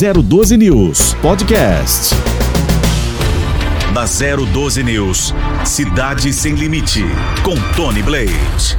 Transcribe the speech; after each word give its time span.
012 0.00 0.56
News 0.56 1.12
Podcast. 1.20 2.14
Na 3.92 4.06
012 4.06 4.82
News, 4.82 5.34
Cidade 5.66 6.32
Sem 6.32 6.54
Limite, 6.54 7.04
com 7.42 7.54
Tony 7.76 8.02
Blade. 8.02 8.78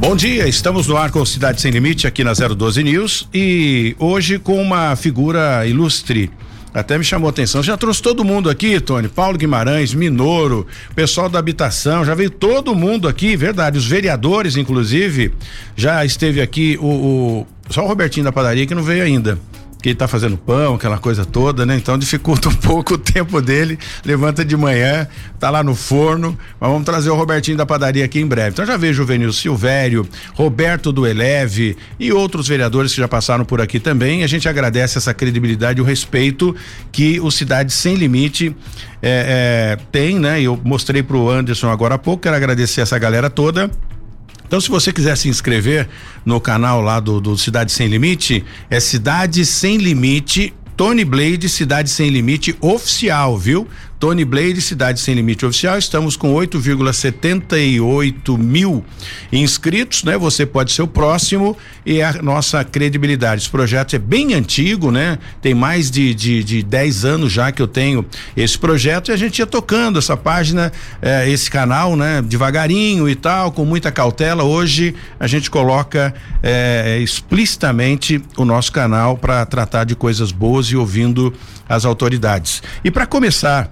Bom 0.00 0.16
dia, 0.16 0.48
estamos 0.48 0.88
no 0.88 0.96
ar 0.96 1.12
com 1.12 1.24
Cidade 1.24 1.60
Sem 1.60 1.70
Limite 1.70 2.04
aqui 2.08 2.24
na 2.24 2.32
012 2.32 2.82
News 2.82 3.28
e 3.32 3.94
hoje 4.00 4.40
com 4.40 4.60
uma 4.60 4.96
figura 4.96 5.64
ilustre. 5.64 6.32
Até 6.74 6.98
me 6.98 7.04
chamou 7.04 7.28
a 7.28 7.30
atenção. 7.30 7.62
Já 7.62 7.76
trouxe 7.76 8.02
todo 8.02 8.24
mundo 8.24 8.50
aqui, 8.50 8.80
Tony. 8.80 9.06
Paulo 9.06 9.38
Guimarães, 9.38 9.94
Minoro, 9.94 10.66
pessoal 10.96 11.28
da 11.28 11.38
habitação, 11.38 12.04
já 12.04 12.16
veio 12.16 12.30
todo 12.30 12.74
mundo 12.74 13.06
aqui, 13.06 13.36
verdade. 13.36 13.78
Os 13.78 13.86
vereadores, 13.86 14.56
inclusive, 14.56 15.32
já 15.76 16.04
esteve 16.04 16.40
aqui 16.40 16.76
o, 16.80 16.86
o 16.86 17.46
só 17.68 17.84
o 17.84 17.86
Robertinho 17.86 18.24
da 18.24 18.32
padaria 18.32 18.66
que 18.66 18.74
não 18.74 18.82
veio 18.82 19.04
ainda 19.04 19.38
que 19.82 19.88
ele 19.88 19.96
tá 19.96 20.06
fazendo 20.06 20.36
pão, 20.36 20.74
aquela 20.74 20.98
coisa 20.98 21.24
toda, 21.24 21.64
né? 21.64 21.76
Então 21.76 21.96
dificulta 21.96 22.48
um 22.48 22.54
pouco 22.54 22.94
o 22.94 22.98
tempo 22.98 23.40
dele. 23.40 23.78
Levanta 24.04 24.44
de 24.44 24.56
manhã, 24.56 25.06
tá 25.38 25.48
lá 25.50 25.62
no 25.62 25.74
forno. 25.74 26.38
Mas 26.60 26.70
vamos 26.70 26.84
trazer 26.84 27.10
o 27.10 27.14
Robertinho 27.14 27.56
da 27.56 27.64
padaria 27.64 28.04
aqui 28.04 28.20
em 28.20 28.26
breve. 28.26 28.50
Então 28.50 28.66
já 28.66 28.76
vejo 28.76 29.02
o 29.02 29.06
Venil 29.06 29.32
Silvério, 29.32 30.06
Roberto 30.34 30.92
do 30.92 31.06
Eleve 31.06 31.76
e 31.98 32.12
outros 32.12 32.46
vereadores 32.46 32.94
que 32.94 33.00
já 33.00 33.08
passaram 33.08 33.44
por 33.44 33.60
aqui 33.60 33.80
também. 33.80 34.22
A 34.22 34.26
gente 34.26 34.48
agradece 34.48 34.98
essa 34.98 35.14
credibilidade 35.14 35.78
e 35.78 35.82
o 35.82 35.84
respeito 35.84 36.54
que 36.92 37.18
o 37.20 37.30
Cidade 37.30 37.72
Sem 37.72 37.94
Limite 37.94 38.54
é, 39.02 39.76
é, 39.80 39.84
tem, 39.90 40.18
né? 40.18 40.42
Eu 40.42 40.60
mostrei 40.62 41.02
pro 41.02 41.30
Anderson 41.30 41.70
agora 41.70 41.94
há 41.94 41.98
pouco, 41.98 42.24
quero 42.24 42.36
agradecer 42.36 42.82
essa 42.82 42.98
galera 42.98 43.30
toda. 43.30 43.70
Então, 44.50 44.60
se 44.60 44.68
você 44.68 44.92
quiser 44.92 45.16
se 45.16 45.28
inscrever 45.28 45.88
no 46.26 46.40
canal 46.40 46.80
lá 46.80 46.98
do, 46.98 47.20
do 47.20 47.38
Cidade 47.38 47.70
Sem 47.70 47.86
Limite, 47.86 48.44
é 48.68 48.80
Cidade 48.80 49.46
Sem 49.46 49.76
Limite 49.76 50.52
Tony 50.76 51.04
Blade 51.04 51.48
Cidade 51.48 51.88
Sem 51.88 52.10
Limite 52.10 52.56
oficial, 52.60 53.38
viu? 53.38 53.68
Tony 54.00 54.24
Blade, 54.24 54.60
Cidade 54.62 54.98
Sem 54.98 55.14
Limite 55.14 55.44
Oficial, 55.44 55.76
estamos 55.76 56.16
com 56.16 56.32
8,78 56.32 58.38
mil 58.38 58.82
inscritos, 59.30 60.04
né? 60.04 60.16
Você 60.16 60.46
pode 60.46 60.72
ser 60.72 60.80
o 60.80 60.88
próximo 60.88 61.54
e 61.84 62.00
a 62.00 62.14
nossa 62.22 62.64
credibilidade. 62.64 63.42
Esse 63.42 63.50
projeto 63.50 63.94
é 63.94 63.98
bem 63.98 64.32
antigo, 64.32 64.90
né? 64.90 65.18
Tem 65.42 65.52
mais 65.52 65.90
de, 65.90 66.14
de, 66.14 66.42
de 66.42 66.62
10 66.62 67.04
anos 67.04 67.30
já 67.30 67.52
que 67.52 67.60
eu 67.60 67.68
tenho 67.68 68.02
esse 68.34 68.58
projeto 68.58 69.10
e 69.10 69.12
a 69.12 69.18
gente 69.18 69.38
ia 69.38 69.46
tocando 69.46 69.98
essa 69.98 70.16
página, 70.16 70.72
eh, 71.02 71.28
esse 71.28 71.50
canal, 71.50 71.94
né? 71.94 72.22
Devagarinho 72.22 73.06
e 73.06 73.14
tal, 73.14 73.52
com 73.52 73.66
muita 73.66 73.92
cautela. 73.92 74.44
Hoje 74.44 74.94
a 75.18 75.26
gente 75.26 75.50
coloca 75.50 76.14
eh, 76.42 77.00
explicitamente 77.02 78.22
o 78.38 78.46
nosso 78.46 78.72
canal 78.72 79.18
para 79.18 79.44
tratar 79.44 79.84
de 79.84 79.94
coisas 79.94 80.32
boas 80.32 80.68
e 80.68 80.76
ouvindo 80.76 81.34
as 81.68 81.84
autoridades. 81.84 82.62
E 82.82 82.90
para 82.90 83.04
começar, 83.04 83.70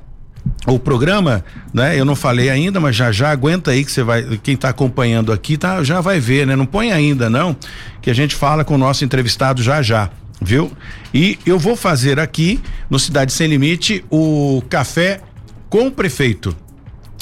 o 0.67 0.79
programa, 0.79 1.45
né? 1.73 1.99
Eu 1.99 2.05
não 2.05 2.15
falei 2.15 2.51
ainda, 2.51 2.81
mas 2.81 2.95
já 2.95 3.11
já 3.11 3.31
aguenta 3.31 3.71
aí 3.71 3.85
que 3.85 3.93
você 3.93 4.03
vai, 4.03 4.39
quem 4.43 4.55
está 4.55 4.69
acompanhando 4.69 5.33
aqui, 5.33 5.57
tá, 5.57 5.83
já 5.83 6.01
vai 6.01 6.21
ver, 6.21 6.47
né? 6.47 6.57
Não 6.57 6.67
põe 6.67 6.93
ainda 6.93 7.31
não, 7.31 7.57
que 8.03 8.11
a 8.11 8.15
gente 8.15 8.35
fala 8.35 8.65
com 8.65 8.75
o 8.75 8.79
nosso 8.79 9.05
entrevistado 9.05 9.63
já 9.63 9.81
já, 9.83 10.11
viu? 10.41 10.71
E 11.13 11.39
eu 11.47 11.59
vou 11.59 11.77
fazer 11.77 12.21
aqui 12.21 12.61
no 12.91 12.99
Cidade 12.99 13.33
Sem 13.33 13.49
Limite 13.49 14.05
o 14.11 14.63
café 14.69 15.21
com 15.69 15.87
o 15.87 15.91
prefeito. 15.91 16.55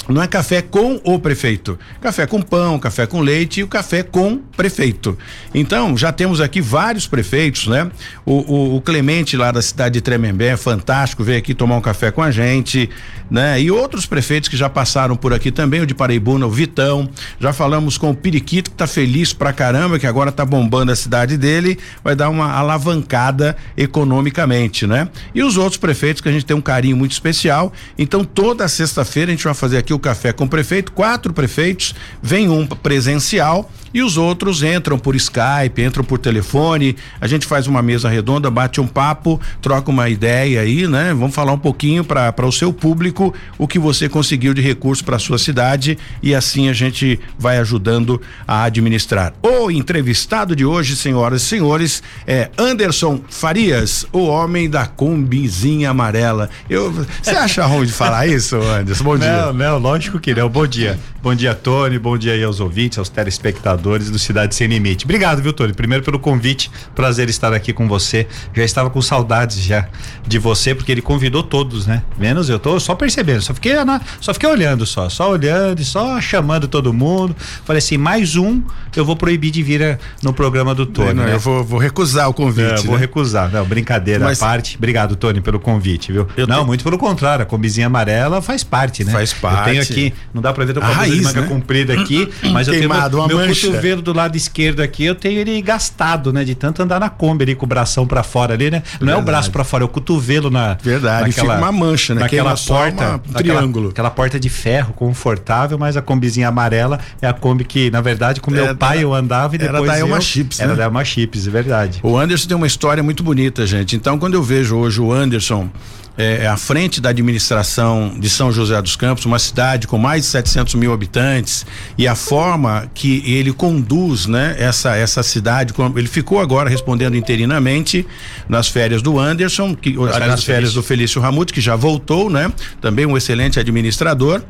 Não 0.09 0.21
é 0.21 0.27
café 0.27 0.61
com 0.61 1.01
o 1.03 1.19
prefeito. 1.19 1.77
Café 2.01 2.25
com 2.25 2.41
pão, 2.41 2.79
café 2.79 3.05
com 3.05 3.19
leite 3.19 3.59
e 3.59 3.63
o 3.63 3.67
café 3.67 4.03
com 4.03 4.37
prefeito. 4.37 5.17
Então, 5.53 5.97
já 5.97 6.11
temos 6.11 6.39
aqui 6.39 6.61
vários 6.61 7.07
prefeitos, 7.07 7.67
né? 7.67 7.91
O, 8.25 8.33
o, 8.33 8.75
o 8.77 8.81
Clemente 8.81 9.35
lá 9.35 9.51
da 9.51 9.61
cidade 9.61 9.95
de 9.95 10.01
Tremembé, 10.01 10.49
é 10.49 10.57
fantástico, 10.57 11.23
veio 11.23 11.39
aqui 11.39 11.53
tomar 11.53 11.75
um 11.75 11.81
café 11.81 12.09
com 12.11 12.21
a 12.21 12.31
gente, 12.31 12.89
né? 13.29 13.59
E 13.59 13.69
outros 13.69 14.05
prefeitos 14.05 14.47
que 14.47 14.55
já 14.55 14.69
passaram 14.69 15.15
por 15.15 15.33
aqui 15.33 15.51
também, 15.51 15.81
o 15.81 15.85
de 15.85 15.93
Paraibuna, 15.93 16.45
o 16.45 16.51
Vitão. 16.51 17.09
Já 17.39 17.51
falamos 17.51 17.97
com 17.97 18.11
o 18.11 18.15
Periquito, 18.15 18.71
que 18.71 18.77
tá 18.77 18.87
feliz 18.87 19.33
pra 19.33 19.51
caramba, 19.51 19.99
que 19.99 20.07
agora 20.07 20.31
tá 20.31 20.45
bombando 20.45 20.91
a 20.91 20.95
cidade 20.95 21.37
dele, 21.37 21.77
vai 22.03 22.15
dar 22.15 22.29
uma 22.29 22.51
alavancada 22.53 23.57
economicamente, 23.75 24.87
né? 24.87 25.09
E 25.35 25.43
os 25.43 25.57
outros 25.57 25.77
prefeitos 25.77 26.21
que 26.21 26.29
a 26.29 26.31
gente 26.31 26.45
tem 26.45 26.55
um 26.55 26.61
carinho 26.61 26.95
muito 26.95 27.11
especial. 27.11 27.73
Então, 27.97 28.23
toda 28.23 28.67
sexta-feira 28.67 29.31
a 29.31 29.35
gente 29.35 29.43
vai 29.43 29.53
fazer 29.53 29.77
aqui 29.77 29.96
o 29.97 29.99
café 29.99 30.31
com 30.31 30.45
o 30.45 30.49
prefeito, 30.49 30.91
quatro 30.91 31.33
prefeitos, 31.33 31.93
vem 32.21 32.49
um 32.49 32.65
presencial 32.65 33.69
e 33.97 34.03
os 34.03 34.15
outros 34.15 34.61
entram 34.61 34.99
por 34.99 35.15
Skype, 35.15 35.81
entram 35.81 36.03
por 36.03 36.19
telefone, 36.19 36.95
a 37.19 37.25
gente 37.25 37.47
faz 37.47 37.65
uma 37.65 37.81
mesa 37.81 38.07
redonda, 38.07 38.47
bate 38.51 38.79
um 38.79 38.85
papo, 38.85 39.41
troca 39.59 39.89
uma 39.89 40.07
ideia 40.07 40.61
aí, 40.61 40.87
né? 40.87 41.15
Vamos 41.15 41.33
falar 41.33 41.51
um 41.51 41.57
pouquinho 41.57 42.03
para 42.03 42.45
o 42.45 42.51
seu 42.51 42.71
público 42.71 43.33
o 43.57 43.67
que 43.67 43.79
você 43.79 44.07
conseguiu 44.07 44.53
de 44.53 44.61
recurso 44.61 45.03
para 45.03 45.17
sua 45.17 45.39
cidade 45.39 45.97
e 46.21 46.35
assim 46.35 46.69
a 46.69 46.73
gente 46.73 47.19
vai 47.39 47.57
ajudando 47.57 48.21
a 48.47 48.65
administrar. 48.65 49.33
O 49.41 49.71
entrevistado 49.71 50.55
de 50.55 50.63
hoje, 50.63 50.95
senhoras 50.95 51.41
e 51.41 51.45
senhores, 51.45 52.03
é 52.27 52.51
Anderson 52.55 53.21
Farias, 53.27 54.05
o 54.13 54.27
homem 54.27 54.69
da 54.69 54.85
combizinha 54.85 55.89
amarela. 55.89 56.51
Eu, 56.69 56.91
você 56.91 57.31
acha 57.31 57.65
ruim 57.65 57.87
de 57.87 57.93
falar 57.93 58.27
isso, 58.27 58.57
Anderson? 58.57 59.03
Bom 59.03 59.17
dia. 59.17 59.45
Não, 59.47 59.53
não, 59.53 59.79
lógico 59.79 60.19
que 60.19 60.35
não. 60.35 60.47
Bom 60.47 60.67
dia. 60.67 60.99
Bom 61.19 61.33
dia, 61.33 61.55
Tony. 61.55 61.97
Bom 61.97 62.15
dia 62.15 62.33
aí 62.33 62.43
aos 62.43 62.59
ouvintes, 62.59 62.99
aos 62.99 63.09
telespectadores 63.09 63.86
do 63.97 64.19
Cidade 64.19 64.55
Sem 64.55 64.67
Limite. 64.67 65.05
Obrigado, 65.05 65.41
viu, 65.41 65.53
Tony? 65.53 65.73
Primeiro 65.73 66.03
pelo 66.03 66.19
convite. 66.19 66.69
Prazer 66.95 67.29
estar 67.29 67.53
aqui 67.53 67.73
com 67.73 67.87
você. 67.87 68.27
Já 68.53 68.63
estava 68.63 68.89
com 68.89 69.01
saudades 69.01 69.63
já 69.63 69.87
de 70.25 70.37
você, 70.39 70.75
porque 70.75 70.91
ele 70.91 71.01
convidou 71.01 71.43
todos, 71.43 71.87
né? 71.87 72.03
Menos 72.17 72.49
eu 72.49 72.59
tô 72.59 72.79
só 72.79 72.95
percebendo. 72.95 73.41
Só 73.41 73.53
fiquei, 73.53 73.73
na, 73.83 74.01
só 74.19 74.33
fiquei 74.33 74.49
olhando 74.49 74.85
só, 74.85 75.09
só 75.09 75.31
olhando 75.31 75.79
e 75.79 75.85
só 75.85 76.19
chamando 76.19 76.67
todo 76.67 76.93
mundo. 76.93 77.35
Falei 77.65 77.79
assim, 77.79 77.97
mais 77.97 78.35
um 78.35 78.61
eu 78.99 79.05
vou 79.05 79.15
proibir 79.15 79.51
de 79.51 79.61
vir 79.61 79.83
a, 79.83 79.97
no 80.23 80.33
programa 80.33 80.73
do 80.73 80.85
Tony. 80.85 81.13
Não, 81.13 81.23
né? 81.23 81.33
Eu 81.33 81.39
vou, 81.39 81.63
vou, 81.63 81.79
recusar 81.79 82.29
o 82.29 82.33
convite. 82.33 82.67
Não, 82.67 82.75
né? 82.75 82.83
Vou 82.83 82.95
recusar. 82.95 83.51
Não, 83.51 83.65
brincadeira 83.65 84.25
Mas, 84.25 84.41
à 84.41 84.45
parte. 84.45 84.75
Obrigado, 84.77 85.15
Tony, 85.15 85.41
pelo 85.41 85.59
convite, 85.59 86.11
viu? 86.11 86.27
não, 86.37 86.45
tenho... 86.45 86.65
muito 86.65 86.83
pelo 86.83 86.97
contrário. 86.97 87.43
A 87.43 87.45
combizinha 87.45 87.87
amarela 87.87 88.41
faz 88.41 88.63
parte, 88.63 89.03
né? 89.03 89.11
Faz 89.11 89.33
parte. 89.33 89.57
Eu 89.59 89.65
tenho 89.65 89.81
aqui, 89.81 90.13
não 90.33 90.41
dá 90.41 90.51
pra 90.51 90.65
ver, 90.65 90.73
tô 90.73 90.81
com 90.81 90.87
a, 90.87 90.89
a 90.89 90.93
raiz, 90.93 91.15
de 91.15 91.23
manga 91.23 91.41
né? 91.41 91.47
comprida 91.47 91.93
aqui, 91.93 92.27
mas 92.51 92.67
Queimado, 92.77 93.17
eu 93.17 93.27
tenho 93.27 93.27
meu, 93.27 93.37
meu 93.37 93.45
cotovelo 93.71 94.01
do 94.01 94.13
lado 94.13 94.35
esquerdo 94.35 94.81
aqui, 94.81 95.05
eu 95.05 95.15
tenho 95.15 95.39
ele 95.39 95.61
gastado, 95.61 96.31
né? 96.33 96.43
De 96.43 96.55
tanto 96.55 96.81
andar 96.81 96.99
na 96.99 97.09
Kombi 97.09 97.43
ali 97.43 97.55
com 97.55 97.65
o 97.65 97.67
bração 97.67 98.05
pra 98.07 98.23
fora 98.23 98.53
ali, 98.53 98.71
né? 98.71 98.83
Não 98.99 99.07
Verdade. 99.07 99.19
é 99.19 99.21
o 99.21 99.25
braço 99.25 99.51
pra 99.51 99.63
fora, 99.63 99.83
é 99.83 99.85
o 99.85 99.89
cotovelo 99.89 100.49
na. 100.49 100.75
Verdade, 100.81 101.27
naquela, 101.27 101.55
fica 101.55 101.65
uma 101.65 101.71
mancha, 101.71 102.13
né? 102.15 102.21
Naquela 102.21 102.55
porta. 102.55 103.15
um 103.15 103.33
triângulo. 103.33 103.89
Aquela, 103.89 104.07
aquela 104.07 104.09
porta 104.09 104.39
de 104.39 104.49
ferro 104.49 104.93
confortável, 104.93 105.77
mas 105.77 105.97
a 105.97 106.01
combizinha 106.01 106.47
amarela 106.47 106.99
é 107.21 107.27
a 107.27 107.33
Kombi 107.33 107.63
que, 107.63 107.91
na 107.91 108.01
verdade, 108.01 108.41
com 108.41 108.51
é, 108.51 108.53
meu 108.53 108.75
pai 108.75 109.03
eu 109.03 109.13
andava 109.13 109.55
e 109.55 109.57
depois. 109.57 109.83
Era 109.83 109.91
da 109.91 109.99
Elma 109.99 110.21
Chips, 110.21 110.59
Era 110.59 110.69
né? 110.71 110.75
da 110.75 110.83
Elma 110.85 111.03
Chips, 111.03 111.47
é 111.47 111.49
verdade. 111.49 111.99
O 112.03 112.17
Anderson 112.17 112.47
tem 112.47 112.57
uma 112.57 112.67
história 112.67 113.03
muito 113.03 113.23
bonita, 113.23 113.65
gente. 113.65 113.95
Então, 113.95 114.17
quando 114.17 114.33
eu 114.33 114.43
vejo 114.43 114.75
hoje 114.75 114.99
o 115.01 115.11
Anderson 115.11 115.69
é, 116.17 116.43
é, 116.43 116.47
à 116.47 116.57
frente 116.57 116.99
da 116.99 117.09
administração 117.09 118.15
de 118.17 118.29
São 118.29 118.51
José 118.51 118.81
dos 118.81 118.95
Campos, 118.95 119.25
uma 119.25 119.39
cidade 119.39 119.87
com 119.87 119.97
mais 119.97 120.23
de 120.23 120.29
700 120.29 120.75
mil 120.75 120.91
habitantes, 120.91 121.65
e 121.97 122.07
a 122.07 122.15
forma 122.15 122.89
que 122.93 123.23
ele 123.31 123.53
conduz, 123.53 124.25
né, 124.25 124.55
essa 124.57 124.95
essa 124.95 125.21
cidade, 125.21 125.73
ele 125.95 126.07
ficou 126.07 126.39
agora 126.39 126.69
respondendo 126.69 127.15
interinamente 127.15 128.05
nas 128.49 128.67
férias 128.67 129.01
do 129.01 129.19
Anderson, 129.19 129.75
que 129.75 129.93
nas, 129.93 130.19
nas 130.19 130.43
férias 130.43 130.73
do 130.73 130.81
Felício 130.81 131.21
Ramute, 131.21 131.53
que 131.53 131.61
já 131.61 131.75
voltou, 131.75 132.29
né, 132.29 132.51
também 132.81 133.05
um 133.05 133.15
excelente 133.15 133.59
administrador. 133.59 134.41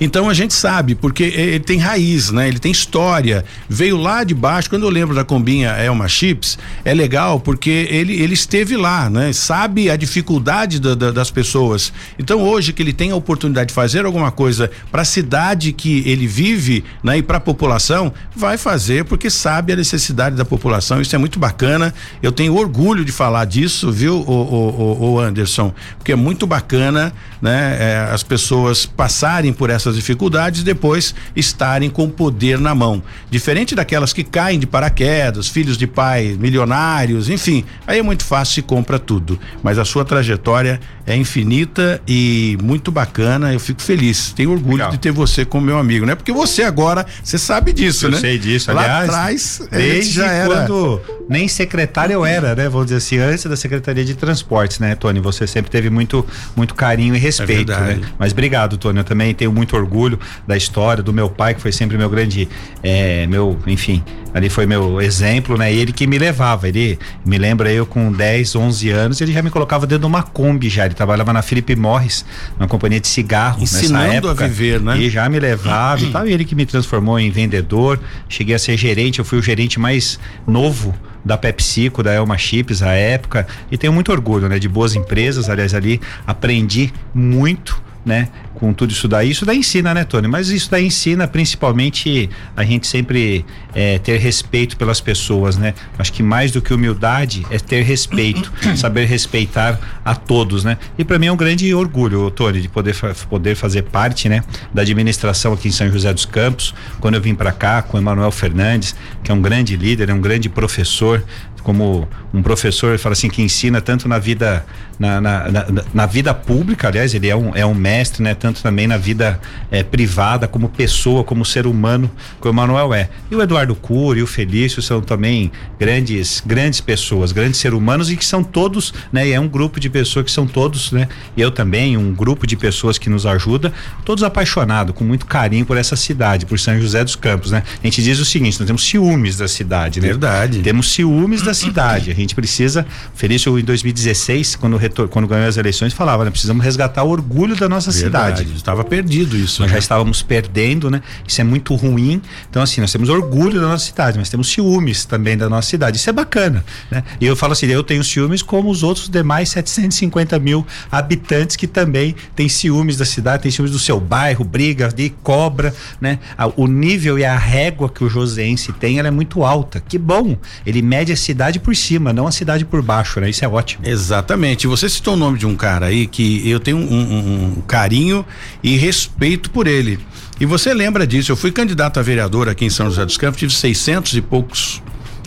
Então 0.00 0.28
a 0.28 0.34
gente 0.34 0.54
sabe, 0.54 0.94
porque 0.94 1.24
ele 1.24 1.60
tem 1.60 1.78
raiz, 1.78 2.30
né? 2.30 2.48
Ele 2.48 2.58
tem 2.58 2.72
história. 2.72 3.44
Veio 3.68 3.96
lá 3.96 4.24
de 4.24 4.34
baixo, 4.34 4.68
quando 4.68 4.84
eu 4.84 4.90
lembro 4.90 5.14
da 5.14 5.24
combinha 5.24 5.70
Elma 5.70 6.08
Chips, 6.08 6.58
é 6.84 6.92
legal 6.92 7.40
porque 7.40 7.88
ele, 7.90 8.20
ele 8.20 8.34
esteve 8.34 8.76
lá, 8.76 9.08
né? 9.08 9.32
Sabe 9.32 9.90
a 9.90 9.96
dificuldade 9.96 10.80
da, 10.80 10.94
da, 10.94 11.10
das 11.10 11.30
pessoas. 11.30 11.92
Então 12.18 12.42
hoje 12.42 12.72
que 12.72 12.82
ele 12.82 12.92
tem 12.92 13.10
a 13.10 13.16
oportunidade 13.16 13.68
de 13.68 13.74
fazer 13.74 14.04
alguma 14.04 14.30
coisa 14.30 14.70
para 14.90 15.02
a 15.02 15.04
cidade 15.04 15.72
que 15.72 16.02
ele 16.06 16.26
vive, 16.26 16.84
né? 17.02 17.18
E 17.18 17.22
para 17.22 17.38
a 17.38 17.40
população, 17.40 18.12
vai 18.34 18.58
fazer 18.58 19.04
porque 19.04 19.30
sabe 19.30 19.72
a 19.72 19.76
necessidade 19.76 20.36
da 20.36 20.44
população. 20.44 21.00
Isso 21.00 21.14
é 21.14 21.18
muito 21.18 21.38
bacana. 21.38 21.94
Eu 22.22 22.32
tenho 22.32 22.56
orgulho 22.56 23.04
de 23.04 23.12
falar 23.12 23.44
disso, 23.44 23.90
viu, 23.90 24.16
o, 24.16 24.32
o, 24.32 25.12
o 25.12 25.20
Anderson? 25.20 25.72
Porque 25.98 26.12
é 26.12 26.16
muito 26.16 26.46
bacana, 26.46 27.12
né? 27.40 27.76
É, 27.78 28.08
as 28.12 28.22
pessoas 28.22 28.84
passarem 28.86 29.52
por 29.54 29.70
essas 29.70 29.96
dificuldades 29.96 30.60
e 30.60 30.64
depois 30.64 31.14
estarem 31.34 31.90
com 31.90 32.04
o 32.04 32.10
poder 32.10 32.58
na 32.58 32.74
mão. 32.74 33.02
Diferente 33.30 33.74
daquelas 33.74 34.12
que 34.12 34.24
caem 34.24 34.58
de 34.58 34.66
paraquedas, 34.66 35.48
filhos 35.48 35.76
de 35.76 35.86
pai 35.86 36.36
milionários, 36.38 37.28
enfim, 37.28 37.64
aí 37.86 37.98
é 37.98 38.02
muito 38.02 38.24
fácil 38.24 38.54
se 38.54 38.62
compra 38.62 38.98
tudo. 38.98 39.38
Mas 39.62 39.78
a 39.78 39.84
sua 39.84 40.04
trajetória 40.04 40.80
é 41.06 41.16
infinita 41.16 42.00
e 42.06 42.56
muito 42.62 42.90
bacana. 42.90 43.52
Eu 43.52 43.60
fico 43.60 43.82
feliz. 43.82 44.32
Tenho 44.32 44.52
orgulho 44.52 44.78
Legal. 44.78 44.90
de 44.90 44.98
ter 44.98 45.12
você 45.12 45.44
como 45.44 45.66
meu 45.66 45.78
amigo, 45.78 46.06
né? 46.06 46.14
Porque 46.14 46.32
você 46.32 46.62
agora, 46.62 47.04
você 47.22 47.38
sabe 47.38 47.72
disso, 47.72 48.06
eu 48.06 48.10
né? 48.10 48.16
Eu 48.16 48.20
sei 48.20 48.38
disso. 48.38 48.72
Lá 48.72 48.82
Aliás, 48.82 49.08
atrás, 49.08 49.68
desde 49.70 50.12
já 50.12 50.30
era... 50.30 50.46
quando 50.46 51.00
nem 51.28 51.48
secretário 51.48 52.14
eu 52.14 52.24
era, 52.24 52.54
né? 52.54 52.68
Vamos 52.68 52.86
dizer 52.86 52.98
assim, 52.98 53.18
antes 53.18 53.44
da 53.44 53.56
Secretaria 53.56 54.04
de 54.04 54.14
Transportes, 54.14 54.78
né, 54.78 54.94
Tony? 54.94 55.20
Você 55.20 55.46
sempre 55.46 55.70
teve 55.70 55.90
muito, 55.90 56.26
muito 56.56 56.74
carinho 56.74 57.14
e 57.14 57.18
respeito, 57.18 57.72
é 57.72 57.80
né? 57.80 58.00
Mas 58.18 58.32
obrigado, 58.32 58.76
Tony. 58.76 58.98
Eu 58.98 59.04
também 59.04 59.34
tenho 59.34 59.43
muito 59.52 59.76
orgulho 59.76 60.18
da 60.46 60.56
história 60.56 61.02
do 61.02 61.12
meu 61.12 61.28
pai, 61.28 61.54
que 61.54 61.60
foi 61.60 61.72
sempre 61.72 61.96
meu 61.96 62.08
grande, 62.08 62.48
é, 62.82 63.26
meu, 63.26 63.58
enfim, 63.66 64.02
ali 64.32 64.48
foi 64.48 64.66
meu 64.66 65.00
exemplo, 65.00 65.56
né? 65.56 65.72
Ele 65.72 65.92
que 65.92 66.06
me 66.06 66.18
levava, 66.18 66.68
ele 66.68 66.98
me 67.24 67.38
lembra 67.38 67.72
eu 67.72 67.86
com 67.86 68.10
10, 68.12 68.56
11 68.56 68.90
anos, 68.90 69.20
ele 69.20 69.32
já 69.32 69.42
me 69.42 69.50
colocava 69.50 69.86
dentro 69.86 70.00
de 70.00 70.06
uma 70.06 70.22
Kombi 70.22 70.68
já, 70.68 70.84
ele 70.86 70.94
trabalhava 70.94 71.32
na 71.32 71.42
Philip 71.42 71.76
Morris, 71.76 72.24
uma 72.58 72.66
companhia 72.68 73.00
de 73.00 73.08
cigarro 73.08 73.62
Ensinando 73.62 74.04
nessa 74.04 74.16
época. 74.16 74.44
a 74.44 74.48
viver, 74.48 74.80
né? 74.80 74.98
E 74.98 75.08
já 75.10 75.28
me 75.28 75.38
levava 75.38 76.02
e 76.02 76.10
tal, 76.10 76.26
e 76.26 76.32
ele 76.32 76.44
que 76.44 76.54
me 76.54 76.66
transformou 76.66 77.18
em 77.18 77.30
vendedor, 77.30 78.00
cheguei 78.28 78.54
a 78.54 78.58
ser 78.58 78.76
gerente, 78.76 79.18
eu 79.18 79.24
fui 79.24 79.38
o 79.38 79.42
gerente 79.42 79.78
mais 79.78 80.18
novo 80.46 80.94
da 81.24 81.38
PepsiCo, 81.38 82.02
da 82.02 82.12
Elma 82.12 82.36
Chips, 82.36 82.82
à 82.82 82.92
época, 82.92 83.46
e 83.70 83.78
tenho 83.78 83.92
muito 83.92 84.12
orgulho, 84.12 84.48
né, 84.48 84.58
de 84.58 84.68
boas 84.68 84.94
empresas, 84.94 85.48
aliás, 85.48 85.74
ali 85.74 86.00
aprendi 86.26 86.92
muito 87.14 87.82
né? 88.04 88.28
Com 88.64 88.72
tudo 88.72 88.92
isso 88.92 89.06
daí, 89.06 89.30
isso 89.30 89.44
daí 89.44 89.58
ensina, 89.58 89.92
né, 89.92 90.04
Tony? 90.04 90.26
Mas 90.26 90.48
isso 90.48 90.70
daí 90.70 90.86
ensina 90.86 91.28
principalmente 91.28 92.30
a 92.56 92.64
gente 92.64 92.86
sempre 92.86 93.44
é, 93.74 93.98
ter 93.98 94.16
respeito 94.18 94.78
pelas 94.78 95.02
pessoas, 95.02 95.58
né? 95.58 95.74
Acho 95.98 96.10
que 96.10 96.22
mais 96.22 96.50
do 96.50 96.62
que 96.62 96.72
humildade 96.72 97.44
é 97.50 97.58
ter 97.58 97.82
respeito, 97.82 98.50
saber 98.74 99.04
respeitar 99.04 100.00
a 100.02 100.14
todos, 100.14 100.64
né? 100.64 100.78
E 100.96 101.04
para 101.04 101.18
mim 101.18 101.26
é 101.26 101.32
um 101.32 101.36
grande 101.36 101.74
orgulho, 101.74 102.30
Tony, 102.30 102.62
de 102.62 102.68
poder, 102.70 102.96
poder 103.28 103.54
fazer 103.54 103.82
parte, 103.82 104.30
né? 104.30 104.42
Da 104.72 104.80
administração 104.80 105.52
aqui 105.52 105.68
em 105.68 105.70
São 105.70 105.92
José 105.92 106.10
dos 106.14 106.24
Campos, 106.24 106.74
quando 107.00 107.16
eu 107.16 107.20
vim 107.20 107.34
para 107.34 107.52
cá 107.52 107.82
com 107.82 107.98
o 107.98 108.00
Emanuel 108.00 108.30
Fernandes, 108.30 108.96
que 109.22 109.30
é 109.30 109.34
um 109.34 109.42
grande 109.42 109.76
líder, 109.76 110.08
é 110.08 110.14
um 110.14 110.22
grande 110.22 110.48
professor, 110.48 111.22
como 111.64 112.06
um 112.32 112.42
professor 112.42 112.96
fala 112.98 113.14
assim 113.14 113.28
que 113.28 113.42
ensina 113.42 113.80
tanto 113.80 114.06
na 114.06 114.18
vida 114.18 114.64
na, 114.98 115.20
na, 115.20 115.50
na, 115.50 115.66
na, 115.92 116.06
vida 116.06 116.32
pública, 116.32 116.88
aliás, 116.88 117.14
ele 117.14 117.28
é 117.28 117.34
um, 117.34 117.54
é 117.54 117.66
um 117.66 117.74
mestre, 117.74 118.22
né? 118.22 118.34
Tanto 118.34 118.62
também 118.62 118.86
na 118.86 118.96
vida 118.96 119.40
é, 119.70 119.82
privada, 119.82 120.46
como 120.46 120.68
pessoa, 120.68 121.24
como 121.24 121.44
ser 121.44 121.66
humano, 121.66 122.10
que 122.40 122.46
o 122.46 122.50
Emanuel 122.50 122.94
é. 122.94 123.08
E 123.30 123.34
o 123.34 123.42
Eduardo 123.42 123.74
Cury 123.74 124.20
e 124.20 124.22
o 124.22 124.26
Felício 124.26 124.80
são 124.80 125.00
também 125.00 125.50
grandes, 125.78 126.42
grandes 126.44 126.80
pessoas, 126.80 127.32
grandes 127.32 127.60
seres 127.60 127.76
humanos 127.76 128.10
e 128.10 128.16
que 128.16 128.24
são 128.24 128.44
todos, 128.44 128.94
né? 129.12 129.26
E 129.26 129.32
é 129.32 129.40
um 129.40 129.48
grupo 129.48 129.80
de 129.80 129.88
pessoas 129.90 130.26
que 130.26 130.30
são 130.30 130.46
todos, 130.46 130.92
né? 130.92 131.08
E 131.36 131.40
eu 131.40 131.50
também, 131.50 131.96
um 131.96 132.14
grupo 132.14 132.46
de 132.46 132.56
pessoas 132.56 132.98
que 132.98 133.10
nos 133.10 133.26
ajuda, 133.26 133.72
todos 134.04 134.22
apaixonados, 134.22 134.94
com 134.94 135.04
muito 135.04 135.26
carinho 135.26 135.66
por 135.66 135.76
essa 135.76 135.96
cidade, 135.96 136.46
por 136.46 136.58
São 136.58 136.80
José 136.80 137.02
dos 137.02 137.16
Campos, 137.16 137.50
né? 137.50 137.62
A 137.82 137.86
gente 137.86 138.02
diz 138.02 138.18
o 138.18 138.24
seguinte, 138.24 138.58
nós 138.60 138.66
temos 138.66 138.84
ciúmes 138.84 139.36
da 139.36 139.48
cidade, 139.48 140.00
né? 140.00 140.08
Verdade. 140.08 140.60
Temos 140.60 140.92
ciúmes 140.92 141.42
da 141.42 141.53
cidade. 141.54 142.10
A 142.10 142.14
gente 142.14 142.34
precisa, 142.34 142.86
Felício 143.14 143.58
em 143.58 143.64
2016, 143.64 144.56
quando 144.56 144.76
retor, 144.76 145.08
quando 145.08 145.26
ganhou 145.26 145.48
as 145.48 145.56
eleições, 145.56 145.92
falava, 145.92 146.24
né? 146.24 146.30
Precisamos 146.30 146.64
resgatar 146.64 147.04
o 147.04 147.10
orgulho 147.10 147.56
da 147.56 147.68
nossa 147.68 147.90
Verdade, 147.90 148.38
cidade. 148.38 148.56
Estava 148.56 148.84
perdido 148.84 149.36
isso. 149.36 149.62
Nós 149.62 149.70
né? 149.70 149.74
já 149.74 149.78
estávamos 149.78 150.22
perdendo, 150.22 150.90
né? 150.90 151.02
Isso 151.26 151.40
é 151.40 151.44
muito 151.44 151.74
ruim. 151.74 152.20
Então, 152.50 152.62
assim, 152.62 152.80
nós 152.80 152.90
temos 152.90 153.08
orgulho 153.08 153.60
da 153.60 153.68
nossa 153.68 153.84
cidade, 153.84 154.18
mas 154.18 154.28
temos 154.28 154.48
ciúmes 154.48 155.04
também 155.04 155.36
da 155.36 155.48
nossa 155.48 155.68
cidade. 155.68 155.96
Isso 155.96 156.10
é 156.10 156.12
bacana, 156.12 156.64
né? 156.90 157.02
E 157.20 157.26
eu 157.26 157.36
falo 157.36 157.52
assim, 157.52 157.66
eu 157.66 157.82
tenho 157.82 158.02
ciúmes 158.02 158.42
como 158.42 158.70
os 158.70 158.82
outros 158.82 159.08
demais 159.08 159.50
750 159.50 160.38
mil 160.38 160.66
habitantes 160.90 161.56
que 161.56 161.66
também 161.66 162.14
têm 162.34 162.48
ciúmes 162.48 162.96
da 162.96 163.04
cidade, 163.04 163.42
têm 163.42 163.52
ciúmes 163.52 163.72
do 163.72 163.78
seu 163.78 164.00
bairro, 164.00 164.44
briga 164.44 164.88
de 164.88 165.10
cobra, 165.22 165.74
né? 166.00 166.18
O 166.56 166.66
nível 166.66 167.18
e 167.18 167.24
a 167.24 167.36
régua 167.36 167.88
que 167.88 168.04
o 168.04 168.08
joseense 168.08 168.72
tem, 168.72 168.98
ela 168.98 169.08
é 169.08 169.10
muito 169.10 169.44
alta. 169.44 169.80
Que 169.80 169.98
bom! 169.98 170.36
Ele 170.66 170.82
mede 170.82 171.12
a 171.12 171.16
cidade 171.16 171.43
por 171.58 171.74
cima, 171.74 172.12
não 172.12 172.26
a 172.26 172.32
cidade 172.32 172.64
por 172.64 172.82
baixo, 172.82 173.20
né? 173.20 173.30
Isso 173.30 173.44
é 173.44 173.48
ótimo. 173.48 173.86
Exatamente. 173.86 174.66
Você 174.66 174.88
citou 174.88 175.14
o 175.14 175.16
nome 175.16 175.38
de 175.38 175.46
um 175.46 175.56
cara 175.56 175.86
aí 175.86 176.06
que 176.06 176.48
eu 176.48 176.60
tenho 176.60 176.76
um, 176.76 176.82
um, 176.82 177.44
um 177.58 177.62
carinho 177.62 178.24
e 178.62 178.76
respeito 178.76 179.50
por 179.50 179.66
ele. 179.66 179.98
E 180.40 180.46
você 180.46 180.74
lembra 180.74 181.06
disso? 181.06 181.30
Eu 181.32 181.36
fui 181.36 181.52
candidato 181.52 182.00
a 182.00 182.02
vereador 182.02 182.48
aqui 182.48 182.64
em 182.64 182.70
São 182.70 182.86
José 182.86 183.04
dos 183.04 183.16
Campos, 183.16 183.38
tive 183.38 183.52
600 183.52 184.14
e 184.14 184.20
poucos 184.20 184.82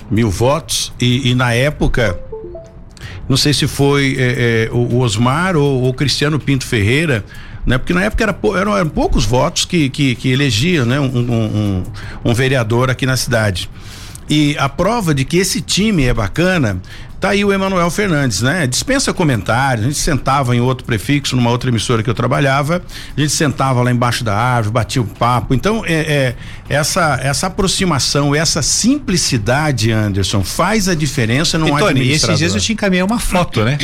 mil 0.10 0.30
votos 0.30 0.94
e, 1.00 1.32
e 1.32 1.36
na 1.36 1.54
época 1.54 2.18
não 3.28 3.36
sei 3.36 3.54
se 3.54 3.68
foi 3.68 4.16
é, 4.18 4.68
é, 4.68 4.70
o 4.72 5.00
Osmar 5.00 5.56
ou 5.58 5.90
o 5.90 5.94
Cristiano 5.94 6.40
Pinto 6.40 6.66
Ferreira, 6.66 7.26
né? 7.66 7.78
Porque 7.78 7.94
na 7.94 8.04
época 8.04 8.24
era, 8.24 8.38
eram, 8.58 8.78
eram 8.78 8.90
poucos 8.90 9.26
votos 9.26 9.66
que, 9.66 9.90
que, 9.90 10.16
que 10.16 10.30
elegiam, 10.30 10.86
né? 10.86 10.98
Um, 11.00 11.06
um, 11.06 11.32
um, 11.32 11.84
um 12.24 12.34
vereador 12.34 12.90
aqui 12.90 13.06
na 13.06 13.18
cidade. 13.18 13.70
E 14.30 14.56
a 14.58 14.68
prova 14.68 15.14
de 15.14 15.24
que 15.24 15.38
esse 15.38 15.62
time 15.62 16.04
é 16.04 16.14
bacana 16.14 16.82
Tá 17.20 17.30
aí 17.30 17.44
o 17.44 17.52
Emanuel 17.52 17.90
Fernandes, 17.90 18.44
né? 18.44 18.68
Dispensa 18.68 19.12
comentários. 19.12 19.86
A 19.86 19.90
gente 19.90 20.00
sentava 20.00 20.56
em 20.56 20.60
outro 20.60 20.86
prefixo, 20.86 21.36
numa 21.36 21.50
outra 21.50 21.70
emissora 21.70 22.04
que 22.04 22.10
eu 22.10 22.14
trabalhava. 22.14 22.84
A 23.16 23.20
gente 23.20 23.34
sentava 23.34 23.82
lá 23.82 23.92
embaixo 23.92 24.24
da 24.24 24.36
árvore, 24.36 24.74
batia 24.74 25.02
um 25.02 25.06
papo. 25.06 25.56
Então, 25.56 25.84
é, 25.84 26.36
é 26.70 26.76
essa, 26.76 27.20
essa 27.24 27.48
aproximação, 27.48 28.36
essa 28.36 28.62
simplicidade, 28.62 29.92
Anderson, 29.92 30.44
faz 30.44 30.88
a 30.88 30.94
diferença 30.94 31.58
no 31.58 31.76
Tony, 31.78 32.12
esses 32.12 32.38
dias 32.38 32.54
eu 32.54 32.62
te 32.62 32.74
encaminhei 32.74 33.04
uma 33.04 33.20
foto, 33.20 33.64
né? 33.64 33.80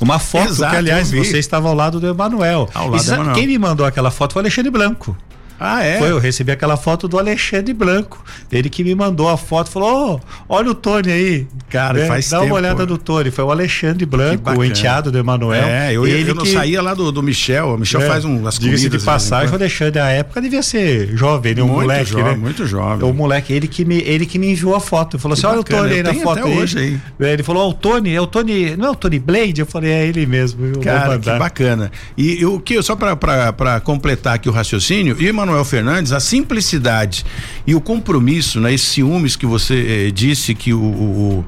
Uma 0.00 0.18
foto 0.18 0.48
Exato, 0.48 0.72
que, 0.72 0.76
aliás, 0.78 1.10
você 1.12 1.38
estava 1.38 1.68
ao 1.68 1.74
lado 1.74 2.00
do 2.00 2.08
Emanuel. 2.08 2.68
Ao 2.74 2.88
lado 2.88 3.04
do 3.04 3.12
Emanuel. 3.12 3.34
Quem 3.34 3.46
me 3.46 3.58
mandou 3.58 3.86
aquela 3.86 4.10
foto 4.10 4.32
foi 4.32 4.40
o 4.40 4.42
Alexandre 4.42 4.70
Branco. 4.70 5.16
Ah, 5.58 5.82
é? 5.82 5.98
Foi, 5.98 6.10
eu 6.10 6.18
recebi 6.18 6.52
aquela 6.52 6.76
foto 6.76 7.06
do 7.06 7.18
Alexandre 7.18 7.72
Branco. 7.72 8.24
Ele 8.50 8.68
que 8.68 8.82
me 8.82 8.94
mandou 8.94 9.28
a 9.28 9.36
foto, 9.36 9.70
falou: 9.70 10.20
oh, 10.20 10.44
olha 10.48 10.70
o 10.70 10.74
Tony 10.74 11.10
aí. 11.10 11.46
Cara, 11.68 12.00
é, 12.00 12.06
faz 12.06 12.28
Dá 12.28 12.38
tempo. 12.38 12.50
uma 12.50 12.56
olhada 12.56 12.84
no 12.84 12.98
Tony. 12.98 13.30
Foi 13.30 13.44
o 13.44 13.50
Alexandre 13.50 14.04
Branco, 14.04 14.50
o 14.50 14.64
enteado 14.64 15.10
do 15.10 15.18
Emanuel. 15.18 15.64
É, 15.64 15.92
eu, 15.92 16.06
ele 16.06 16.30
eu 16.30 16.34
não 16.34 16.42
que... 16.42 16.52
saía 16.52 16.82
lá 16.82 16.94
do, 16.94 17.10
do 17.10 17.22
Michel. 17.22 17.74
O 17.74 17.78
Michel 17.78 18.02
é, 18.02 18.06
faz 18.06 18.24
um, 18.24 18.46
as 18.46 18.58
comidas. 18.58 18.80
de 18.82 18.98
passagem, 18.98 19.52
o 19.52 19.54
Alexandre, 19.54 20.00
na 20.00 20.10
época, 20.10 20.40
devia 20.40 20.62
ser 20.62 21.16
jovem, 21.16 21.54
né? 21.54 21.62
Um 21.62 21.66
muito 21.66 21.80
moleque, 21.82 22.10
jovem, 22.10 22.24
né? 22.24 22.34
Muito 22.36 22.66
jovem. 22.66 23.08
O 23.08 23.12
moleque, 23.12 23.52
ele 23.52 23.68
que 23.68 23.84
me, 23.84 23.98
ele 24.02 24.26
que 24.26 24.38
me 24.38 24.50
enviou 24.50 24.74
a 24.74 24.80
foto. 24.80 25.16
Ele 25.16 25.22
falou 25.22 25.36
que 25.36 25.46
assim: 25.46 25.52
olha 25.52 25.60
o 25.60 25.64
Tony 25.64 25.94
aí 25.94 26.02
na 26.02 26.14
foto 26.14 26.40
até 26.40 26.48
aí. 26.48 26.58
Hoje 26.58 26.78
aí. 26.78 27.00
É, 27.20 27.32
ele 27.32 27.42
falou: 27.42 27.66
oh, 27.66 27.70
o 27.70 27.74
Tony, 27.74 28.14
é 28.14 28.20
o 28.20 28.26
Tony, 28.26 28.76
não 28.76 28.88
é 28.88 28.90
o 28.90 28.96
Tony 28.96 29.18
Blade? 29.18 29.60
Eu 29.60 29.66
falei: 29.66 29.90
é 29.90 30.06
ele 30.06 30.26
mesmo. 30.26 30.78
Cara, 30.80 31.18
que 31.18 31.30
bacana. 31.38 31.90
E 32.16 32.44
o 32.44 32.60
que, 32.60 32.82
só 32.82 32.96
para 32.96 33.80
completar 33.80 34.34
aqui 34.34 34.48
o 34.48 34.52
raciocínio, 34.52 35.16
e 35.18 35.32
o 35.42 35.44
Emanuel 35.44 35.64
Fernandes, 35.64 36.12
assim 36.12 36.42
simplicidade 36.42 37.26
e 37.66 37.74
o 37.74 37.80
compromisso, 37.80 38.58
né, 38.58 38.72
esses 38.72 38.88
ciúmes 38.88 39.36
que 39.36 39.44
você 39.44 40.06
eh, 40.08 40.10
disse 40.10 40.54
que 40.54 40.72
o, 40.72 40.80
o, 40.80 41.44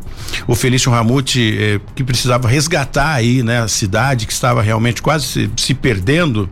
o 0.46 0.54
Felício 0.54 0.90
Ramute 0.90 1.56
eh, 1.58 1.80
que 1.94 2.04
precisava 2.04 2.46
resgatar 2.46 3.14
aí, 3.14 3.42
né, 3.42 3.62
a 3.62 3.68
cidade 3.68 4.26
que 4.26 4.32
estava 4.32 4.62
realmente 4.62 5.00
quase 5.00 5.26
se, 5.26 5.50
se 5.56 5.74
perdendo 5.74 6.48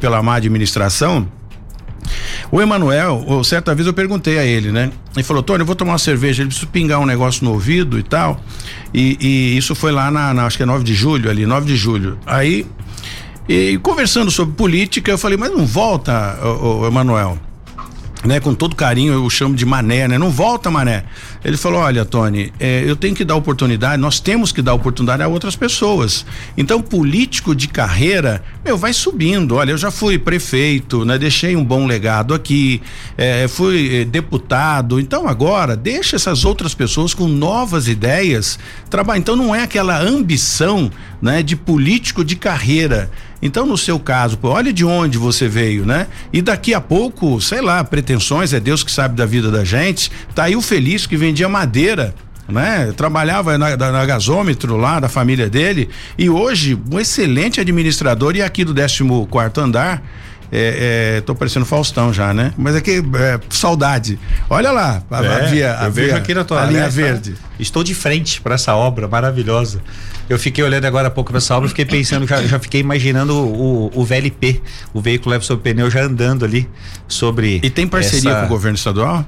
pela 0.00 0.22
má 0.22 0.36
administração. 0.36 1.28
O 2.50 2.60
Emanuel, 2.60 3.42
certa 3.44 3.74
vez 3.74 3.86
eu 3.86 3.92
perguntei 3.92 4.38
a 4.38 4.44
ele, 4.44 4.72
né? 4.72 4.90
Ele 5.14 5.22
falou, 5.22 5.42
Tony, 5.42 5.60
eu 5.60 5.66
vou 5.66 5.74
tomar 5.76 5.92
uma 5.92 5.98
cerveja, 5.98 6.42
ele 6.42 6.48
precisa 6.48 6.70
pingar 6.70 6.98
um 6.98 7.06
negócio 7.06 7.44
no 7.44 7.52
ouvido 7.52 7.98
e 7.98 8.02
tal. 8.02 8.40
E, 8.92 9.16
e 9.20 9.56
isso 9.56 9.74
foi 9.74 9.92
lá 9.92 10.10
na, 10.10 10.34
na, 10.34 10.46
acho 10.46 10.56
que 10.56 10.62
é 10.62 10.66
9 10.66 10.84
de 10.84 10.94
julho 10.94 11.30
ali, 11.30 11.46
9 11.46 11.66
de 11.66 11.76
julho. 11.76 12.18
Aí 12.26 12.66
e 13.48 13.78
conversando 13.78 14.30
sobre 14.30 14.54
política, 14.54 15.10
eu 15.10 15.18
falei, 15.18 15.36
mas 15.36 15.50
não 15.50 15.66
volta, 15.66 16.38
o, 16.44 16.86
Emanuel. 16.86 17.38
Né, 18.24 18.38
com 18.38 18.54
todo 18.54 18.76
carinho 18.76 19.14
eu 19.14 19.28
chamo 19.28 19.56
de 19.56 19.66
Mané, 19.66 20.06
né? 20.06 20.16
Não 20.16 20.30
volta, 20.30 20.70
Mané. 20.70 21.02
Ele 21.44 21.56
falou: 21.56 21.80
Olha, 21.80 22.04
Tony, 22.04 22.52
é, 22.60 22.84
eu 22.86 22.94
tenho 22.94 23.16
que 23.16 23.24
dar 23.24 23.34
oportunidade, 23.34 24.00
nós 24.00 24.20
temos 24.20 24.52
que 24.52 24.62
dar 24.62 24.74
oportunidade 24.74 25.24
a 25.24 25.26
outras 25.26 25.56
pessoas. 25.56 26.24
Então, 26.56 26.80
político 26.80 27.52
de 27.52 27.66
carreira, 27.66 28.40
meu, 28.64 28.78
vai 28.78 28.92
subindo. 28.92 29.56
Olha, 29.56 29.72
eu 29.72 29.76
já 29.76 29.90
fui 29.90 30.20
prefeito, 30.20 31.04
né? 31.04 31.18
Deixei 31.18 31.56
um 31.56 31.64
bom 31.64 31.84
legado 31.84 32.32
aqui, 32.32 32.80
é, 33.18 33.48
fui 33.48 34.02
é, 34.02 34.04
deputado. 34.04 35.00
Então, 35.00 35.26
agora, 35.26 35.74
deixa 35.74 36.14
essas 36.14 36.44
outras 36.44 36.76
pessoas 36.76 37.12
com 37.12 37.26
novas 37.26 37.88
ideias 37.88 38.56
trabalhar. 38.88 39.18
Então, 39.18 39.34
não 39.34 39.52
é 39.52 39.64
aquela 39.64 40.00
ambição, 40.00 40.92
né? 41.20 41.42
De 41.42 41.56
político 41.56 42.24
de 42.24 42.36
carreira. 42.36 43.10
Então, 43.42 43.66
no 43.66 43.76
seu 43.76 43.98
caso, 43.98 44.38
pô, 44.38 44.50
olha 44.50 44.72
de 44.72 44.84
onde 44.84 45.18
você 45.18 45.48
veio, 45.48 45.84
né? 45.84 46.06
E 46.32 46.40
daqui 46.40 46.72
a 46.72 46.80
pouco, 46.80 47.40
sei 47.40 47.60
lá, 47.60 47.82
pretensões, 47.82 48.52
é 48.52 48.60
Deus 48.60 48.84
que 48.84 48.92
sabe 48.92 49.16
da 49.16 49.26
vida 49.26 49.50
da 49.50 49.64
gente. 49.64 50.12
Tá 50.34 50.44
aí 50.44 50.54
o 50.54 50.62
feliz 50.62 51.06
que 51.06 51.16
vendia 51.16 51.48
madeira 51.48 52.14
né? 52.48 52.92
Trabalhava 52.96 53.56
na, 53.56 53.76
na, 53.76 54.04
gasômetro 54.04 54.76
lá 54.76 55.00
da 55.00 55.08
família 55.08 55.48
dele 55.48 55.88
e 56.18 56.28
hoje 56.28 56.78
um 56.90 56.98
excelente 56.98 57.60
administrador 57.60 58.36
e 58.36 58.42
aqui 58.42 58.64
do 58.64 58.74
14 58.74 59.02
quarto 59.30 59.60
andar 59.60 60.02
É, 60.54 61.16
é, 61.16 61.20
tô 61.22 61.34
parecendo 61.34 61.64
Faustão 61.64 62.12
já, 62.12 62.34
né? 62.34 62.52
Mas 62.58 62.76
é 62.76 62.82
que 62.82 63.02
é, 63.14 63.40
saudade. 63.48 64.18
Olha 64.50 64.70
lá, 64.70 65.02
a, 65.10 65.24
é, 65.24 65.28
a 65.28 65.46
via, 65.46 65.74
a 65.74 65.88
via, 65.88 66.14
aqui 66.14 66.34
na 66.34 66.44
tua 66.44 66.62
a 66.62 66.66
linha 66.66 66.90
verde. 66.90 67.34
Estou 67.58 67.82
de 67.82 67.94
frente 67.94 68.38
para 68.38 68.56
essa 68.56 68.76
obra 68.76 69.08
maravilhosa. 69.08 69.80
Eu 70.28 70.38
fiquei 70.38 70.62
olhando 70.62 70.84
agora 70.84 71.08
há 71.08 71.10
pouco 71.10 71.30
para 71.30 71.38
essa 71.38 71.56
obra, 71.56 71.70
fiquei 71.70 71.86
pensando, 71.86 72.26
já, 72.26 72.42
já 72.42 72.58
fiquei 72.58 72.82
imaginando 72.82 73.34
o, 73.34 73.90
o 73.94 74.04
VLP, 74.04 74.60
o 74.92 75.00
veículo 75.00 75.30
leve 75.30 75.44
sobre 75.44 75.72
pneu 75.72 75.90
já 75.90 76.02
andando 76.02 76.44
ali 76.44 76.68
sobre. 77.08 77.58
E 77.62 77.70
tem 77.70 77.88
parceria 77.88 78.30
essa... 78.30 78.40
com 78.40 78.46
o 78.46 78.48
governo 78.50 78.76
estadual? 78.76 79.26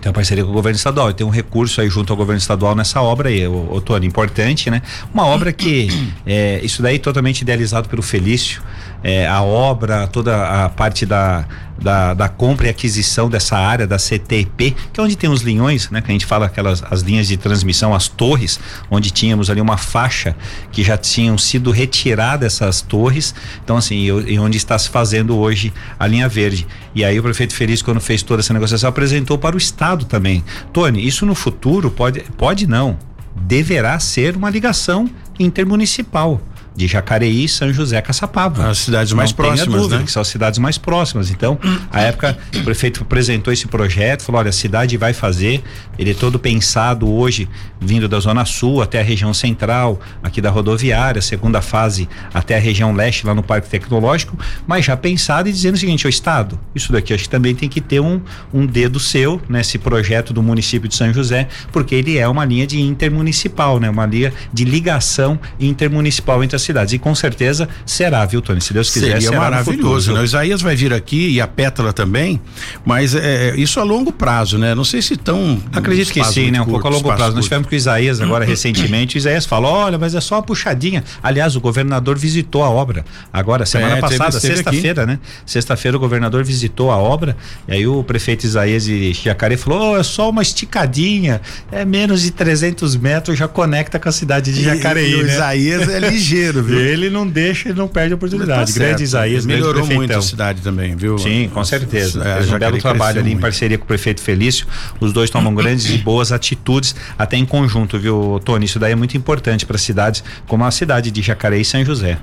Tem 0.00 0.10
uma 0.10 0.14
parceria 0.14 0.44
com 0.44 0.50
o 0.50 0.52
governo 0.52 0.76
estadual. 0.76 1.12
Tem 1.12 1.26
um 1.26 1.30
recurso 1.30 1.80
aí 1.80 1.88
junto 1.88 2.12
ao 2.12 2.16
governo 2.16 2.38
estadual 2.38 2.74
nessa 2.74 3.00
obra 3.00 3.28
aí, 3.28 3.46
o, 3.46 3.72
o 3.72 3.80
Tony, 3.80 4.06
importante, 4.06 4.70
né? 4.70 4.82
Uma 5.12 5.26
obra 5.26 5.52
que 5.52 5.88
é, 6.26 6.60
isso 6.62 6.82
daí 6.82 6.98
totalmente 6.98 7.40
idealizado 7.40 7.88
pelo 7.88 8.02
Felício. 8.02 8.62
É, 9.02 9.26
a 9.26 9.42
obra, 9.42 10.06
toda 10.06 10.64
a 10.64 10.68
parte 10.68 11.06
da, 11.06 11.46
da, 11.80 12.14
da, 12.14 12.28
compra 12.28 12.66
e 12.66 12.70
aquisição 12.70 13.28
dessa 13.28 13.56
área 13.56 13.86
da 13.86 13.98
CTP, 13.98 14.74
que 14.92 15.00
é 15.00 15.02
onde 15.02 15.16
tem 15.16 15.30
os 15.30 15.42
linhões, 15.42 15.90
né? 15.90 16.00
Que 16.00 16.10
a 16.10 16.12
gente 16.12 16.26
fala 16.26 16.46
aquelas 16.46 16.82
as 16.90 17.02
linhas 17.02 17.28
de 17.28 17.36
transmissão, 17.36 17.94
as 17.94 18.08
torres, 18.08 18.58
onde 18.90 19.10
tínhamos 19.10 19.50
ali 19.50 19.60
uma 19.60 19.76
faixa 19.76 20.34
que 20.72 20.82
já 20.82 20.96
tinham 20.96 21.36
sido 21.38 21.70
retiradas 21.70 22.54
essas 22.54 22.80
torres. 22.80 23.34
Então, 23.62 23.76
assim, 23.76 24.06
e 24.26 24.38
onde 24.38 24.56
está 24.56 24.78
se 24.78 24.88
fazendo 24.88 25.36
hoje 25.36 25.72
a 25.98 26.06
linha 26.06 26.28
verde. 26.28 26.66
E 26.94 27.04
aí 27.04 27.18
o 27.18 27.22
prefeito 27.22 27.54
Feliz, 27.54 27.82
quando 27.82 28.00
fez 28.00 28.22
toda 28.22 28.40
essa 28.40 28.52
negociação, 28.52 28.88
apresentou 28.88 29.38
para 29.38 29.54
o 29.54 29.58
Estado 29.58 30.04
também. 30.04 30.44
Tony, 30.72 31.06
isso 31.06 31.26
no 31.26 31.34
futuro 31.34 31.90
pode, 31.90 32.20
pode 32.36 32.66
não, 32.66 32.98
deverá 33.34 33.98
ser 34.00 34.36
uma 34.36 34.50
ligação 34.50 35.08
intermunicipal 35.38 36.40
de 36.76 36.86
Jacareí, 36.86 37.48
São 37.48 37.72
José, 37.72 38.00
Caçapava. 38.02 38.68
As 38.68 38.78
cidades 38.78 39.12
mais 39.14 39.30
Não 39.30 39.36
próximas, 39.36 39.80
dúvida, 39.80 39.98
né? 39.98 40.04
Que 40.04 40.12
são 40.12 40.20
as 40.20 40.28
cidades 40.28 40.58
mais 40.58 40.76
próximas. 40.76 41.30
Então, 41.30 41.58
a 41.90 42.02
época, 42.02 42.36
o 42.54 42.62
prefeito 42.62 43.02
apresentou 43.02 43.52
esse 43.52 43.66
projeto, 43.66 44.22
falou: 44.22 44.40
olha, 44.40 44.50
a 44.50 44.52
cidade 44.52 44.96
vai 44.96 45.14
fazer, 45.14 45.62
ele 45.98 46.10
é 46.10 46.14
todo 46.14 46.38
pensado 46.38 47.10
hoje, 47.10 47.48
vindo 47.80 48.06
da 48.08 48.20
Zona 48.20 48.44
Sul 48.44 48.82
até 48.82 49.00
a 49.00 49.02
região 49.02 49.32
central, 49.32 49.98
aqui 50.22 50.40
da 50.40 50.50
rodoviária, 50.50 51.22
segunda 51.22 51.62
fase 51.62 52.08
até 52.34 52.56
a 52.56 52.60
região 52.60 52.92
leste, 52.92 53.26
lá 53.26 53.34
no 53.34 53.42
Parque 53.42 53.68
Tecnológico, 53.68 54.38
mas 54.66 54.84
já 54.84 54.96
pensado 54.96 55.48
e 55.48 55.52
dizendo 55.52 55.76
o 55.76 55.78
seguinte: 55.78 56.06
o 56.06 56.10
Estado, 56.10 56.60
isso 56.74 56.92
daqui 56.92 57.14
acho 57.14 57.24
que 57.24 57.30
também 57.30 57.54
tem 57.54 57.68
que 57.68 57.80
ter 57.80 58.00
um, 58.00 58.20
um 58.52 58.66
dedo 58.66 59.00
seu 59.00 59.40
nesse 59.48 59.78
projeto 59.78 60.34
do 60.34 60.42
município 60.42 60.88
de 60.88 60.94
São 60.94 61.12
José, 61.12 61.48
porque 61.72 61.94
ele 61.94 62.18
é 62.18 62.28
uma 62.28 62.44
linha 62.44 62.66
de 62.66 62.80
intermunicipal, 62.80 63.80
né? 63.80 63.88
Uma 63.88 64.04
linha 64.04 64.32
de 64.52 64.64
ligação 64.64 65.38
intermunicipal 65.58 66.44
entre 66.44 66.56
as 66.56 66.65
cidades. 66.66 66.92
E 66.92 66.98
com 66.98 67.14
certeza 67.14 67.68
será, 67.84 68.24
viu, 68.24 68.42
Tony? 68.42 68.60
Se 68.60 68.72
Deus 68.72 68.90
quiser, 68.90 69.06
Seria 69.06 69.28
será 69.28 69.40
maravilhoso. 69.40 70.12
Né? 70.12 70.20
O 70.20 70.24
Isaías 70.24 70.60
vai 70.60 70.76
vir 70.76 70.92
aqui 70.92 71.30
e 71.30 71.40
a 71.40 71.46
Pétala 71.46 71.92
também, 71.92 72.40
mas 72.84 73.14
é, 73.14 73.54
isso 73.56 73.80
a 73.80 73.82
longo 73.82 74.12
prazo, 74.12 74.58
né? 74.58 74.74
Não 74.74 74.84
sei 74.84 75.00
se 75.00 75.16
tão. 75.16 75.60
Acredito 75.72 76.12
que 76.12 76.22
sim, 76.24 76.50
né? 76.50 76.60
Um 76.60 76.66
pouco 76.66 76.86
a 76.86 76.90
longo 76.90 77.04
prazo. 77.04 77.22
Curto. 77.24 77.36
Nós 77.36 77.44
tivemos 77.44 77.68
com 77.68 77.74
o 77.74 77.76
Isaías 77.76 78.20
agora 78.20 78.44
recentemente. 78.46 79.16
O 79.16 79.18
Isaías 79.18 79.46
falou: 79.46 79.72
olha, 79.72 79.98
mas 79.98 80.14
é 80.14 80.20
só 80.20 80.36
uma 80.36 80.42
puxadinha. 80.42 81.02
Aliás, 81.22 81.56
o 81.56 81.60
governador 81.60 82.18
visitou 82.18 82.62
a 82.62 82.70
obra 82.70 83.04
agora, 83.32 83.64
semana 83.64 83.98
é, 83.98 84.00
passada, 84.00 84.38
sexta-feira, 84.38 85.06
né? 85.06 85.18
Sexta-feira 85.44 85.96
o 85.96 86.00
governador 86.00 86.44
visitou 86.44 86.90
a 86.90 86.96
obra. 86.96 87.36
E 87.68 87.72
aí 87.72 87.86
o 87.86 88.02
prefeito 88.02 88.44
Isaías 88.44 88.84
de 88.84 89.12
Jacareí 89.12 89.56
falou: 89.56 89.92
oh, 89.92 89.96
é 89.96 90.02
só 90.02 90.30
uma 90.30 90.42
esticadinha, 90.42 91.40
é 91.70 91.84
menos 91.84 92.22
de 92.22 92.30
300 92.30 92.96
metros, 92.96 93.38
já 93.38 93.48
conecta 93.48 93.98
com 93.98 94.08
a 94.08 94.12
cidade 94.12 94.52
de 94.52 94.62
Jacareí. 94.62 95.12
E, 95.12 95.12
e 95.12 95.20
o 95.20 95.26
né? 95.26 95.32
Isaías 95.32 95.88
é 95.88 96.00
ligeiro, 96.10 96.55
viu? 96.62 96.78
Ele 96.78 97.10
não 97.10 97.26
deixa, 97.26 97.68
ele 97.68 97.78
não 97.78 97.88
perde 97.88 98.12
a 98.12 98.16
oportunidade. 98.16 98.72
Tá 98.72 98.78
grande 98.78 99.02
Isaías, 99.02 99.46
melhorou 99.46 99.82
grande 99.82 99.94
muito 99.94 100.16
a 100.16 100.22
cidade 100.22 100.60
também, 100.62 100.96
viu? 100.96 101.18
Sim, 101.18 101.50
com 101.52 101.64
certeza. 101.64 102.22
É, 102.22 102.36
Fez 102.36 102.52
um 102.52 102.58
belo 102.58 102.78
trabalho 102.78 103.18
ali 103.18 103.28
muito. 103.30 103.38
em 103.38 103.40
parceria 103.40 103.78
com 103.78 103.84
o 103.84 103.86
prefeito 103.86 104.20
Felício. 104.20 104.66
Os 105.00 105.12
dois 105.12 105.30
tomam 105.30 105.54
grandes 105.54 105.90
e 105.90 105.98
boas 105.98 106.32
atitudes, 106.32 106.94
até 107.18 107.36
em 107.36 107.44
conjunto, 107.44 107.98
viu, 107.98 108.40
Tony? 108.44 108.64
Isso 108.64 108.78
daí 108.78 108.92
é 108.92 108.96
muito 108.96 109.16
importante 109.16 109.64
para 109.66 109.78
cidades 109.78 110.22
como 110.46 110.64
a 110.64 110.70
cidade 110.70 111.10
de 111.10 111.22
Jacareí 111.22 111.62
e 111.62 111.64
São 111.64 111.84
José. 111.84 112.18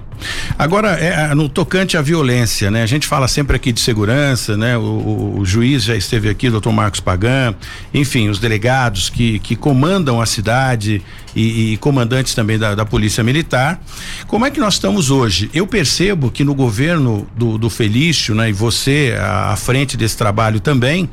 Agora, 0.57 0.91
é, 0.91 1.33
no 1.33 1.49
tocante 1.49 1.97
à 1.97 2.01
violência, 2.01 2.71
né? 2.71 2.83
A 2.83 2.85
gente 2.85 3.07
fala 3.07 3.27
sempre 3.27 3.55
aqui 3.55 3.71
de 3.71 3.79
segurança, 3.79 4.55
né? 4.55 4.77
O, 4.77 4.81
o, 4.81 5.39
o 5.39 5.45
juiz 5.45 5.83
já 5.83 5.95
esteve 5.95 6.29
aqui, 6.29 6.49
doutor 6.49 6.71
Marcos 6.71 6.99
Pagan, 6.99 7.55
enfim, 7.93 8.29
os 8.29 8.39
delegados 8.39 9.09
que, 9.09 9.39
que 9.39 9.55
comandam 9.55 10.21
a 10.21 10.25
cidade 10.25 11.01
e, 11.35 11.73
e 11.73 11.77
comandantes 11.77 12.33
também 12.33 12.57
da, 12.57 12.75
da, 12.75 12.85
Polícia 12.85 13.23
Militar. 13.23 13.81
Como 14.27 14.45
é 14.45 14.51
que 14.51 14.59
nós 14.59 14.75
estamos 14.75 15.09
hoje? 15.09 15.49
Eu 15.53 15.65
percebo 15.65 16.29
que 16.29 16.43
no 16.43 16.53
governo 16.53 17.27
do, 17.35 17.57
do 17.57 17.69
Felício, 17.69 18.35
né, 18.35 18.49
e 18.49 18.53
você 18.53 19.15
à, 19.19 19.55
frente 19.55 19.97
desse 19.97 20.17
trabalho 20.17 20.59
também, 20.59 21.09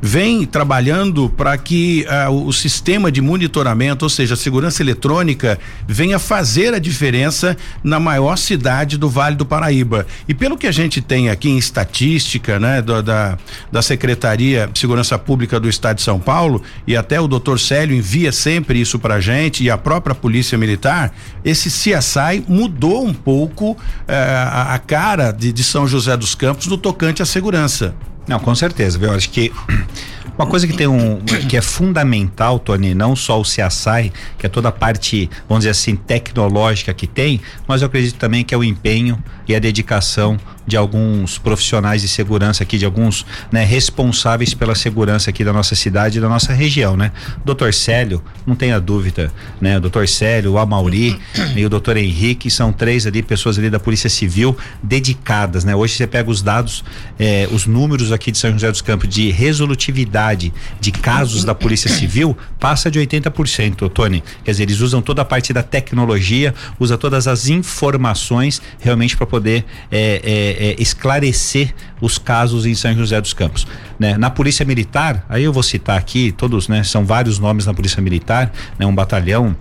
vem 0.00 0.44
trabalhando 0.44 1.28
para 1.30 1.56
que 1.56 2.06
uh, 2.28 2.46
o 2.46 2.52
sistema 2.52 3.10
de 3.10 3.20
monitoramento, 3.20 4.04
ou 4.04 4.08
seja, 4.08 4.34
a 4.34 4.36
segurança 4.36 4.82
eletrônica, 4.82 5.58
venha 5.86 6.18
fazer 6.18 6.74
a 6.74 6.78
diferença 6.78 7.56
na 7.82 7.98
maior 7.98 8.36
cidade 8.36 8.98
do 8.98 9.08
Vale 9.08 9.36
do 9.36 9.46
Paraíba. 9.46 10.06
E 10.28 10.34
pelo 10.34 10.56
que 10.56 10.66
a 10.66 10.72
gente 10.72 11.00
tem 11.00 11.30
aqui 11.30 11.48
em 11.48 11.58
estatística, 11.58 12.58
né, 12.58 12.82
da, 12.82 13.00
da, 13.00 13.38
da 13.70 13.82
Secretaria 13.82 14.68
de 14.72 14.78
Segurança 14.78 15.18
Pública 15.18 15.58
do 15.58 15.68
Estado 15.68 15.96
de 15.96 16.02
São 16.02 16.18
Paulo, 16.18 16.62
e 16.86 16.96
até 16.96 17.20
o 17.20 17.28
doutor 17.28 17.58
Célio 17.58 17.96
envia 17.96 18.32
sempre 18.32 18.80
isso 18.80 18.98
para 18.98 19.20
gente 19.20 19.61
e 19.62 19.70
a 19.70 19.78
própria 19.78 20.12
Polícia 20.12 20.58
Militar, 20.58 21.14
esse 21.44 21.68
CSI 21.68 22.44
mudou 22.48 23.06
um 23.06 23.14
pouco 23.14 23.76
eh, 24.08 24.14
a, 24.14 24.74
a, 24.74 24.78
cara 24.80 25.30
de, 25.30 25.52
de 25.52 25.62
São 25.62 25.86
José 25.86 26.16
dos 26.16 26.34
Campos 26.34 26.66
no 26.66 26.76
tocante 26.76 27.22
à 27.22 27.26
segurança. 27.26 27.94
Não, 28.26 28.40
com 28.40 28.54
certeza, 28.56 28.98
viu? 28.98 29.12
Acho 29.12 29.30
que 29.30 29.52
uma 30.36 30.46
coisa 30.46 30.66
que 30.66 30.72
tem 30.72 30.86
um 30.86 31.20
que 31.48 31.56
é 31.56 31.60
fundamental, 31.60 32.58
Tony, 32.58 32.94
não 32.94 33.14
só 33.14 33.40
o 33.40 33.42
CSI, 33.42 34.12
que 34.38 34.46
é 34.46 34.48
toda 34.48 34.68
a 34.68 34.72
parte, 34.72 35.28
vamos 35.48 35.62
dizer 35.62 35.70
assim, 35.70 35.94
tecnológica 35.94 36.92
que 36.94 37.06
tem, 37.06 37.40
mas 37.66 37.82
eu 37.82 37.86
acredito 37.86 38.16
também 38.16 38.44
que 38.44 38.54
é 38.54 38.58
o 38.58 38.64
empenho 38.64 39.22
e 39.46 39.54
a 39.54 39.58
dedicação 39.58 40.38
de 40.66 40.76
alguns 40.76 41.38
profissionais 41.38 42.02
de 42.02 42.08
segurança 42.08 42.62
aqui, 42.62 42.78
de 42.78 42.84
alguns 42.84 43.26
né, 43.50 43.64
responsáveis 43.64 44.54
pela 44.54 44.74
segurança 44.74 45.30
aqui 45.30 45.44
da 45.44 45.52
nossa 45.52 45.74
cidade 45.74 46.18
e 46.18 46.20
da 46.20 46.28
nossa 46.28 46.52
região, 46.52 46.96
né? 46.96 47.10
Doutor 47.44 47.74
Célio, 47.74 48.22
não 48.46 48.54
tenha 48.54 48.80
dúvida, 48.80 49.32
né? 49.60 49.78
O 49.78 49.80
doutor 49.80 50.06
Célio, 50.06 50.52
o 50.52 50.58
Amauri 50.58 51.18
e 51.56 51.66
o 51.66 51.68
doutor 51.68 51.96
Henrique 51.96 52.48
são 52.48 52.72
três 52.72 53.06
ali, 53.06 53.22
pessoas 53.22 53.58
ali 53.58 53.68
da 53.68 53.80
Polícia 53.80 54.08
Civil 54.08 54.56
dedicadas, 54.80 55.64
né? 55.64 55.74
Hoje 55.74 55.94
você 55.94 56.06
pega 56.06 56.30
os 56.30 56.42
dados, 56.42 56.84
eh, 57.18 57.48
os 57.50 57.66
números 57.66 58.12
aqui 58.12 58.30
de 58.30 58.38
São 58.38 58.52
José 58.52 58.70
dos 58.70 58.80
Campos 58.80 59.08
de 59.08 59.30
resolutividade 59.32 60.21
de 60.80 60.92
casos 60.92 61.44
da 61.44 61.54
Polícia 61.54 61.90
Civil 61.90 62.36
passa 62.58 62.90
de 62.90 63.00
80%, 63.00 63.90
Tony. 63.90 64.22
Quer 64.44 64.50
dizer, 64.52 64.62
eles 64.62 64.80
usam 64.80 65.02
toda 65.02 65.22
a 65.22 65.24
parte 65.24 65.52
da 65.52 65.62
tecnologia, 65.62 66.54
usa 66.78 66.96
todas 66.96 67.26
as 67.26 67.48
informações 67.48 68.62
realmente 68.80 69.16
para 69.16 69.26
poder 69.26 69.64
eh, 69.90 70.20
eh, 70.24 70.68
é, 70.70 70.82
esclarecer 70.82 71.74
os 72.00 72.18
casos 72.18 72.66
em 72.66 72.74
São 72.74 72.94
José 72.94 73.20
dos 73.20 73.32
Campos. 73.32 73.66
Né? 73.98 74.16
Na 74.16 74.30
Polícia 74.30 74.64
Militar, 74.64 75.24
aí 75.28 75.44
eu 75.44 75.52
vou 75.52 75.62
citar 75.62 75.98
aqui, 75.98 76.32
todos, 76.32 76.68
né? 76.68 76.82
São 76.82 77.04
vários 77.04 77.38
nomes 77.38 77.66
na 77.66 77.74
Polícia 77.74 78.02
Militar, 78.02 78.52
né? 78.78 78.86
Um 78.86 78.94
batalhão 78.94 79.56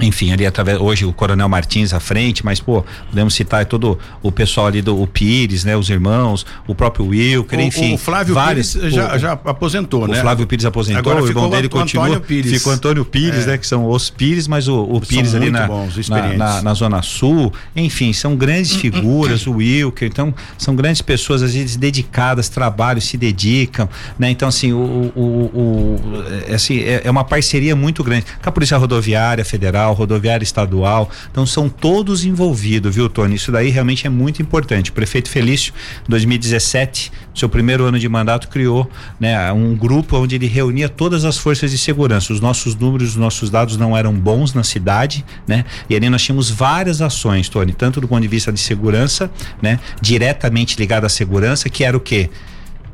enfim, 0.00 0.32
ali 0.32 0.46
através 0.46 0.78
hoje 0.78 1.04
o 1.04 1.12
Coronel 1.12 1.48
Martins 1.48 1.92
à 1.92 2.00
frente, 2.00 2.44
mas 2.44 2.60
pô, 2.60 2.84
podemos 3.08 3.34
citar 3.34 3.64
todo 3.66 3.98
o 4.22 4.30
pessoal 4.30 4.68
ali 4.68 4.80
do 4.80 5.00
o 5.00 5.06
Pires, 5.06 5.64
né, 5.64 5.76
os 5.76 5.90
irmãos, 5.90 6.46
o 6.66 6.74
próprio 6.74 7.06
Wilker, 7.06 7.60
enfim. 7.60 7.94
O 7.94 7.98
Flávio 7.98 8.34
vários, 8.34 8.74
Pires 8.74 8.92
já, 8.92 9.14
o, 9.14 9.18
já 9.18 9.32
aposentou, 9.32 10.04
o 10.04 10.06
né? 10.06 10.18
O 10.18 10.20
Flávio 10.20 10.46
Pires 10.46 10.64
aposentou, 10.64 11.00
Agora 11.00 11.22
o 11.22 11.26
irmão 11.26 11.50
dele 11.50 11.68
continua. 11.68 12.04
Antônio 12.04 12.20
Pires. 12.20 12.52
Ficou 12.52 12.72
Antônio 12.72 13.04
Pires, 13.04 13.44
é. 13.44 13.52
né, 13.52 13.58
que 13.58 13.66
são 13.66 13.88
os 13.88 14.10
Pires, 14.10 14.46
mas 14.46 14.68
o, 14.68 14.82
o 14.82 15.00
Pires 15.00 15.34
ali 15.34 15.50
na, 15.50 15.66
bons, 15.66 16.08
na, 16.08 16.34
na, 16.34 16.62
na, 16.62 16.74
Zona 16.74 17.02
Sul, 17.02 17.52
enfim, 17.74 18.12
são 18.12 18.36
grandes 18.36 18.76
figuras, 18.76 19.46
o 19.46 19.52
Wilker, 19.54 20.08
então 20.08 20.34
são 20.56 20.74
grandes 20.76 21.02
pessoas 21.02 21.42
às 21.42 21.54
vezes 21.54 21.76
dedicadas, 21.76 22.48
trabalham, 22.48 23.00
se 23.00 23.16
dedicam, 23.16 23.88
né? 24.18 24.30
Então 24.30 24.48
assim, 24.48 24.72
o, 24.72 25.12
o, 25.14 25.20
o 25.20 26.00
é, 26.48 26.54
assim, 26.54 26.80
é, 26.80 27.02
é 27.04 27.10
uma 27.10 27.24
parceria 27.24 27.74
muito 27.74 28.04
grande 28.04 28.26
com 28.42 28.48
a 28.48 28.52
Polícia 28.52 28.76
Rodoviária 28.76 29.44
Federal, 29.44 29.79
Rodoviária 29.86 30.44
Estadual 30.44 30.60
estadual. 30.70 31.10
Então 31.30 31.44
são 31.44 31.68
todos 31.68 32.24
envolvidos, 32.24 32.94
viu, 32.94 33.08
Tony? 33.08 33.34
Isso 33.34 33.50
daí 33.50 33.70
realmente 33.70 34.06
é 34.06 34.10
muito 34.10 34.40
importante. 34.40 34.90
O 34.90 34.92
prefeito 34.92 35.28
Felício, 35.28 35.72
2017, 36.08 37.12
seu 37.34 37.48
primeiro 37.48 37.84
ano 37.84 37.98
de 37.98 38.08
mandato, 38.08 38.48
criou 38.48 38.90
né, 39.18 39.52
um 39.52 39.74
grupo 39.74 40.16
onde 40.16 40.34
ele 40.34 40.46
reunia 40.46 40.88
todas 40.88 41.24
as 41.24 41.36
forças 41.36 41.70
de 41.70 41.78
segurança. 41.78 42.32
Os 42.32 42.40
nossos 42.40 42.74
números, 42.74 43.10
os 43.10 43.16
nossos 43.16 43.50
dados 43.50 43.76
não 43.76 43.96
eram 43.96 44.12
bons 44.12 44.54
na 44.54 44.62
cidade, 44.62 45.24
né? 45.46 45.64
E 45.88 45.96
ali 45.96 46.08
nós 46.08 46.22
tínhamos 46.22 46.50
várias 46.50 47.00
ações, 47.00 47.48
Tony, 47.48 47.72
tanto 47.72 48.00
do 48.00 48.08
ponto 48.08 48.22
de 48.22 48.28
vista 48.28 48.52
de 48.52 48.60
segurança, 48.60 49.30
né? 49.60 49.78
Diretamente 50.00 50.78
ligado 50.78 51.04
à 51.04 51.08
segurança, 51.08 51.68
que 51.68 51.84
era 51.84 51.96
o 51.96 52.00
quê? 52.00 52.30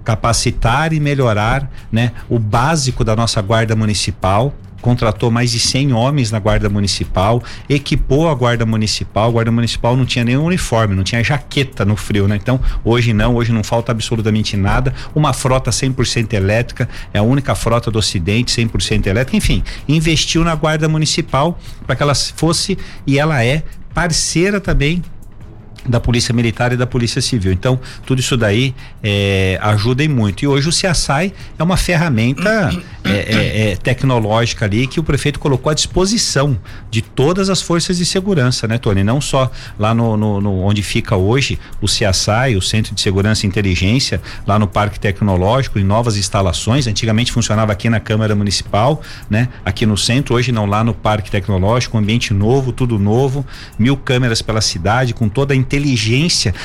capacitar 0.04 0.92
e 0.92 1.00
melhorar 1.00 1.68
né, 1.90 2.12
o 2.28 2.38
básico 2.38 3.02
da 3.02 3.16
nossa 3.16 3.42
guarda 3.42 3.74
municipal, 3.74 4.54
contratou 4.86 5.32
mais 5.32 5.50
de 5.50 5.58
100 5.58 5.92
homens 5.92 6.30
na 6.30 6.38
Guarda 6.38 6.68
Municipal, 6.68 7.42
equipou 7.68 8.28
a 8.28 8.34
Guarda 8.36 8.64
Municipal. 8.64 9.28
A 9.28 9.32
Guarda 9.32 9.50
Municipal 9.50 9.96
não 9.96 10.06
tinha 10.06 10.24
nenhum 10.24 10.44
uniforme, 10.44 10.94
não 10.94 11.02
tinha 11.02 11.24
jaqueta 11.24 11.84
no 11.84 11.96
frio, 11.96 12.28
né? 12.28 12.36
Então, 12.36 12.60
hoje 12.84 13.12
não, 13.12 13.34
hoje 13.34 13.50
não 13.50 13.64
falta 13.64 13.90
absolutamente 13.90 14.56
nada. 14.56 14.94
Uma 15.12 15.32
frota 15.32 15.72
100% 15.72 16.34
elétrica, 16.34 16.88
é 17.12 17.18
a 17.18 17.22
única 17.22 17.52
frota 17.56 17.90
do 17.90 17.98
Ocidente 17.98 18.54
100% 18.54 19.08
elétrica. 19.08 19.36
Enfim, 19.36 19.64
investiu 19.88 20.44
na 20.44 20.54
Guarda 20.54 20.88
Municipal 20.88 21.58
para 21.84 21.96
que 21.96 22.04
ela 22.04 22.14
fosse 22.14 22.78
e 23.04 23.18
ela 23.18 23.44
é 23.44 23.64
parceira 23.92 24.60
também 24.60 25.02
da 25.88 26.00
Polícia 26.00 26.34
Militar 26.34 26.72
e 26.72 26.76
da 26.76 26.86
Polícia 26.86 27.20
Civil. 27.20 27.52
Então, 27.52 27.78
tudo 28.04 28.20
isso 28.20 28.36
daí 28.36 28.74
é, 29.02 29.58
ajuda 29.62 30.02
e 30.02 30.08
muito. 30.08 30.44
E 30.44 30.46
hoje 30.48 30.68
o 30.68 30.72
CIASAI 30.72 31.32
é 31.58 31.62
uma 31.62 31.76
ferramenta 31.76 32.70
é, 33.04 33.10
é, 33.10 33.70
é, 33.72 33.76
tecnológica 33.76 34.64
ali 34.64 34.86
que 34.86 34.98
o 34.98 35.02
prefeito 35.02 35.38
colocou 35.38 35.70
à 35.70 35.74
disposição 35.74 36.58
de 36.90 37.02
todas 37.02 37.48
as 37.48 37.62
forças 37.62 37.98
de 37.98 38.04
segurança, 38.04 38.66
né, 38.66 38.78
Tony? 38.78 39.04
Não 39.04 39.20
só 39.20 39.50
lá 39.78 39.94
no, 39.94 40.16
no, 40.16 40.40
no 40.40 40.60
onde 40.60 40.82
fica 40.82 41.16
hoje 41.16 41.58
o 41.80 41.86
CIASAI, 41.86 42.56
o 42.56 42.62
Centro 42.62 42.94
de 42.94 43.00
Segurança 43.00 43.46
e 43.46 43.48
Inteligência, 43.48 44.20
lá 44.46 44.58
no 44.58 44.66
Parque 44.66 44.98
Tecnológico, 44.98 45.78
em 45.78 45.84
novas 45.84 46.16
instalações. 46.16 46.86
Antigamente 46.86 47.32
funcionava 47.32 47.72
aqui 47.72 47.88
na 47.88 48.00
Câmara 48.00 48.34
Municipal, 48.34 49.00
né? 49.30 49.48
Aqui 49.64 49.86
no 49.86 49.96
centro, 49.96 50.34
hoje 50.34 50.52
não 50.52 50.66
lá 50.66 50.82
no 50.82 50.94
Parque 50.94 51.30
Tecnológico, 51.30 51.96
um 51.96 52.00
ambiente 52.00 52.34
novo, 52.34 52.72
tudo 52.72 52.98
novo, 52.98 53.44
mil 53.78 53.96
câmeras 53.96 54.42
pela 54.42 54.60
cidade, 54.60 55.14
com 55.14 55.28
toda 55.28 55.54
a 55.54 55.56
inteligência, 55.56 55.75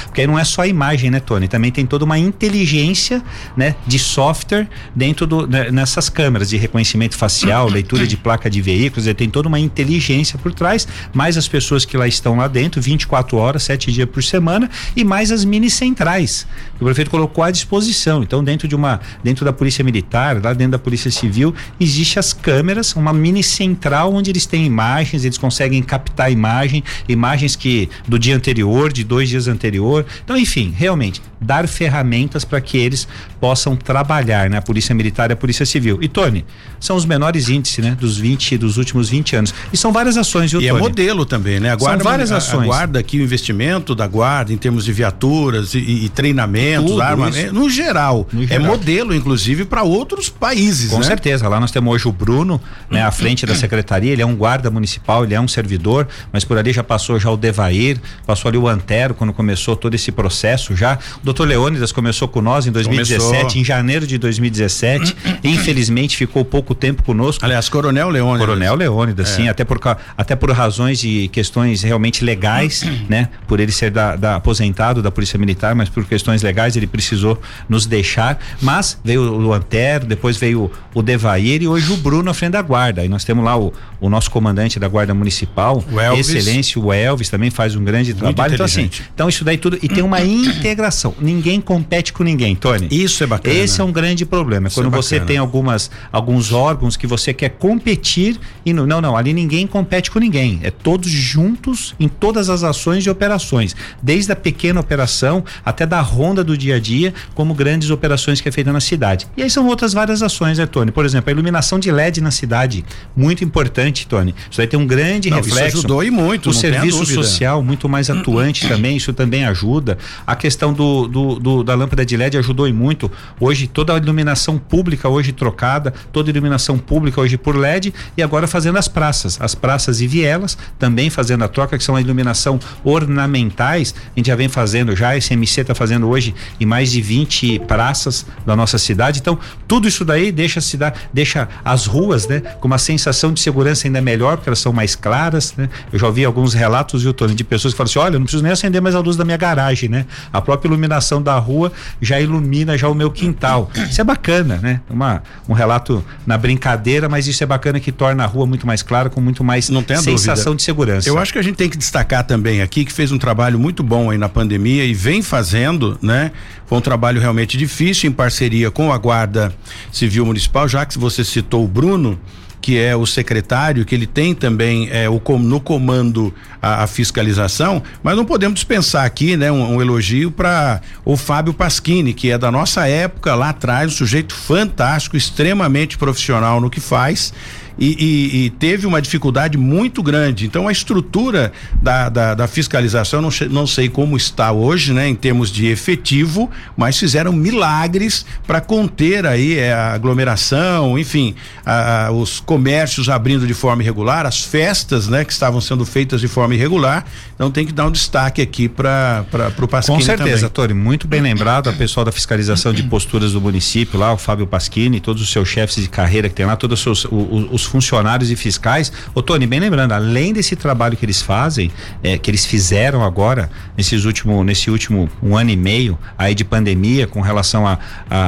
porque 0.06 0.22
aí 0.22 0.28
não 0.28 0.38
é 0.38 0.44
só 0.44 0.62
a 0.62 0.68
imagem, 0.68 1.10
né, 1.10 1.20
Tony? 1.20 1.48
Também 1.48 1.72
tem 1.72 1.86
toda 1.86 2.06
uma 2.06 2.18
inteligência, 2.18 3.24
né, 3.56 3.76
de 3.86 4.00
software 4.00 4.68
dentro 4.96 5.28
do 5.28 5.48
né, 5.48 5.72
nessas 5.72 6.10
câmeras 6.10 6.50
de 6.50 6.58
reconhecimento 6.58 7.16
facial, 7.16 7.68
leitura 7.70 8.06
de 8.08 8.18
placa 8.18 8.50
de 8.50 8.62
veículos, 8.62 9.08
ele 9.08 9.16
tem 9.16 9.30
toda 9.30 9.48
uma 9.48 9.60
inteligência 9.60 10.38
por 10.38 10.54
trás, 10.54 10.88
mais 11.14 11.38
as 11.38 11.48
pessoas 11.48 11.86
que 11.86 11.98
lá 11.98 12.08
estão 12.08 12.38
lá 12.38 12.48
dentro, 12.48 12.82
24 12.82 13.38
horas, 13.38 13.64
sete 13.64 13.92
dias 13.92 14.10
por 14.10 14.24
semana, 14.24 14.70
e 14.96 15.04
mais 15.04 15.32
as 15.32 15.44
mini 15.44 15.70
centrais 15.70 16.48
que 16.78 16.84
o 16.84 16.86
prefeito 16.86 17.12
colocou 17.12 17.44
à 17.44 17.52
disposição. 17.52 18.24
Então, 18.24 18.44
dentro 18.44 18.68
de 18.68 18.76
uma, 18.76 19.00
dentro 19.24 19.46
da 19.46 19.54
polícia 19.54 19.84
militar, 19.84 20.42
lá 20.44 20.54
dentro 20.54 20.72
da 20.72 20.80
polícia 20.80 21.12
civil, 21.12 21.54
existe 21.80 22.18
as 22.18 22.34
câmeras, 22.34 22.94
uma 22.96 23.14
mini 23.14 23.44
central 23.44 24.14
onde 24.14 24.32
eles 24.32 24.46
têm 24.46 24.66
imagens, 24.66 25.24
eles 25.24 25.38
conseguem 25.38 25.82
captar 25.82 26.32
imagem, 26.32 26.84
imagens 27.08 27.56
que 27.56 27.90
do 28.08 28.18
dia 28.18 28.36
anterior, 28.36 28.92
de 28.92 29.01
de 29.02 29.08
dois 29.08 29.30
dias 29.30 29.48
anterior. 29.48 30.06
Então, 30.24 30.38
enfim, 30.38 30.74
realmente, 30.76 31.22
dar 31.42 31.68
ferramentas 31.68 32.46
para 32.46 32.62
que 32.62 32.78
eles 32.78 33.08
possam 33.40 33.76
trabalhar, 33.76 34.50
né? 34.50 34.58
A 34.58 34.62
Polícia 34.62 34.94
Militar 34.94 35.32
e 35.32 35.34
a 35.34 35.36
Polícia 35.36 35.66
Civil. 35.66 35.98
E 36.02 36.08
Tony, 36.08 36.46
são 36.80 36.96
os 36.96 37.06
menores 37.06 37.50
índices, 37.50 37.84
né? 37.84 37.98
Dos 38.00 38.18
20, 38.18 38.58
dos 38.58 38.78
últimos 38.78 39.10
20 39.10 39.36
anos. 39.36 39.54
E 39.74 39.78
são 39.78 39.92
várias 39.92 40.18
ações, 40.18 40.52
viu, 40.52 40.62
e 40.62 40.68
é 40.68 40.70
Tony? 40.70 40.80
é 40.80 40.84
modelo 40.84 41.26
também, 41.26 41.60
né? 41.60 41.72
A 41.72 41.76
guarda, 41.76 42.04
são 42.04 42.12
várias 42.12 42.32
a, 42.32 42.38
ações. 42.38 42.64
A 42.64 42.66
guarda 42.66 43.00
aqui, 43.00 43.20
o 43.20 43.24
investimento 43.24 43.96
da 43.96 44.06
guarda 44.06 44.54
em 44.54 44.58
termos 44.58 44.86
de 44.86 44.94
viaturas 44.94 45.74
e, 45.74 45.80
e 45.80 46.10
treinamentos, 46.10 46.92
Tudo 46.92 47.02
armamento, 47.02 47.54
no 47.54 47.70
geral, 47.70 48.28
No 48.32 48.44
É 48.44 48.48
geral. 48.48 48.66
modelo, 48.68 49.16
inclusive, 49.16 49.66
para 49.66 49.82
outros 49.84 50.30
países, 50.30 50.92
Com 50.92 51.00
né? 51.00 51.04
certeza. 51.04 51.48
Lá 51.48 51.60
nós 51.60 51.72
temos 51.72 51.92
hoje 51.94 52.08
o 52.08 52.12
Bruno, 52.12 52.62
né, 52.90 53.04
à 53.04 53.12
frente 53.12 53.46
da 53.46 53.56
secretaria. 53.56 54.12
Ele 54.12 54.22
é 54.22 54.26
um 54.26 54.36
guarda 54.36 54.70
municipal, 54.70 55.24
ele 55.24 55.34
é 55.34 55.42
um 55.42 55.48
servidor, 55.48 56.08
mas 56.32 56.44
por 56.46 56.58
ali 56.58 56.72
já 56.72 56.84
passou 56.84 57.20
já 57.20 57.32
o 57.32 57.38
Devair, 57.38 58.00
passou 58.26 58.50
ali 58.50 58.58
o 58.58 58.68
Antero 58.68 59.14
quando 59.16 59.34
começou 59.34 59.76
todo 59.76 59.96
esse 59.96 60.12
processo 60.12 60.76
já. 60.76 61.00
O 61.22 61.26
doutor 61.32 61.48
Leônidas 61.48 61.92
começou 61.94 62.28
com 62.28 62.42
nós 62.42 62.68
em 62.68 62.72
2017, 62.72 63.26
Começou. 63.42 63.62
em 63.62 63.64
janeiro 63.64 64.06
de 64.06 64.18
2017. 64.18 65.16
Infelizmente 65.44 66.18
ficou 66.18 66.44
pouco 66.44 66.76
tempo 66.76 67.04
conosco. 67.04 67.44
Aliás, 67.46 67.70
Coronel 67.70 68.10
Leone. 68.10 68.38
Coronel 68.40 68.76
Leônidas, 68.76 69.30
É. 69.32 69.36
sim, 69.36 69.48
até 69.50 69.64
por, 69.64 69.80
até 70.18 70.36
por 70.36 70.52
razões 70.52 71.00
de 71.00 71.30
questões 71.30 71.82
realmente 71.84 72.24
legais, 72.26 72.84
né? 73.10 73.30
Por 73.48 73.60
ele 73.62 73.72
ser 73.72 73.92
da, 73.92 74.16
da- 74.18 74.36
aposentado 74.36 75.02
da 75.02 75.10
Polícia 75.10 75.40
Militar, 75.40 75.74
mas 75.74 75.88
por 75.88 76.04
questões 76.06 76.42
legais 76.42 76.76
ele 76.76 76.86
precisou 76.88 77.42
nos 77.70 77.86
deixar. 77.86 78.38
Mas 78.62 79.00
veio 79.04 79.22
o 79.42 79.54
Antero, 79.54 80.06
depois 80.06 80.36
veio 80.38 80.70
o 80.94 81.02
Devair 81.02 81.62
e 81.62 81.68
hoje 81.68 81.92
o 81.94 81.98
Bruno 81.98 82.30
à 82.30 82.34
frente 82.34 82.52
da 82.52 82.62
guarda. 82.62 83.06
E 83.06 83.08
nós 83.10 83.24
temos 83.24 83.46
lá 83.46 83.58
o, 83.58 83.72
o 84.02 84.10
nosso 84.10 84.30
comandante 84.30 84.78
da 84.80 84.88
Guarda 84.90 85.14
Municipal, 85.14 85.82
O 85.92 86.00
Elvis. 86.00 86.30
excelência, 86.30 86.80
o 86.82 86.92
Elvis 86.92 87.30
também 87.30 87.50
faz 87.50 87.76
um 87.76 87.84
grande 87.84 88.14
trabalho. 88.14 88.54
Então, 88.54 88.66
assim, 88.66 88.90
então 89.14 89.30
isso 89.30 89.46
daí 89.46 89.58
tudo. 89.58 89.78
E 89.82 89.88
tem 89.88 90.04
uma 90.04 90.20
integração. 90.26 91.16
Ninguém 91.22 91.62
compete 91.62 92.12
com 92.12 92.24
ninguém, 92.24 92.56
Tony. 92.56 92.88
Isso 92.90 93.24
é 93.24 93.28
bacana. 93.28 93.56
Esse 93.56 93.80
é 93.80 93.84
um 93.84 93.92
grande 93.92 94.26
problema. 94.26 94.68
Isso 94.68 94.82
quando 94.82 94.94
é 94.94 94.96
você 94.96 95.20
tem 95.20 95.38
algumas 95.38 95.92
alguns 96.12 96.52
órgãos 96.52 96.98
que 96.98 97.06
você 97.06 97.34
quer 97.34 97.50
competir 97.50 98.40
e 98.66 98.74
não, 98.74 98.86
não, 98.86 99.00
não, 99.00 99.16
ali 99.16 99.34
ninguém 99.34 99.68
compete 99.68 100.10
com 100.10 100.20
ninguém. 100.20 100.60
É 100.64 100.72
todos 100.72 101.10
juntos 101.10 101.96
em 102.00 102.08
todas 102.08 102.50
as 102.50 102.64
ações 102.64 103.06
e 103.06 103.10
operações, 103.10 103.76
desde 104.02 104.32
a 104.32 104.36
pequena 104.36 104.80
operação 104.80 105.44
até 105.64 105.86
da 105.86 106.02
ronda 106.02 106.44
do 106.44 106.58
dia 106.58 106.76
a 106.76 106.80
dia, 106.80 107.14
como 107.36 107.54
grandes 107.54 107.90
operações 107.90 108.42
que 108.42 108.50
é 108.50 108.52
feita 108.52 108.72
na 108.74 108.80
cidade. 108.80 109.28
E 109.38 109.44
aí 109.44 109.50
são 109.50 109.68
outras 109.68 109.94
várias 109.94 110.24
ações, 110.24 110.58
né, 110.58 110.66
Tony? 110.66 110.92
Por 110.92 111.06
exemplo, 111.06 111.30
a 111.30 111.32
iluminação 111.32 111.80
de 111.80 111.92
LED 111.92 112.22
na 112.22 112.32
cidade, 112.32 112.84
muito 113.16 113.44
importante, 113.44 114.08
Tony. 114.08 114.34
Isso 114.50 114.62
aí 114.62 114.68
tem 114.68 114.80
um 114.80 114.88
grande 114.88 115.30
Não, 115.30 115.40
isso 115.40 115.50
reflexo. 115.50 115.78
ajudou 115.80 116.04
e 116.04 116.10
muito, 116.10 116.50
O 116.50 116.54
serviço 116.54 117.06
social 117.06 117.62
muito 117.62 117.88
mais 117.88 118.10
atuante 118.10 118.68
também, 118.68 118.98
isso 118.98 119.14
também 119.14 119.46
ajuda. 119.46 119.98
A 120.26 120.36
questão 120.36 120.74
do, 120.74 121.08
do, 121.12 121.36
do- 121.40 121.64
da 121.64 121.76
lâmpada 121.76 122.06
de 122.06 122.16
LED 122.18 122.38
ajudou 122.38 122.68
e 122.68 122.74
muito. 122.74 123.12
Hoje 123.40 123.68
toda 123.68 123.94
a 123.94 123.98
iluminação 123.98 124.58
pública 124.58 125.08
hoje 125.10 125.32
trocada, 125.32 125.94
toda 126.12 126.30
a 126.30 126.32
iluminação 126.32 126.78
pública 126.78 127.20
hoje 127.22 127.38
por 127.38 127.56
LED 127.56 127.94
e 128.18 128.24
agora 128.24 128.48
fazendo 128.48 128.78
as 128.78 128.88
praças, 128.88 129.38
as 129.42 129.54
praças 129.54 130.02
e 130.02 130.08
vielas 130.08 130.58
também 130.80 131.10
fazendo 131.10 131.44
a 131.44 131.48
troca 131.48 131.78
que 131.78 131.84
são 131.84 131.96
a 131.96 132.02
iluminação 132.02 132.60
ornamentais. 132.84 133.94
A 134.16 134.20
gente 134.20 134.28
já 134.28 134.36
vem 134.36 134.48
fazendo 134.48 134.96
já, 134.96 135.16
esse 135.18 135.34
MC 135.34 135.62
está 135.62 135.76
fazendo 135.76 136.08
hoje 136.10 136.34
em 136.60 136.66
mais 136.66 136.92
de 136.92 137.02
20 137.02 137.60
praças 137.60 138.26
da 138.46 138.56
nossa 138.56 138.78
cidade. 138.78 139.20
Então, 139.20 139.38
tudo 139.68 139.88
isso 139.88 140.06
daí 140.06 140.32
deixa 140.32 140.60
a 140.60 140.62
cidade, 140.62 141.00
deixa 141.14 141.48
as 141.64 141.86
ruas, 141.86 142.28
né, 142.28 142.40
com 142.40 142.68
uma 142.68 142.78
sensação 142.78 143.34
de 143.34 143.40
segurança 143.42 143.88
ainda 143.88 144.02
melhor, 144.02 144.38
porque 144.38 144.50
elas 144.50 144.60
são 144.60 144.72
mais 144.72 144.96
claras, 144.96 145.54
né? 145.58 145.70
Eu 145.92 146.00
já 146.00 146.08
ouvi 146.08 146.24
alguns 146.24 146.54
relatos, 146.54 147.04
viu, 147.04 147.14
Tony, 147.14 147.34
de 147.36 147.44
pessoas 147.44 147.74
que 147.74 147.78
falam 147.78 147.90
assim: 147.90 148.00
olha, 148.00 148.18
não 148.20 148.24
preciso 148.26 148.44
nem 148.44 148.52
acender 148.52 148.82
mais 148.82 148.96
a 148.96 149.00
luz 149.00 149.16
da 149.18 149.26
minha 149.26 149.38
garagem, 149.38 149.90
né? 149.90 150.06
A 150.32 150.42
própria 150.42 150.70
iluminação 150.70 151.01
da 151.22 151.38
rua 151.38 151.72
já 152.02 152.20
ilumina 152.20 152.78
já 152.78 152.88
o 152.88 152.94
meu 152.94 153.10
quintal. 153.10 153.70
Isso 153.90 154.00
é 154.00 154.04
bacana, 154.04 154.58
né? 154.62 154.82
Uma, 154.90 155.24
um 155.48 155.54
relato 155.54 156.04
na 156.26 156.38
brincadeira, 156.38 157.10
mas 157.10 157.28
isso 157.28 157.44
é 157.44 157.48
bacana 157.48 157.80
que 157.80 157.92
torna 157.92 158.24
a 158.24 158.28
rua 158.28 158.46
muito 158.46 158.66
mais 158.68 158.82
clara, 158.82 159.10
com 159.10 159.20
muito 159.20 159.44
mais 159.44 159.66
sensação 159.66 160.36
dúvida. 160.36 160.56
de 160.56 160.64
segurança. 160.64 161.10
Eu 161.10 161.18
acho 161.18 161.34
que 161.34 161.40
a 161.40 161.42
gente 161.42 161.56
tem 161.56 161.70
que 161.70 161.78
destacar 161.78 162.24
também 162.24 162.62
aqui 162.62 162.86
que 162.86 162.94
fez 162.94 163.12
um 163.12 163.18
trabalho 163.18 163.60
muito 163.60 163.84
bom 163.84 164.10
aí 164.10 164.18
na 164.18 164.30
pandemia 164.30 164.86
e 164.86 164.94
vem 164.94 165.22
fazendo, 165.22 165.98
né? 166.02 166.32
Foi 166.66 166.78
um 166.78 166.82
trabalho 166.82 167.20
realmente 167.20 167.58
difícil 167.58 168.10
em 168.10 168.14
parceria 168.14 168.72
com 168.72 168.94
a 168.94 168.98
Guarda 168.98 169.54
Civil 169.92 170.26
Municipal, 170.26 170.68
já 170.68 170.86
que 170.86 170.98
você 170.98 171.24
citou 171.24 171.66
o 171.66 171.68
Bruno, 171.68 172.18
que 172.62 172.78
é 172.78 172.96
o 172.96 173.06
secretário, 173.06 173.84
que 173.84 173.96
ele 173.96 174.06
tem 174.06 174.36
também 174.36 174.88
é, 174.92 175.10
o, 175.10 175.20
no 175.40 175.60
comando 175.60 176.34
a, 176.62 176.84
a 176.84 176.88
fiscalização, 176.88 177.82
mas 178.04 178.16
não 178.16 178.24
podemos 178.24 178.56
dispensar 178.56 179.04
aqui, 179.04 179.36
né, 179.36 179.52
um, 179.52 179.76
um 179.76 179.82
elogio 179.82 180.32
para 180.32 180.80
o 181.04 181.18
Fábio 181.18 181.54
Pasquini, 181.54 182.14
que 182.14 182.30
é 182.30 182.38
da 182.38 182.52
nossa 182.52 182.88
época 182.88 183.34
lá 183.34 183.50
atrás, 183.50 183.92
um 183.92 183.96
sujeito 183.96 184.36
fantástico, 184.36 185.18
extremamente 185.18 185.98
profissional 185.98 186.62
no 186.62 186.70
que 186.70 186.80
faz. 186.80 187.34
E, 187.80 187.88
e- 188.00 188.46
e 188.46 188.50
teve 188.52 188.86
uma 188.86 189.02
dificuldade 189.02 189.58
muito 189.58 190.04
grande. 190.04 190.46
Então, 190.46 190.68
a 190.68 190.72
estrutura 190.72 191.52
da, 191.82 192.10
da, 192.10 192.34
da 192.36 192.48
fiscalização, 192.48 193.22
não, 193.22 193.30
não 193.50 193.66
sei 193.68 193.90
como 193.90 194.16
está 194.18 194.52
hoje, 194.52 194.94
né, 194.94 195.08
em 195.08 195.16
termos 195.16 195.52
de 195.52 195.68
efetivo, 195.68 196.50
mas 196.76 196.98
fizeram 196.98 197.32
milagres 197.34 198.26
para 198.46 198.60
conter 198.62 199.26
aí 199.26 199.58
é, 199.58 199.74
a 199.74 199.94
aglomeração, 199.94 200.98
enfim, 200.98 201.36
a- 201.66 202.08
a- 202.08 202.12
os 202.12 202.40
comércios 202.40 203.10
abrindo 203.10 203.48
de 203.48 203.54
forma 203.54 203.82
irregular, 203.82 204.26
as 204.26 204.44
festas, 204.44 205.08
né, 205.08 205.24
que 205.26 205.32
estavam 205.32 205.60
sendo 205.62 205.86
feitas 205.86 206.22
de 206.22 206.28
forma 206.28 206.54
irregular. 206.56 207.06
Então, 207.36 207.50
tem 207.52 207.66
que 207.66 207.72
dar 207.72 207.88
um 207.88 207.92
destaque 207.92 208.42
aqui 208.42 208.68
para 208.70 209.26
o 209.62 209.68
Pasquini 209.68 209.98
Com 209.98 210.04
certeza. 210.04 210.50
Tori, 210.50 210.74
muito 210.74 211.08
bem 211.08 211.22
lembrado, 211.22 211.70
a 211.70 211.74
pessoal 211.74 212.06
da 212.06 212.12
fiscalização 212.12 212.74
de 212.74 212.84
posturas 212.84 213.32
do 213.34 213.42
município 213.42 214.00
lá, 214.00 214.14
o 214.14 214.18
Fábio 214.18 214.46
Pasquini, 214.46 215.00
todos 215.00 215.22
os 215.22 215.32
seus 215.32 215.48
chefes 215.48 215.76
de 215.82 215.88
carreira 215.90 216.30
que 216.30 216.36
tem 216.36 216.46
lá, 216.46 216.56
todos 216.56 216.80
os, 216.80 216.84
seus, 216.84 217.06
o- 217.06 217.16
o- 217.16 217.50
os 217.62 217.66
funcionários 217.68 218.30
e 218.32 218.36
fiscais. 218.36 218.92
Ô 219.14 219.22
Tony, 219.22 219.46
bem 219.48 219.60
lembrando, 219.60 219.92
além 219.94 220.34
desse 220.34 220.56
trabalho 220.56 220.98
que 220.98 221.06
eles 221.06 221.22
fazem, 221.22 221.72
é, 222.04 222.18
que 222.18 222.30
eles 222.30 222.46
fizeram 222.46 223.04
agora, 223.04 223.50
nesses 223.78 224.06
último, 224.06 224.44
nesse 224.44 224.70
último 224.70 225.10
um 225.22 225.38
ano 225.38 225.50
e 225.52 225.56
meio 225.56 225.98
aí 226.18 226.34
de 226.36 226.44
pandemia, 226.44 227.08
com 227.08 227.22
relação 227.22 227.68
a, 227.68 227.78
a, 228.10 228.20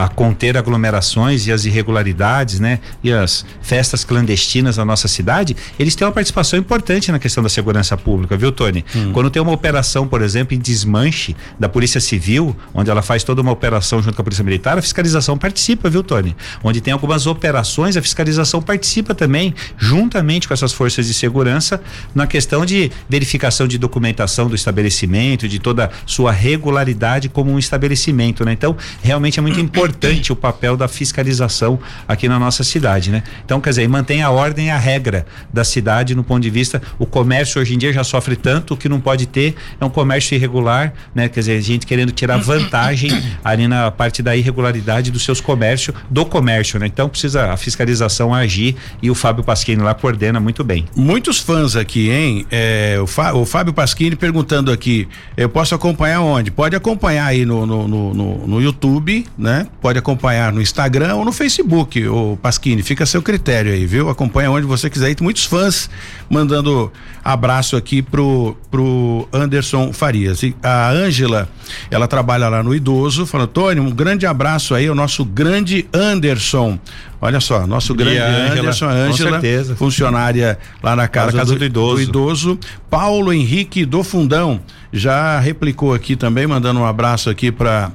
a- 0.00 0.04
a 0.04 0.08
conter 0.08 0.56
aglomerações 0.56 1.46
e 1.46 1.52
as 1.52 1.64
irregularidades, 1.64 2.58
né? 2.60 2.80
E 3.02 3.12
as 3.12 3.44
festas 3.62 4.04
clandestinas 4.04 4.76
da 4.76 4.84
nossa 4.84 5.08
cidade, 5.08 5.56
eles 5.78 5.94
têm 5.94 6.06
uma 6.06 6.12
participação 6.12 6.58
importante 6.58 7.10
na 7.12 7.18
questão 7.18 7.42
da 7.42 7.48
segurança 7.48 7.96
pública, 7.96 8.36
viu, 8.36 8.52
Tony? 8.52 8.84
Quando 9.12 9.30
tem 9.30 9.40
uma 9.42 9.52
operação, 9.52 10.06
por 10.06 10.22
exemplo, 10.22 10.54
em 10.54 10.58
desmanche 10.58 11.36
da 11.58 11.68
Polícia 11.68 12.00
Civil, 12.00 12.56
onde 12.74 12.90
ela 12.90 13.02
faz 13.02 13.22
toda 13.24 13.40
uma 13.40 13.52
operação 13.52 14.02
junto 14.02 14.14
com 14.14 14.22
a 14.22 14.24
Polícia 14.24 14.44
Militar, 14.44 14.78
a 14.78 14.82
fiscalização 14.82 15.36
participa, 15.38 15.88
viu, 15.88 16.02
Tony? 16.02 16.36
Onde 16.62 16.80
tem 16.80 16.92
algumas 16.92 17.26
operações, 17.26 17.96
a 17.96 18.02
fiscalização 18.02 18.60
participa 18.62 18.79
participa 18.80 19.14
também, 19.14 19.54
juntamente 19.76 20.48
com 20.48 20.54
essas 20.54 20.72
forças 20.72 21.06
de 21.06 21.12
segurança, 21.12 21.82
na 22.14 22.26
questão 22.26 22.64
de 22.64 22.90
verificação 23.10 23.68
de 23.68 23.76
documentação 23.76 24.48
do 24.48 24.54
estabelecimento, 24.54 25.46
de 25.46 25.58
toda 25.58 25.84
a 25.84 25.90
sua 26.06 26.32
regularidade 26.32 27.28
como 27.28 27.52
um 27.52 27.58
estabelecimento, 27.58 28.42
né? 28.42 28.54
Então, 28.54 28.74
realmente 29.02 29.38
é 29.38 29.42
muito 29.42 29.60
importante 29.60 30.32
o 30.32 30.36
papel 30.36 30.78
da 30.78 30.88
fiscalização 30.88 31.78
aqui 32.08 32.26
na 32.26 32.38
nossa 32.38 32.64
cidade, 32.64 33.10
né? 33.10 33.22
Então, 33.44 33.60
quer 33.60 33.68
dizer, 33.70 33.86
mantém 33.86 34.22
a 34.22 34.30
ordem 34.30 34.68
e 34.68 34.70
a 34.70 34.78
regra 34.78 35.26
da 35.52 35.62
cidade 35.62 36.14
no 36.14 36.24
ponto 36.24 36.42
de 36.42 36.50
vista, 36.50 36.80
o 36.98 37.04
comércio 37.04 37.60
hoje 37.60 37.74
em 37.74 37.78
dia 37.78 37.92
já 37.92 38.02
sofre 38.02 38.34
tanto, 38.34 38.72
o 38.72 38.76
que 38.78 38.88
não 38.88 38.98
pode 38.98 39.26
ter 39.26 39.56
é 39.78 39.84
um 39.84 39.90
comércio 39.90 40.34
irregular, 40.34 40.94
né? 41.14 41.28
Quer 41.28 41.40
dizer, 41.40 41.60
gente 41.60 41.86
querendo 41.86 42.12
tirar 42.12 42.38
vantagem 42.40 43.10
ali 43.44 43.68
na 43.68 43.90
parte 43.90 44.22
da 44.22 44.34
irregularidade 44.34 45.10
dos 45.10 45.22
seus 45.22 45.38
comércios, 45.38 45.94
do 46.08 46.24
comércio, 46.24 46.80
né? 46.80 46.86
Então 46.86 47.10
precisa 47.10 47.52
a 47.52 47.56
fiscalização 47.58 48.32
agir 48.32 48.69
e 49.02 49.10
o 49.10 49.14
Fábio 49.14 49.44
Pasquini 49.44 49.82
lá 49.82 49.94
coordena 49.94 50.40
muito 50.40 50.64
bem. 50.64 50.86
Muitos 50.96 51.38
fãs 51.38 51.76
aqui, 51.76 52.10
hein? 52.10 52.46
É, 52.50 52.98
o, 53.00 53.06
Fá, 53.06 53.32
o, 53.32 53.44
Fábio 53.44 53.72
Pasquini 53.72 54.16
perguntando 54.16 54.70
aqui, 54.70 55.08
eu 55.36 55.48
posso 55.48 55.74
acompanhar 55.74 56.20
onde? 56.20 56.50
Pode 56.50 56.76
acompanhar 56.76 57.26
aí 57.26 57.44
no, 57.44 57.66
no, 57.66 57.88
no, 57.88 58.46
no, 58.46 58.60
YouTube, 58.60 59.26
né? 59.36 59.66
Pode 59.80 59.98
acompanhar 59.98 60.52
no 60.52 60.60
Instagram 60.60 61.14
ou 61.16 61.24
no 61.24 61.32
Facebook, 61.32 62.06
o 62.06 62.38
Pasquini, 62.40 62.82
fica 62.82 63.04
a 63.04 63.06
seu 63.06 63.22
critério 63.22 63.72
aí, 63.72 63.86
viu? 63.86 64.08
Acompanha 64.08 64.50
onde 64.50 64.66
você 64.66 64.88
quiser. 64.88 65.10
E 65.10 65.22
muitos 65.22 65.44
fãs 65.44 65.90
mandando 66.28 66.92
abraço 67.24 67.76
aqui 67.76 68.02
pro, 68.02 68.56
pro 68.70 69.28
Anderson 69.32 69.92
Farias. 69.92 70.42
E 70.42 70.54
a 70.62 70.90
Ângela, 70.90 71.48
ela 71.90 72.08
trabalha 72.08 72.48
lá 72.48 72.62
no 72.62 72.74
idoso, 72.74 73.26
falando, 73.26 73.48
Tony, 73.48 73.80
um 73.80 73.90
grande 73.90 74.26
abraço 74.26 74.74
aí 74.74 74.86
ao 74.86 74.94
nosso 74.94 75.24
grande 75.24 75.86
Anderson. 75.92 76.78
Olha 77.22 77.38
só, 77.38 77.66
nosso 77.66 77.94
grande 77.94 78.16
Angela, 78.16 78.60
Anderson 78.60 78.88
Ângela, 78.88 79.40
funcionária 79.76 80.58
lá 80.82 80.96
na 80.96 81.06
casa, 81.06 81.36
casa 81.36 81.52
do, 81.52 81.58
do, 81.58 81.64
idoso. 81.64 81.96
do, 81.96 82.02
idoso. 82.02 82.58
Paulo 82.88 83.32
Henrique 83.32 83.84
do 83.84 84.02
Fundão 84.02 84.60
já 84.90 85.38
replicou 85.38 85.92
aqui 85.92 86.16
também, 86.16 86.46
mandando 86.46 86.80
um 86.80 86.86
abraço 86.86 87.28
aqui 87.28 87.52
para 87.52 87.92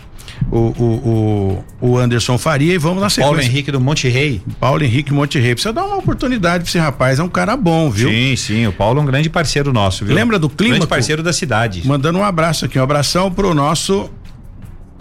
o, 0.52 0.58
o, 0.58 1.64
o, 1.82 1.90
o, 1.90 1.98
Anderson 1.98 2.38
Faria 2.38 2.74
e 2.74 2.78
vamos 2.78 3.02
na 3.02 3.10
sequência. 3.10 3.34
Paulo 3.34 3.42
Henrique 3.42 3.72
do 3.72 3.80
Monte 3.80 4.08
Rei. 4.08 4.42
Paulo 4.60 4.84
Henrique 4.84 5.12
Monte 5.12 5.40
Rei. 5.40 5.56
Precisa 5.56 5.74
dar 5.74 5.86
uma 5.86 5.98
oportunidade 5.98 6.64
pra 6.64 6.70
esse 6.70 6.78
rapaz, 6.78 7.18
é 7.18 7.24
um 7.24 7.30
cara 7.30 7.58
bom, 7.58 7.90
viu? 7.90 8.10
Sim, 8.10 8.36
sim, 8.36 8.68
o 8.68 8.72
Paulo 8.72 9.00
é 9.00 9.04
um 9.04 9.06
grande 9.06 9.30
parceiro 9.30 9.74
nosso, 9.74 10.06
viu? 10.06 10.16
Lembra 10.16 10.38
do 10.38 10.50
clima? 10.50 10.76
Grande 10.76 10.88
parceiro 10.88 11.24
da 11.24 11.34
cidade. 11.34 11.82
Mandando 11.86 12.20
um 12.20 12.24
abraço 12.24 12.66
aqui, 12.66 12.78
um 12.78 12.84
abração 12.84 13.32
pro 13.32 13.56
nosso 13.56 14.10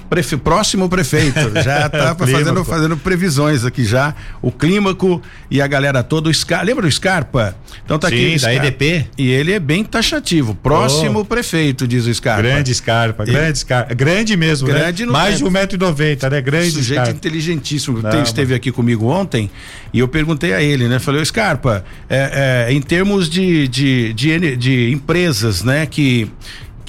prefe, 0.08 0.36
próximo 0.36 0.88
prefeito. 0.88 1.52
Já 1.62 1.88
tá 1.88 2.14
fazendo, 2.14 2.64
fazendo 2.64 2.96
previsões 2.96 3.64
aqui 3.64 3.84
já. 3.84 4.14
O 4.40 4.50
Clímaco 4.50 5.20
e 5.50 5.60
a 5.60 5.66
galera 5.66 6.02
toda. 6.02 6.28
O 6.28 6.34
Scar, 6.34 6.64
lembra 6.64 6.82
do 6.82 6.92
Scarpa? 6.92 7.56
Então 7.84 7.98
tá 7.98 8.08
Sim, 8.08 8.34
aqui. 8.34 8.38
da 8.38 8.54
EDP. 8.54 9.06
E 9.18 9.28
ele 9.30 9.52
é 9.52 9.58
bem 9.58 9.84
taxativo. 9.84 10.54
Próximo 10.54 11.20
oh, 11.20 11.24
prefeito, 11.24 11.86
diz 11.86 12.06
o 12.06 12.14
Scarpa. 12.14 12.42
Grande 12.42 12.74
Scarpa, 12.74 13.24
grande 13.24 13.58
Scarpa. 13.58 13.94
Grande 13.94 14.36
mesmo, 14.36 14.68
né? 14.68 14.74
grande 14.74 15.06
né? 15.06 15.12
Mais 15.12 15.38
de 15.38 15.44
um 15.44 15.50
metro 15.50 15.76
e 15.76 15.80
noventa, 15.80 16.30
né? 16.30 16.40
Grande 16.40 16.70
Sujeito 16.70 17.02
Scarpa. 17.02 17.10
inteligentíssimo. 17.10 18.02
Não, 18.02 18.22
esteve 18.22 18.54
aqui 18.54 18.70
comigo 18.70 19.06
ontem 19.06 19.50
e 19.92 19.98
eu 19.98 20.08
perguntei 20.08 20.52
a 20.52 20.62
ele, 20.62 20.88
né? 20.88 20.98
Falei, 20.98 21.24
Scarpa, 21.24 21.84
é, 22.08 22.66
é, 22.68 22.72
em 22.72 22.80
termos 22.80 23.28
de, 23.28 23.68
de, 23.68 24.12
de, 24.12 24.56
de 24.56 24.90
empresas, 24.90 25.62
né? 25.62 25.86
Que 25.86 26.30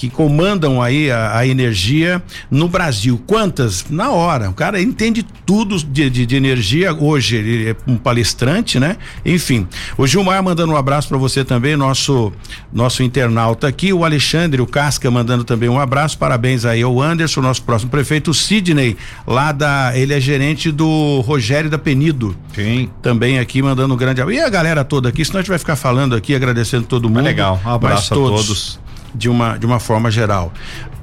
que 0.05 0.15
comandam 0.15 0.81
aí 0.81 1.09
a, 1.09 1.37
a, 1.37 1.47
energia 1.47 2.21
no 2.49 2.67
Brasil. 2.67 3.21
Quantas? 3.25 3.85
Na 3.89 4.11
hora. 4.11 4.49
O 4.49 4.53
cara 4.53 4.81
entende 4.81 5.25
tudo 5.45 5.77
de, 5.77 6.09
de, 6.09 6.25
de, 6.25 6.35
energia. 6.35 6.93
Hoje 6.93 7.37
ele 7.37 7.69
é 7.69 7.75
um 7.87 7.97
palestrante, 7.97 8.79
né? 8.79 8.97
Enfim. 9.25 9.67
O 9.97 10.05
Gilmar 10.05 10.43
mandando 10.43 10.73
um 10.73 10.77
abraço 10.77 11.07
para 11.07 11.17
você 11.17 11.43
também, 11.43 11.75
nosso 11.75 12.31
nosso 12.71 13.01
internauta 13.01 13.67
aqui. 13.67 13.91
O 13.91 14.05
Alexandre, 14.05 14.61
o 14.61 14.67
Casca 14.67 15.09
mandando 15.09 15.43
também 15.43 15.69
um 15.69 15.79
abraço. 15.79 16.17
Parabéns 16.17 16.65
aí 16.65 16.81
ao 16.81 17.01
Anderson, 17.01 17.41
nosso 17.41 17.63
próximo 17.63 17.89
prefeito. 17.89 18.31
O 18.31 18.33
Sidney, 18.33 18.95
lá 19.25 19.51
da. 19.51 19.91
Ele 19.95 20.13
é 20.13 20.19
gerente 20.19 20.71
do 20.71 21.21
Rogério 21.21 21.69
da 21.69 21.77
Penido. 21.77 22.35
Sim. 22.53 22.89
Também 23.01 23.39
aqui 23.39 23.61
mandando 23.61 23.93
um 23.93 23.97
grande 23.97 24.21
abraço. 24.21 24.39
E 24.39 24.43
a 24.43 24.49
galera 24.49 24.83
toda 24.83 25.09
aqui, 25.09 25.25
senão 25.25 25.39
a 25.39 25.41
gente 25.41 25.49
vai 25.49 25.59
ficar 25.59 25.75
falando 25.75 26.15
aqui, 26.15 26.35
agradecendo 26.35 26.85
todo 26.85 27.09
mundo. 27.09 27.21
É 27.21 27.23
legal. 27.23 27.59
Um 27.65 27.69
abraço 27.69 28.13
a 28.13 28.17
todos. 28.17 28.47
todos 28.47 28.84
de 29.15 29.29
uma, 29.29 29.57
de 29.57 29.65
uma 29.65 29.79
forma 29.79 30.11
geral. 30.11 30.53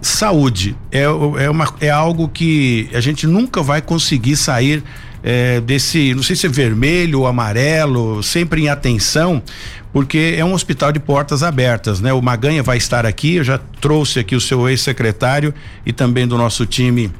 Saúde 0.00 0.76
é, 0.90 1.02
é, 1.02 1.50
uma, 1.50 1.72
é 1.80 1.90
algo 1.90 2.28
que 2.28 2.88
a 2.92 3.00
gente 3.00 3.26
nunca 3.26 3.62
vai 3.62 3.80
conseguir 3.80 4.36
sair 4.36 4.82
é, 5.22 5.60
desse, 5.60 6.14
não 6.14 6.22
sei 6.22 6.34
se 6.34 6.46
é 6.46 6.48
vermelho 6.48 7.20
ou 7.20 7.26
amarelo, 7.26 8.22
sempre 8.22 8.62
em 8.62 8.68
atenção, 8.68 9.40
porque 9.92 10.34
é 10.36 10.44
um 10.44 10.52
hospital 10.52 10.90
de 10.90 10.98
portas 10.98 11.42
abertas, 11.42 12.00
né? 12.00 12.12
O 12.12 12.20
Maganha 12.20 12.62
vai 12.62 12.76
estar 12.76 13.06
aqui, 13.06 13.36
eu 13.36 13.44
já 13.44 13.58
trouxe 13.80 14.18
aqui 14.18 14.34
o 14.34 14.40
seu 14.40 14.68
ex-secretário 14.68 15.54
e 15.86 15.92
também 15.92 16.26
do 16.26 16.36
nosso 16.36 16.66
time 16.66 17.10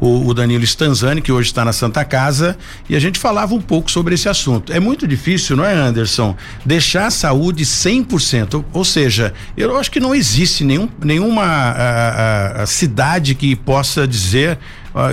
o, 0.00 0.26
o 0.26 0.34
Danilo 0.34 0.64
Stanzani, 0.64 1.20
que 1.20 1.32
hoje 1.32 1.48
está 1.48 1.64
na 1.64 1.72
Santa 1.72 2.04
Casa, 2.04 2.56
e 2.88 2.96
a 2.96 3.00
gente 3.00 3.18
falava 3.18 3.54
um 3.54 3.60
pouco 3.60 3.90
sobre 3.90 4.14
esse 4.14 4.28
assunto. 4.28 4.72
É 4.72 4.80
muito 4.80 5.06
difícil, 5.06 5.56
não 5.56 5.64
é, 5.64 5.74
Anderson? 5.74 6.36
Deixar 6.64 7.06
a 7.06 7.10
saúde 7.10 7.64
100%, 7.64 8.64
ou 8.72 8.84
seja, 8.84 9.32
eu 9.56 9.76
acho 9.76 9.90
que 9.90 10.00
não 10.00 10.14
existe 10.14 10.64
nenhum, 10.64 10.88
nenhuma 11.02 11.42
a, 11.42 11.70
a, 12.58 12.62
a 12.62 12.66
cidade 12.66 13.34
que 13.34 13.54
possa 13.56 14.06
dizer 14.06 14.58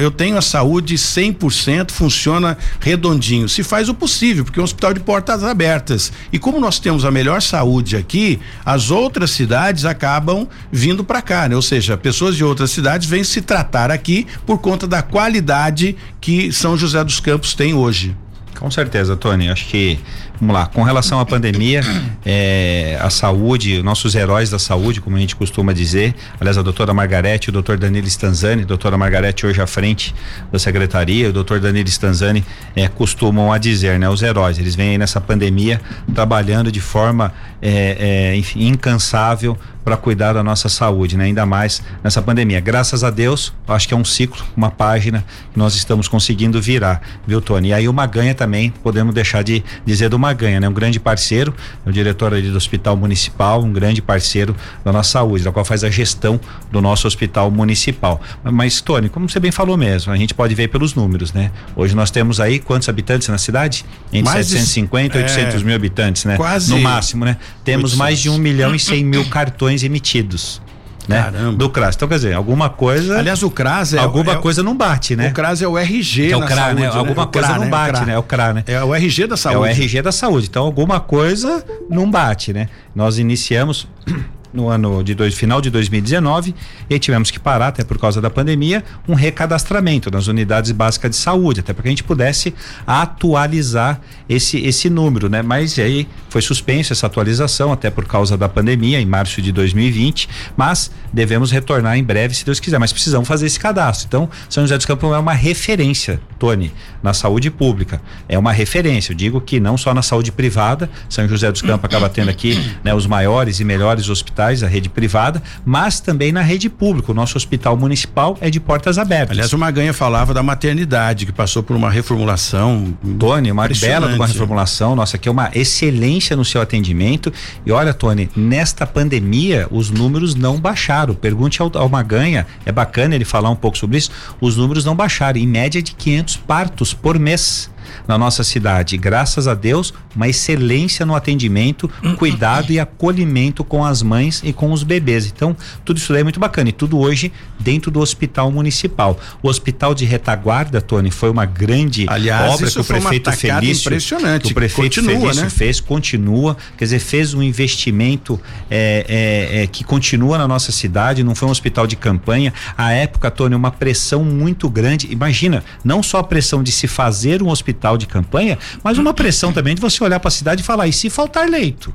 eu 0.02 0.12
tenho 0.12 0.38
a 0.38 0.42
saúde 0.42 0.96
100%, 0.96 1.92
funciona 1.92 2.58
redondinho. 2.80 3.48
Se 3.48 3.64
faz 3.64 3.90
o 3.90 3.94
possível, 3.94 4.44
porque 4.44 4.60
é 4.60 4.62
um 4.62 4.66
hospital 4.66 4.94
de 4.94 5.00
portas 5.00 5.44
abertas. 5.44 6.12
E 6.32 6.40
como 6.40 6.60
nós 6.60 6.80
temos 6.80 7.06
a 7.06 7.12
melhor 7.12 7.42
saúde 7.42 7.96
aqui, 7.96 8.40
as 8.66 8.92
outras 8.92 9.32
cidades 9.32 9.86
acabam 9.86 10.48
vindo 10.72 11.04
para 11.04 11.22
cá, 11.22 11.48
né? 11.48 11.56
Ou 11.56 11.62
seja, 11.62 11.98
pessoas 11.98 12.36
de 12.36 12.44
outras 12.44 12.72
cidades 12.72 13.08
vêm 13.08 13.24
se 13.24 13.42
tratar 13.42 13.92
aqui 13.92 14.26
por 14.46 14.60
conta 14.60 14.88
da 14.88 15.02
qualidade 15.02 15.96
que 16.20 16.52
São 16.52 16.78
José 16.78 17.04
dos 17.04 17.20
Campos 17.20 17.54
tem 17.54 17.74
hoje. 17.74 18.16
Com 18.60 18.72
certeza, 18.72 19.16
Tony. 19.16 19.50
Acho 19.50 19.68
que, 19.68 20.00
vamos 20.40 20.54
lá, 20.54 20.66
com 20.66 20.82
relação 20.84 21.20
à 21.20 21.26
pandemia, 21.26 21.82
é, 22.26 22.98
a 23.02 23.10
saúde, 23.10 23.82
nossos 23.84 24.16
heróis 24.16 24.50
da 24.50 24.58
saúde, 24.58 25.00
como 25.00 25.16
a 25.16 25.20
gente 25.20 25.36
costuma 25.36 25.74
dizer, 25.74 26.16
aliás, 26.40 26.58
a 26.58 26.62
doutora 26.62 26.94
Margarete, 26.94 27.50
o 27.50 27.52
doutor 27.52 27.78
Danilo 27.78 28.08
Stanzani, 28.08 28.66
doutora 28.66 28.98
Margarete 28.98 29.46
hoje 29.46 29.62
à 29.62 29.68
frente 29.68 30.14
da 30.52 30.58
secretaria, 30.58 31.30
o 31.30 31.34
doutor 31.34 31.60
Danilo 31.60 31.88
Stanzani 31.88 32.44
é, 32.76 32.88
costumam 32.88 33.52
a 33.52 33.58
dizer, 33.58 34.00
né? 34.00 34.10
Os 34.10 34.22
heróis, 34.22 34.58
eles 34.58 34.76
vêm 34.76 34.90
aí 34.92 34.98
nessa 34.98 35.22
pandemia 35.22 35.80
trabalhando 36.14 36.72
de 36.72 36.82
forma, 36.82 37.34
é, 37.62 38.32
é 38.32 38.36
enfim, 38.36 38.68
incansável 38.68 39.58
para 39.88 39.96
cuidar 39.96 40.34
da 40.34 40.44
nossa 40.44 40.68
saúde, 40.68 41.16
né? 41.16 41.24
Ainda 41.24 41.46
mais 41.46 41.82
nessa 42.04 42.22
pandemia. 42.22 42.60
Graças 42.60 43.06
a 43.06 43.10
Deus, 43.10 43.54
acho 43.70 43.88
que 43.88 43.94
é 43.94 43.98
um 43.98 44.04
ciclo, 44.04 44.46
uma 44.54 44.70
página 44.70 45.24
que 45.54 45.58
nós 45.58 45.76
estamos 45.76 46.10
conseguindo 46.10 46.62
virar, 46.62 47.02
viu, 47.26 47.40
Tony? 47.40 47.70
E 47.70 47.74
aí 47.74 47.88
o 47.88 47.94
Maganha 47.94 48.36
também, 48.36 48.70
podemos 48.84 49.16
deixar 49.16 49.46
de 49.46 49.64
dizer 49.86 50.10
do 50.10 50.20
Maganha, 50.20 50.60
né? 50.60 50.68
Um 50.68 50.74
grande 50.74 51.00
parceiro, 51.00 51.56
é 51.86 51.90
o 51.90 51.94
diretor 51.94 52.34
ali 52.34 52.50
do 52.50 52.58
Hospital 52.58 52.98
Municipal, 52.98 53.64
um 53.64 53.72
grande 53.72 54.02
parceiro 54.02 54.54
da 54.84 54.92
nossa 54.92 55.12
saúde, 55.12 55.46
da 55.46 55.54
qual 55.54 55.64
faz 55.64 55.86
a 55.86 55.90
gestão 55.90 56.38
do 56.70 56.82
nosso 56.82 57.08
Hospital 57.08 57.50
Municipal. 57.50 58.22
Mas, 58.44 58.82
Tony, 58.82 59.08
como 59.08 59.30
você 59.30 59.40
bem 59.40 59.54
falou 59.54 59.78
mesmo, 59.78 60.12
a 60.12 60.18
gente 60.18 60.34
pode 60.34 60.54
ver 60.54 60.68
pelos 60.68 60.96
números, 60.96 61.32
né? 61.32 61.50
Hoje 61.78 61.96
nós 61.96 62.12
temos 62.12 62.42
aí 62.42 62.60
quantos 62.60 62.90
habitantes 62.90 63.30
na 63.30 63.38
cidade? 63.38 63.86
Entre 64.12 64.30
mais 64.30 64.48
750 64.48 65.18
e 65.18 65.22
800 65.22 65.62
é, 65.62 65.64
mil 65.64 65.76
habitantes, 65.76 66.26
né? 66.26 66.36
Quase. 66.36 66.72
No 66.72 66.82
máximo, 66.82 67.24
né? 67.24 67.38
Temos 67.64 67.94
800. 67.94 67.98
mais 67.98 68.20
de 68.20 68.30
um 68.30 68.38
milhão 68.38 68.76
e 68.76 68.80
cem 68.80 69.06
mil 69.06 69.24
cartões 69.32 69.77
emitidos. 69.84 70.62
Né? 71.08 71.22
Caramba. 71.22 71.54
Do 71.54 71.70
CRAS. 71.70 71.96
Então, 71.96 72.08
quer 72.08 72.16
dizer, 72.16 72.34
alguma 72.34 72.70
coisa. 72.70 73.18
Aliás, 73.18 73.42
o 73.42 73.50
CRAS 73.50 73.94
é. 73.94 74.00
Alguma 74.00 74.34
é, 74.34 74.36
coisa 74.36 74.62
não 74.62 74.76
bate, 74.76 75.16
né? 75.16 75.30
O 75.30 75.34
CRAS 75.34 75.62
é 75.62 75.68
o 75.68 75.78
RG. 75.78 76.32
É 76.32 76.38
o 76.38 76.46
CRA, 76.46 76.74
né? 76.74 76.88
Alguma 76.88 77.26
né? 77.26 77.30
coisa 77.32 77.48
CRA, 77.48 77.58
não 77.58 77.64
né? 77.64 77.70
bate, 77.70 78.06
né? 78.06 78.14
É 78.14 78.18
o 78.18 78.24
CRA, 78.24 78.54
né? 78.54 78.64
É 78.68 78.84
o 78.84 78.94
RG 78.94 79.28
da 79.28 79.38
saúde. 79.38 79.58
É 79.58 79.62
o 79.62 79.66
RG 79.66 80.02
da 80.02 80.12
saúde. 80.12 80.48
Então, 80.50 80.66
alguma 80.66 81.00
coisa 81.00 81.64
não 81.90 82.12
bate, 82.12 82.52
né? 82.52 82.68
Nós 82.94 83.18
iniciamos 83.20 83.88
no 84.54 84.70
ano 84.70 85.04
de 85.04 85.14
dois, 85.14 85.34
final 85.34 85.62
de 85.62 85.70
2019 85.70 86.56
e 86.90 87.00
tivemos 87.00 87.32
que 87.32 87.40
parar 87.40 87.68
até 87.68 87.84
por 87.84 87.98
causa 87.98 88.20
da 88.20 88.30
pandemia 88.30 88.84
um 89.08 89.14
recadastramento 89.14 90.10
nas 90.10 90.28
unidades 90.28 90.72
básicas 90.72 91.12
de 91.12 91.18
saúde 91.18 91.60
até 91.60 91.74
para 91.74 91.84
que 91.84 91.90
a 91.90 91.92
gente 91.92 92.04
pudesse 92.04 92.54
atualizar 92.86 94.02
esse 94.30 94.58
esse 94.58 94.90
número, 94.90 95.30
né? 95.30 95.42
Mas 95.42 95.78
aí 95.80 96.08
foi 96.30 96.42
suspenso 96.42 96.94
essa 96.94 97.08
atualização 97.08 97.72
até 97.72 97.90
por 97.90 98.06
causa 98.06 98.38
da 98.38 98.48
pandemia 98.48 99.00
em 99.00 99.06
março 99.06 99.42
de 99.42 99.52
2020, 99.52 100.30
mas 100.56 100.92
devemos 101.12 101.52
retornar 101.52 101.98
em 101.98 102.04
breve 102.04 102.34
se 102.34 102.46
Deus 102.46 102.60
quiser, 102.60 102.80
mas 102.80 102.92
precisamos 102.92 103.28
fazer 103.28 103.46
esse 103.46 103.60
cadastro. 103.60 104.08
Então, 104.08 104.30
São 104.50 104.64
José 104.64 104.78
dos 104.78 104.86
Campos 104.86 105.12
é 105.14 105.18
uma 105.18 105.34
referência, 105.34 106.20
Tony, 106.38 106.72
na 107.02 107.14
saúde 107.14 107.50
pública. 107.50 108.02
É 108.28 108.38
uma 108.38 108.52
referência. 108.52 109.14
Eu 109.14 109.16
digo 109.16 109.42
que 109.42 109.60
não 109.60 109.78
só 109.78 109.94
na 109.94 110.02
saúde 110.02 110.32
privada, 110.32 110.90
São 111.10 111.28
José 111.28 111.52
dos 111.52 111.62
Campos 111.62 111.86
acaba 111.86 112.10
tendo 112.10 112.30
aqui, 112.30 112.60
né, 112.84 112.94
os 112.94 113.08
maiores 113.08 113.60
e 113.60 113.64
melhores 113.64 114.10
hospitais 114.10 114.28
hospitais, 114.28 114.64
a 114.64 114.68
rede 114.68 114.90
privada, 114.90 115.42
mas 115.66 116.00
também 116.00 116.32
na 116.32 116.42
rede 116.42 116.70
pública. 116.70 117.12
O 117.12 117.16
nosso 117.16 117.38
hospital 117.38 117.76
municipal 117.78 118.38
é 118.42 118.50
de 118.50 118.60
portas 118.60 118.98
abertas. 118.98 119.32
Aliás, 119.32 119.54
o 119.54 119.58
Maganha 119.58 119.94
falava 119.94 120.34
da 120.34 120.44
maternidade, 120.44 121.26
que 121.26 121.32
passou 121.32 121.64
por 121.64 121.76
uma 121.76 121.90
reformulação. 121.90 122.98
Tony, 123.18 123.52
uma 123.52 123.68
bela 123.68 124.17
de 124.18 124.22
uma 124.22 124.28
reformulação. 124.28 124.96
Nossa, 124.96 125.18
aqui 125.18 125.28
é 125.28 125.32
uma 125.32 125.52
excelência 125.54 126.36
no 126.36 126.44
seu 126.44 126.62
atendimento. 126.62 127.32
E 127.66 127.72
olha, 127.72 127.94
Tony, 127.94 128.30
nesta 128.36 128.86
pandemia, 128.86 129.68
os 129.72 129.90
números 129.90 130.36
não 130.36 130.60
baixaram. 130.60 131.14
Pergunte 131.14 131.62
ao, 131.62 131.72
ao 131.76 131.90
Maganha, 131.90 132.46
é 132.66 132.72
bacana 132.72 133.16
ele 133.16 133.26
falar 133.26 133.50
um 133.50 133.56
pouco 133.56 133.78
sobre 133.78 133.98
isso. 133.98 134.12
Os 134.42 134.58
números 134.58 134.84
não 134.86 134.96
baixaram, 134.96 135.40
em 135.40 135.48
média 135.48 135.82
de 135.82 135.94
500 135.94 136.38
partos 136.38 136.94
por 136.94 137.18
mês 137.20 137.70
na 138.08 138.18
nossa 138.18 138.44
cidade. 138.44 138.98
Graças 138.98 139.48
a 139.48 139.54
Deus, 139.54 139.94
uma 140.16 140.28
excelência 140.28 141.06
no 141.06 141.16
atendimento, 141.16 141.90
cuidado 142.18 142.72
e 142.72 142.80
acolhimento 142.80 143.64
com 143.64 143.84
as 143.84 144.02
mães 144.02 144.42
e 144.44 144.54
com 144.54 144.72
os 144.72 144.84
bebês. 144.84 145.26
Então, 145.26 145.56
tudo 145.84 145.98
isso 145.98 146.12
daí 146.12 146.22
é 146.22 146.24
muito 146.24 146.40
bacana 146.40 146.70
e 146.70 146.72
tudo 146.72 146.98
hoje 146.98 147.32
dentro 147.60 147.92
do 147.92 148.00
hospital 148.00 148.52
municipal. 148.52 149.20
O 149.42 149.50
hospital 149.50 149.94
de 149.94 150.06
retaguarda, 150.06 150.82
Tony, 150.82 151.12
foi 151.12 151.30
uma 151.30 151.46
grande 151.46 152.06
Aliás, 152.08 152.54
obra 152.54 152.72
que 152.72 152.80
o 152.80 152.84
prefeito 152.84 153.32
Felício, 153.32 153.88
impressionante. 153.88 154.52
o 154.52 154.56
prefeito 154.56 155.02
continua, 155.02 155.20
Felício 155.20 155.44
né? 155.44 155.50
fez, 155.50 155.80
continua, 155.80 156.58
quer 156.78 156.86
dizer, 156.86 157.00
fez 157.00 157.34
um 157.34 157.44
investimento 157.44 158.40
é, 158.70 159.06
é, 159.08 159.64
é, 159.64 159.68
que 159.68 159.84
continua 159.84 160.38
na 160.38 160.48
nossa 160.48 160.72
cidade, 160.72 161.24
não 161.24 161.36
foi 161.36 161.48
um 161.48 161.52
hospital 161.52 161.86
de 161.86 161.96
campanha. 161.96 162.54
A 162.78 162.92
época, 162.92 163.30
Tony, 163.30 163.56
uma 163.56 163.72
pressão 163.72 164.24
muito 164.24 164.70
grande. 164.70 165.08
Imagina, 165.12 165.64
não 165.84 166.02
só 166.02 166.20
a 166.20 166.24
pressão 166.24 166.64
de 166.64 166.72
se 166.72 166.88
fazer 166.88 167.44
um 167.44 167.50
hospital 167.50 167.97
de 167.98 168.08
campanha, 168.08 168.58
mas 168.84 168.98
uma 168.98 169.14
pressão 169.14 169.52
também 169.52 169.76
de 169.76 169.82
você 169.82 170.04
olhar 170.04 170.20
para 170.20 170.30
a 170.30 170.32
cidade 170.32 170.62
e 170.62 170.66
falar: 170.66 170.88
e 170.88 170.94
se 170.94 171.10
faltar 171.10 171.50
leito? 171.50 171.94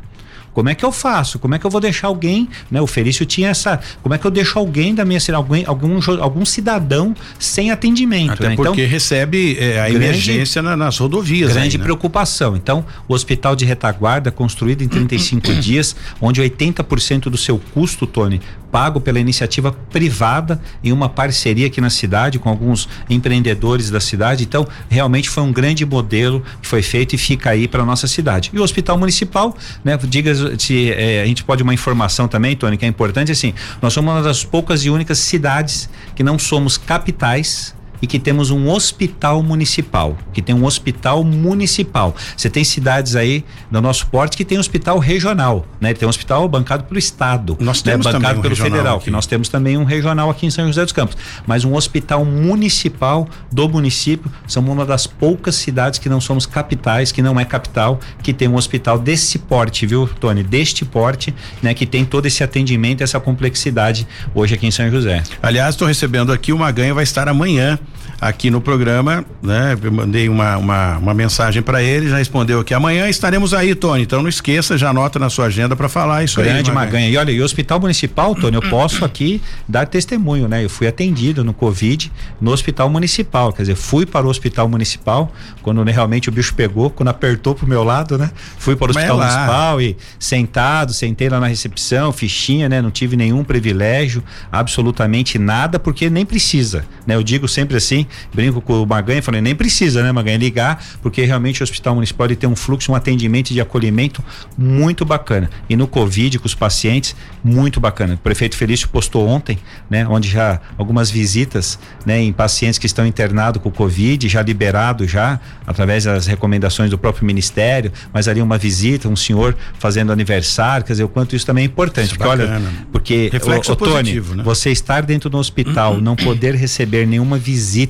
Como 0.53 0.69
é 0.69 0.75
que 0.75 0.85
eu 0.85 0.93
faço? 0.93 1.38
Como 1.38 1.55
é 1.55 1.59
que 1.59 1.65
eu 1.65 1.71
vou 1.71 1.81
deixar 1.81 2.09
alguém, 2.09 2.49
né? 2.71 2.81
O 2.81 2.87
Felício 2.87 3.25
tinha 3.25 3.49
essa, 3.49 3.81
como 4.03 4.15
é 4.15 4.19
que 4.19 4.27
eu 4.27 4.31
deixo 4.31 4.59
alguém 4.59 4.95
da 4.95 5.05
minha 5.05 5.19
cidade, 5.19 5.37
alguém, 5.37 5.65
algum, 5.67 5.99
algum 6.21 6.45
cidadão 6.45 7.15
sem 7.38 7.71
atendimento, 7.71 8.33
Até 8.33 8.51
né? 8.51 8.57
porque 8.57 8.83
então, 8.83 8.91
recebe 8.91 9.57
é, 9.59 9.81
a 9.81 9.88
grande, 9.88 9.97
emergência 9.97 10.61
na, 10.61 10.77
nas 10.77 10.99
rodovias. 10.99 11.53
Grande 11.53 11.77
aí, 11.77 11.79
né? 11.79 11.85
preocupação. 11.85 12.55
Então, 12.55 12.85
o 13.09 13.15
hospital 13.15 13.57
de 13.57 13.65
retaguarda 13.65 14.31
construído 14.31 14.83
em 14.83 14.88
35 14.88 15.55
dias, 15.57 15.97
onde 16.21 16.43
80% 16.43 17.23
do 17.25 17.38
seu 17.38 17.59
custo, 17.73 18.07
Tony, 18.07 18.41
pago 18.73 19.01
pela 19.01 19.21
iniciativa 19.21 19.71
privada 19.71 20.61
em 20.83 20.91
uma 20.91 21.09
parceria 21.09 21.67
aqui 21.67 21.81
na 21.81 21.91
cidade 21.91 22.39
com 22.39 22.49
alguns 22.49 22.89
empreendedores 23.09 23.91
da 23.91 24.01
cidade. 24.01 24.45
Então, 24.45 24.67
realmente 24.89 25.29
foi 25.29 25.43
um 25.43 25.53
grande 25.53 25.85
modelo 25.85 26.43
que 26.61 26.67
foi 26.67 26.83
feito 26.83 27.15
e 27.15 27.19
fica 27.19 27.51
aí 27.51 27.69
para 27.69 27.85
nossa 27.85 28.09
cidade. 28.09 28.51
E 28.53 28.59
o 28.59 28.63
Hospital 28.63 28.97
Municipal, 28.97 29.55
né, 29.85 29.99
diga 29.99 30.59
se 30.59 30.91
é, 30.91 31.23
a 31.23 31.27
gente 31.27 31.45
pode 31.45 31.63
uma 31.63 31.75
informação 31.75 32.27
também, 32.27 32.57
Tony, 32.57 32.79
que 32.79 32.87
é 32.87 32.89
importante 32.89 33.31
assim, 33.31 33.53
nós 33.83 33.93
somos 33.93 34.13
uma 34.13 34.23
das 34.23 34.43
poucas 34.43 34.85
e 34.87 34.91
únicas 34.91 35.19
cidades 35.19 35.89
que 36.17 36.23
não 36.23 36.39
somos 36.39 36.79
capitais 36.79 37.75
e 38.03 38.07
que 38.07 38.19
temos 38.19 38.51
um 38.51 38.69
hospital 38.69 39.43
municipal, 39.43 40.19
que 40.33 40.43
tem 40.43 40.55
um 40.55 40.65
hospital 40.65 41.23
municipal. 41.23 42.15
Você 42.37 42.51
tem 42.51 42.65
cidades 42.65 43.15
aí 43.15 43.45
no 43.71 43.81
nosso 43.81 44.09
porte 44.09 44.37
que 44.37 44.45
tem 44.45 44.59
hospital 44.59 44.99
regional, 44.99 45.65
né? 45.81 45.95
Tem 45.95 46.07
um 46.07 46.11
hospital 46.11 46.49
bancado 46.49 46.85
pelo 46.85 46.99
estado, 46.99 47.57
nós 47.61 47.83
né? 47.85 47.93
temos 47.93 48.07
bancado 48.07 48.41
um 48.41 48.43
pelo 48.43 48.57
federal, 48.57 48.97
aqui. 48.97 49.05
que 49.05 49.11
nós 49.11 49.27
temos 49.27 49.49
também 49.49 49.79
um 49.79 49.85
regional 49.85 50.29
aqui 50.29 50.47
em 50.47 50.51
São 50.51 50.67
José 50.67 50.83
dos 50.83 50.93
Campos, 50.93 51.17
mas 51.47 51.65
um 51.65 51.75
hospital 51.75 52.25
municipal 52.25 53.29
do 53.51 53.69
município, 53.69 54.31
somos 54.47 54.73
uma 54.73 54.85
das 54.85 55.07
poucas 55.07 55.55
cidades 55.55 55.99
que 55.99 56.09
não 56.09 56.21
somos 56.21 56.45
capitais, 56.45 57.12
que 57.12 57.23
não 57.23 57.38
é 57.38 57.45
capital, 57.45 58.01
que 58.23 58.33
tem 58.33 58.49
um 58.49 58.57
hospital 58.57 58.99
desse 58.99 59.38
porte, 59.38 59.87
viu, 59.87 60.09
Tony? 60.19 60.43
Deste 60.43 60.85
porte, 60.85 61.33
né, 61.62 61.73
que 61.73 61.87
tem 61.87 62.05
todo 62.05 62.27
esse 62.27 62.43
atendimento, 62.43 63.03
essa 63.03 63.21
complexidade 63.21 64.07
hoje 64.35 64.55
aqui 64.55 64.67
em 64.67 64.71
São 64.71 64.91
José. 64.91 65.23
Aliás, 65.43 65.75
estou 65.75 65.87
recebendo 65.87 66.33
aqui 66.33 66.53
uma 66.53 66.71
ganha 66.71 66.93
vai 66.93 67.05
estar 67.05 67.29
amanhã 67.29 67.79
aqui 68.21 68.51
no 68.51 68.61
programa, 68.61 69.25
né? 69.43 69.77
Eu 69.83 69.93
mandei 69.93 70.29
uma, 70.29 70.57
uma, 70.57 70.99
uma 70.99 71.15
mensagem 71.15 71.62
para 71.62 71.83
ele, 71.83 72.09
já 72.09 72.19
respondeu 72.19 72.61
aqui. 72.61 72.73
Amanhã 72.73 73.09
estaremos 73.09 73.53
aí, 73.53 73.75
Tony. 73.75 74.03
Então 74.03 74.23
não 74.23 74.29
esqueça, 74.29 74.79
já 74.79 74.91
anota 74.91 75.19
na 75.19 75.29
sua 75.29 75.47
agenda 75.47 75.75
para 75.75 75.88
falar 75.88 76.23
isso 76.23 76.37
Grande 76.37 76.51
aí. 76.51 76.62
Grande 76.62 76.73
Maganha. 76.73 77.09
E 77.09 77.17
olha, 77.17 77.33
e 77.33 77.41
o 77.41 77.45
Hospital 77.45 77.81
Municipal, 77.81 78.35
Tony, 78.35 78.57
eu 78.57 78.62
posso 78.62 79.05
aqui 79.05 79.43
dar 79.69 79.87
testemunho, 79.87 80.49
né? 80.49 80.65
Eu 80.65 80.71
fui 80.71 80.87
atendido 80.87 81.43
no 81.45 81.53
Covid 81.53 82.12
no 82.41 82.53
Hospital 82.53 82.88
Municipal. 82.88 83.53
Quer 83.53 83.62
dizer, 83.62 83.75
fui 83.75 84.07
para 84.07 84.27
o 84.27 84.31
Hospital 84.31 84.69
Municipal 84.69 85.33
quando 85.62 85.83
realmente 85.83 86.29
o 86.29 86.33
bicho 86.33 86.55
pegou, 86.55 86.91
quando 86.91 87.09
apertou 87.09 87.55
pro 87.55 87.67
meu 87.67 87.83
lado, 87.83 88.17
né? 88.17 88.31
Fui 88.59 88.77
para 88.77 88.87
o 88.87 88.91
Hospital 88.91 89.21
é 89.21 89.27
Municipal 89.27 89.81
e 89.81 89.97
sentado, 90.19 90.93
sentei 90.93 91.29
lá 91.29 91.41
na 91.41 91.47
recepção, 91.47 92.12
fichinha, 92.12 92.69
né? 92.69 92.81
Não 92.81 92.91
tive 92.91 93.17
nenhum 93.17 93.45
privilégio, 93.45 94.23
absolutamente 94.51 95.38
nada, 95.38 95.79
porque 95.79 96.09
nem 96.09 96.25
precisa, 96.25 96.85
né? 97.07 97.15
Eu 97.15 97.23
digo 97.23 97.49
sempre 97.49 97.77
assim, 97.77 97.91
brinco 98.33 98.61
com 98.61 98.83
o 98.83 98.87
Maganha, 98.87 99.22
falei, 99.22 99.40
nem 99.40 99.55
precisa, 99.55 100.02
né, 100.02 100.11
Maganha, 100.12 100.38
ligar, 100.38 100.83
porque 101.02 101.24
realmente 101.24 101.62
o 101.62 101.64
Hospital 101.64 101.94
Municipal 101.94 102.26
ele 102.26 102.37
tem 102.37 102.48
um 102.48 102.57
fluxo, 102.57 102.92
um 102.92 102.94
atendimento 102.94 103.52
de 103.52 103.61
acolhimento 103.61 104.22
muito 104.57 105.05
bacana. 105.05 105.50
E 105.68 105.76
no 105.76 105.87
Covid, 105.87 106.38
com 106.38 106.46
os 106.46 106.55
pacientes, 106.55 107.14
muito 107.42 107.81
bacana. 107.81 108.14
O 108.14 108.18
prefeito 108.18 108.57
Felício 108.57 108.88
postou 108.88 109.26
ontem, 109.26 109.59
né, 109.90 110.07
onde 110.07 110.28
já 110.28 110.61
algumas 110.78 111.11
visitas, 111.11 111.78
né, 112.07 112.20
em 112.20 112.33
pacientes 112.33 112.78
que 112.78 112.87
estão 112.87 113.07
internados 113.07 113.61
com 113.62 113.70
Covid, 113.70 114.28
já 114.28 114.42
liberado 114.42 115.07
já, 115.07 115.40
através 115.66 116.05
das 116.05 116.26
recomendações 116.26 116.90
do 116.90 116.98
próprio 116.98 117.26
Ministério, 117.26 117.92
mas 118.12 118.28
ali 118.28 118.40
uma 118.40 118.59
visita, 118.59 119.09
um 119.09 119.16
senhor 119.16 119.57
fazendo 119.78 120.12
aniversário, 120.12 120.85
quer 120.85 120.92
dizer, 120.92 121.05
o 121.05 121.09
quanto 121.09 121.35
isso 121.35 121.44
também 121.44 121.62
é 121.62 121.66
importante. 121.66 122.07
Isso 122.07 122.16
porque, 122.16 122.37
bacana. 122.37 122.55
olha, 122.57 122.87
porque, 122.92 123.28
Reflexo 123.33 123.72
o, 123.72 123.74
o 123.74 123.76
Tony, 123.76 124.20
né? 124.20 124.42
você 124.42 124.70
estar 124.70 125.02
dentro 125.02 125.28
do 125.28 125.38
hospital, 125.38 126.00
não 126.00 126.14
poder 126.14 126.55
receber 126.55 127.07
nenhuma 127.07 127.38
visita, 127.38 127.82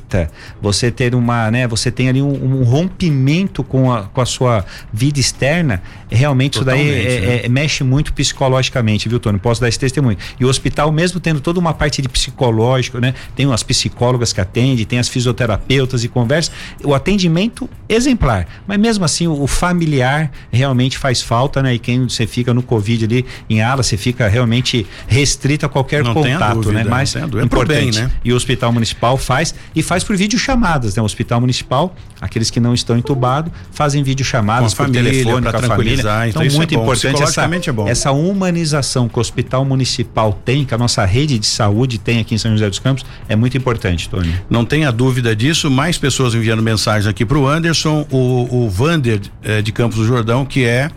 você 0.60 0.90
ter 0.90 1.14
uma, 1.14 1.50
né, 1.50 1.66
você 1.66 1.90
tem 1.90 2.08
ali 2.08 2.22
um, 2.22 2.60
um 2.60 2.62
rompimento 2.64 3.62
com 3.62 3.92
a, 3.92 4.02
com 4.04 4.20
a 4.20 4.26
sua 4.26 4.64
vida 4.92 5.18
externa, 5.18 5.82
realmente 6.10 6.58
Totalmente, 6.58 6.86
isso 6.86 6.96
daí 6.96 7.16
é, 7.16 7.20
né? 7.20 7.40
é, 7.44 7.48
mexe 7.48 7.84
muito 7.84 8.12
psicologicamente, 8.12 9.08
viu, 9.08 9.18
Tony? 9.18 9.38
Posso 9.38 9.60
dar 9.60 9.68
esse 9.68 9.78
testemunho. 9.78 10.16
E 10.38 10.44
o 10.44 10.48
hospital, 10.48 10.90
mesmo 10.92 11.20
tendo 11.20 11.40
toda 11.40 11.58
uma 11.58 11.74
parte 11.74 12.02
de 12.02 12.08
psicológico, 12.08 12.98
né, 12.98 13.14
tem 13.34 13.50
as 13.52 13.62
psicólogas 13.62 14.32
que 14.32 14.40
atendem, 14.40 14.84
tem 14.84 14.98
as 14.98 15.08
fisioterapeutas 15.08 16.04
e 16.04 16.08
conversa, 16.08 16.50
o 16.84 16.94
atendimento 16.94 17.68
exemplar. 17.88 18.46
Mas 18.66 18.78
mesmo 18.78 19.04
assim, 19.04 19.26
o, 19.26 19.42
o 19.42 19.46
familiar 19.46 20.30
realmente 20.50 20.98
faz 20.98 21.22
falta, 21.22 21.62
né? 21.62 21.74
E 21.74 21.78
quem 21.78 22.08
você 22.08 22.26
fica 22.26 22.52
no 22.54 22.62
Covid 22.62 23.04
ali 23.04 23.26
em 23.48 23.60
ala, 23.62 23.82
você 23.82 23.96
fica 23.96 24.28
realmente 24.28 24.86
restrito 25.06 25.66
a 25.66 25.68
qualquer 25.68 26.04
não 26.04 26.14
contato, 26.14 26.54
dúvida, 26.54 26.84
né? 26.84 26.84
Mas 26.88 27.14
é 27.16 27.20
importante. 27.20 27.92
Bem, 27.92 28.02
né? 28.02 28.10
E 28.24 28.32
o 28.32 28.36
hospital 28.36 28.72
municipal 28.72 29.16
faz 29.16 29.54
e 29.74 29.81
faz 29.82 30.04
por 30.04 30.16
vídeo 30.16 30.38
chamadas, 30.38 30.96
né? 30.96 31.02
O 31.02 31.04
hospital 31.04 31.40
municipal, 31.40 31.94
aqueles 32.20 32.50
que 32.50 32.60
não 32.60 32.74
estão 32.74 32.96
entubados, 32.96 33.52
fazem 33.72 34.02
vídeo 34.02 34.24
chamadas 34.24 34.74
por 34.74 34.86
família, 34.86 35.10
telefone 35.10 35.50
com 35.50 35.56
a 35.56 35.62
família. 35.62 36.00
Então, 36.00 36.26
Então, 36.28 36.42
isso 36.44 36.56
muito 36.56 36.74
é 36.74 36.78
importante 36.78 37.22
essa, 37.22 37.42
é 37.42 37.72
bom. 37.72 37.88
essa 37.88 38.12
humanização 38.12 39.08
que 39.08 39.18
o 39.18 39.20
hospital 39.20 39.64
municipal 39.64 40.32
tem, 40.44 40.64
que 40.64 40.74
a 40.74 40.78
nossa 40.78 41.04
rede 41.04 41.38
de 41.38 41.46
saúde 41.46 41.98
tem 41.98 42.20
aqui 42.20 42.34
em 42.34 42.38
São 42.38 42.50
José 42.52 42.68
dos 42.68 42.78
Campos, 42.78 43.04
é 43.28 43.36
muito 43.36 43.56
importante, 43.56 44.08
Tony. 44.08 44.34
Não 44.48 44.64
tenha 44.64 44.90
dúvida 44.90 45.34
disso, 45.34 45.70
mais 45.70 45.98
pessoas 45.98 46.34
enviando 46.34 46.62
mensagens 46.62 47.06
aqui 47.06 47.24
para 47.24 47.38
o 47.38 47.46
Anderson, 47.46 48.06
o, 48.10 48.64
o 48.64 48.70
Vander 48.70 49.20
eh, 49.42 49.62
de 49.62 49.72
Campos 49.72 49.98
do 49.98 50.06
Jordão, 50.06 50.44
que 50.44 50.64
é 50.64 50.90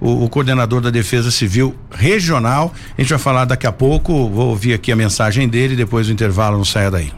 o, 0.00 0.24
o, 0.24 0.28
coordenador 0.28 0.80
da 0.80 0.90
Defesa 0.90 1.30
Civil 1.30 1.74
Regional. 1.90 2.72
A 2.96 3.00
gente 3.00 3.10
vai 3.10 3.18
falar 3.18 3.44
daqui 3.44 3.66
a 3.66 3.72
pouco, 3.72 4.28
vou 4.28 4.48
ouvir 4.48 4.74
aqui 4.74 4.90
a 4.90 4.96
mensagem 4.96 5.48
dele, 5.48 5.76
depois 5.76 6.06
do 6.06 6.12
intervalo, 6.12 6.56
não 6.56 6.64
saia 6.64 6.90
daí. 6.90 7.12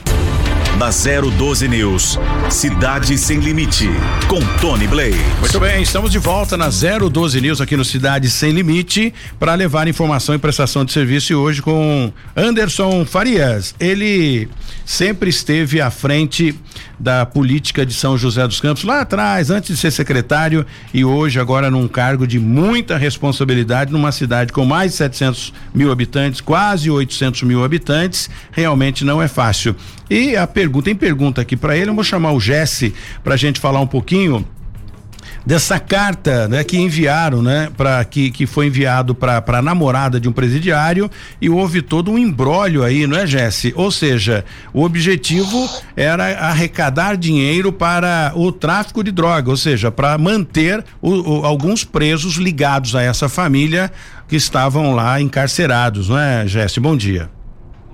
Na 0.83 0.91
012 0.91 1.69
News, 1.69 2.19
Cidade 2.51 3.17
Sem 3.17 3.39
Limite, 3.39 3.89
com 4.27 4.41
Tony 4.61 4.89
Blaze. 4.89 5.17
Muito 5.39 5.61
bem, 5.61 5.81
estamos 5.81 6.11
de 6.11 6.19
volta 6.19 6.57
na 6.57 6.71
012 6.71 7.41
News 7.41 7.61
aqui 7.61 7.77
no 7.77 7.85
Cidade 7.85 8.29
Sem 8.29 8.51
Limite 8.51 9.15
para 9.39 9.55
levar 9.55 9.87
informação 9.87 10.35
e 10.35 10.39
prestação 10.39 10.85
de 10.85 10.91
serviço 10.91 11.33
e 11.33 11.37
hoje 11.37 11.63
com 11.63 12.13
Anderson 12.37 13.05
Farias. 13.05 13.77
Ele 13.79 14.49
sempre 14.85 15.31
esteve 15.31 15.81
à 15.81 15.89
frente 15.89 16.53
da 16.99 17.27
política 17.27 17.85
de 17.85 17.93
São 17.93 18.17
José 18.17 18.47
dos 18.47 18.61
Campos 18.61 18.85
lá 18.85 19.01
atrás, 19.01 19.51
antes 19.51 19.75
de 19.75 19.77
ser 19.77 19.91
secretário 19.91 20.65
e 20.95 21.05
hoje 21.05 21.41
agora 21.41 21.71
num 21.71 21.89
cargo 21.89 22.27
de 22.27 22.39
muita 22.39 22.97
responsabilidade 22.97 23.93
numa 23.93 24.13
cidade 24.13 24.53
com 24.53 24.65
mais 24.65 24.93
de 24.93 24.99
700 24.99 25.53
mil 25.75 25.91
habitantes, 25.91 26.41
quase 26.41 26.91
800 26.91 27.43
mil 27.43 27.65
habitantes, 27.65 28.31
realmente 28.53 29.05
não 29.05 29.21
é 29.21 29.27
fácil. 29.27 29.75
E 30.09 30.37
a 30.37 30.47
pergunta, 30.47 30.72
tem 30.81 30.95
pergunta 30.95 31.43
aqui 31.43 31.57
para 31.57 31.77
ele, 31.77 31.91
eu 31.91 31.95
vou 31.95 32.05
chamar 32.05 32.33
o 32.33 32.41
Jesse 32.41 32.95
para 33.23 33.35
a 33.35 33.37
gente 33.37 33.61
falar 33.61 33.81
um 33.81 33.87
pouquinho 33.87 34.47
dessa 35.45 35.79
carta, 35.79 36.49
né, 36.49 36.63
que 36.65 36.79
enviaram, 36.79 37.43
né, 37.43 37.71
para 37.77 38.05
que 38.05 38.31
que 38.31 38.47
foi 38.47 38.67
enviado 38.67 39.15
para 39.15 39.43
para 39.43 39.61
namorada 39.61 40.21
de 40.21 40.29
um 40.29 40.33
presidiário 40.33 41.11
e 41.41 41.51
houve 41.51 41.83
todo 41.83 42.11
um 42.11 42.19
embrólio 42.19 42.83
aí, 42.83 43.07
não 43.07 43.19
é, 43.19 43.27
Jesse? 43.27 43.73
Ou 43.77 43.91
seja, 43.91 44.45
o 44.73 44.83
objetivo 44.83 45.69
era 45.97 46.25
arrecadar 46.39 47.17
dinheiro 47.17 47.73
para 47.73 48.33
o 48.35 48.53
tráfico 48.53 49.03
de 49.03 49.11
droga, 49.11 49.51
ou 49.51 49.57
seja, 49.57 49.91
para 49.91 50.17
manter 50.17 50.85
o, 51.01 51.11
o, 51.11 51.47
alguns 51.47 51.85
presos 51.85 52.37
ligados 52.37 52.95
a 52.95 53.03
essa 53.03 53.29
família 53.29 53.91
que 54.29 54.37
estavam 54.37 54.95
lá 54.95 55.21
encarcerados, 55.21 56.09
não 56.09 56.19
é, 56.19 56.47
Jesse? 56.47 56.81
Bom 56.81 56.97
dia. 56.97 57.42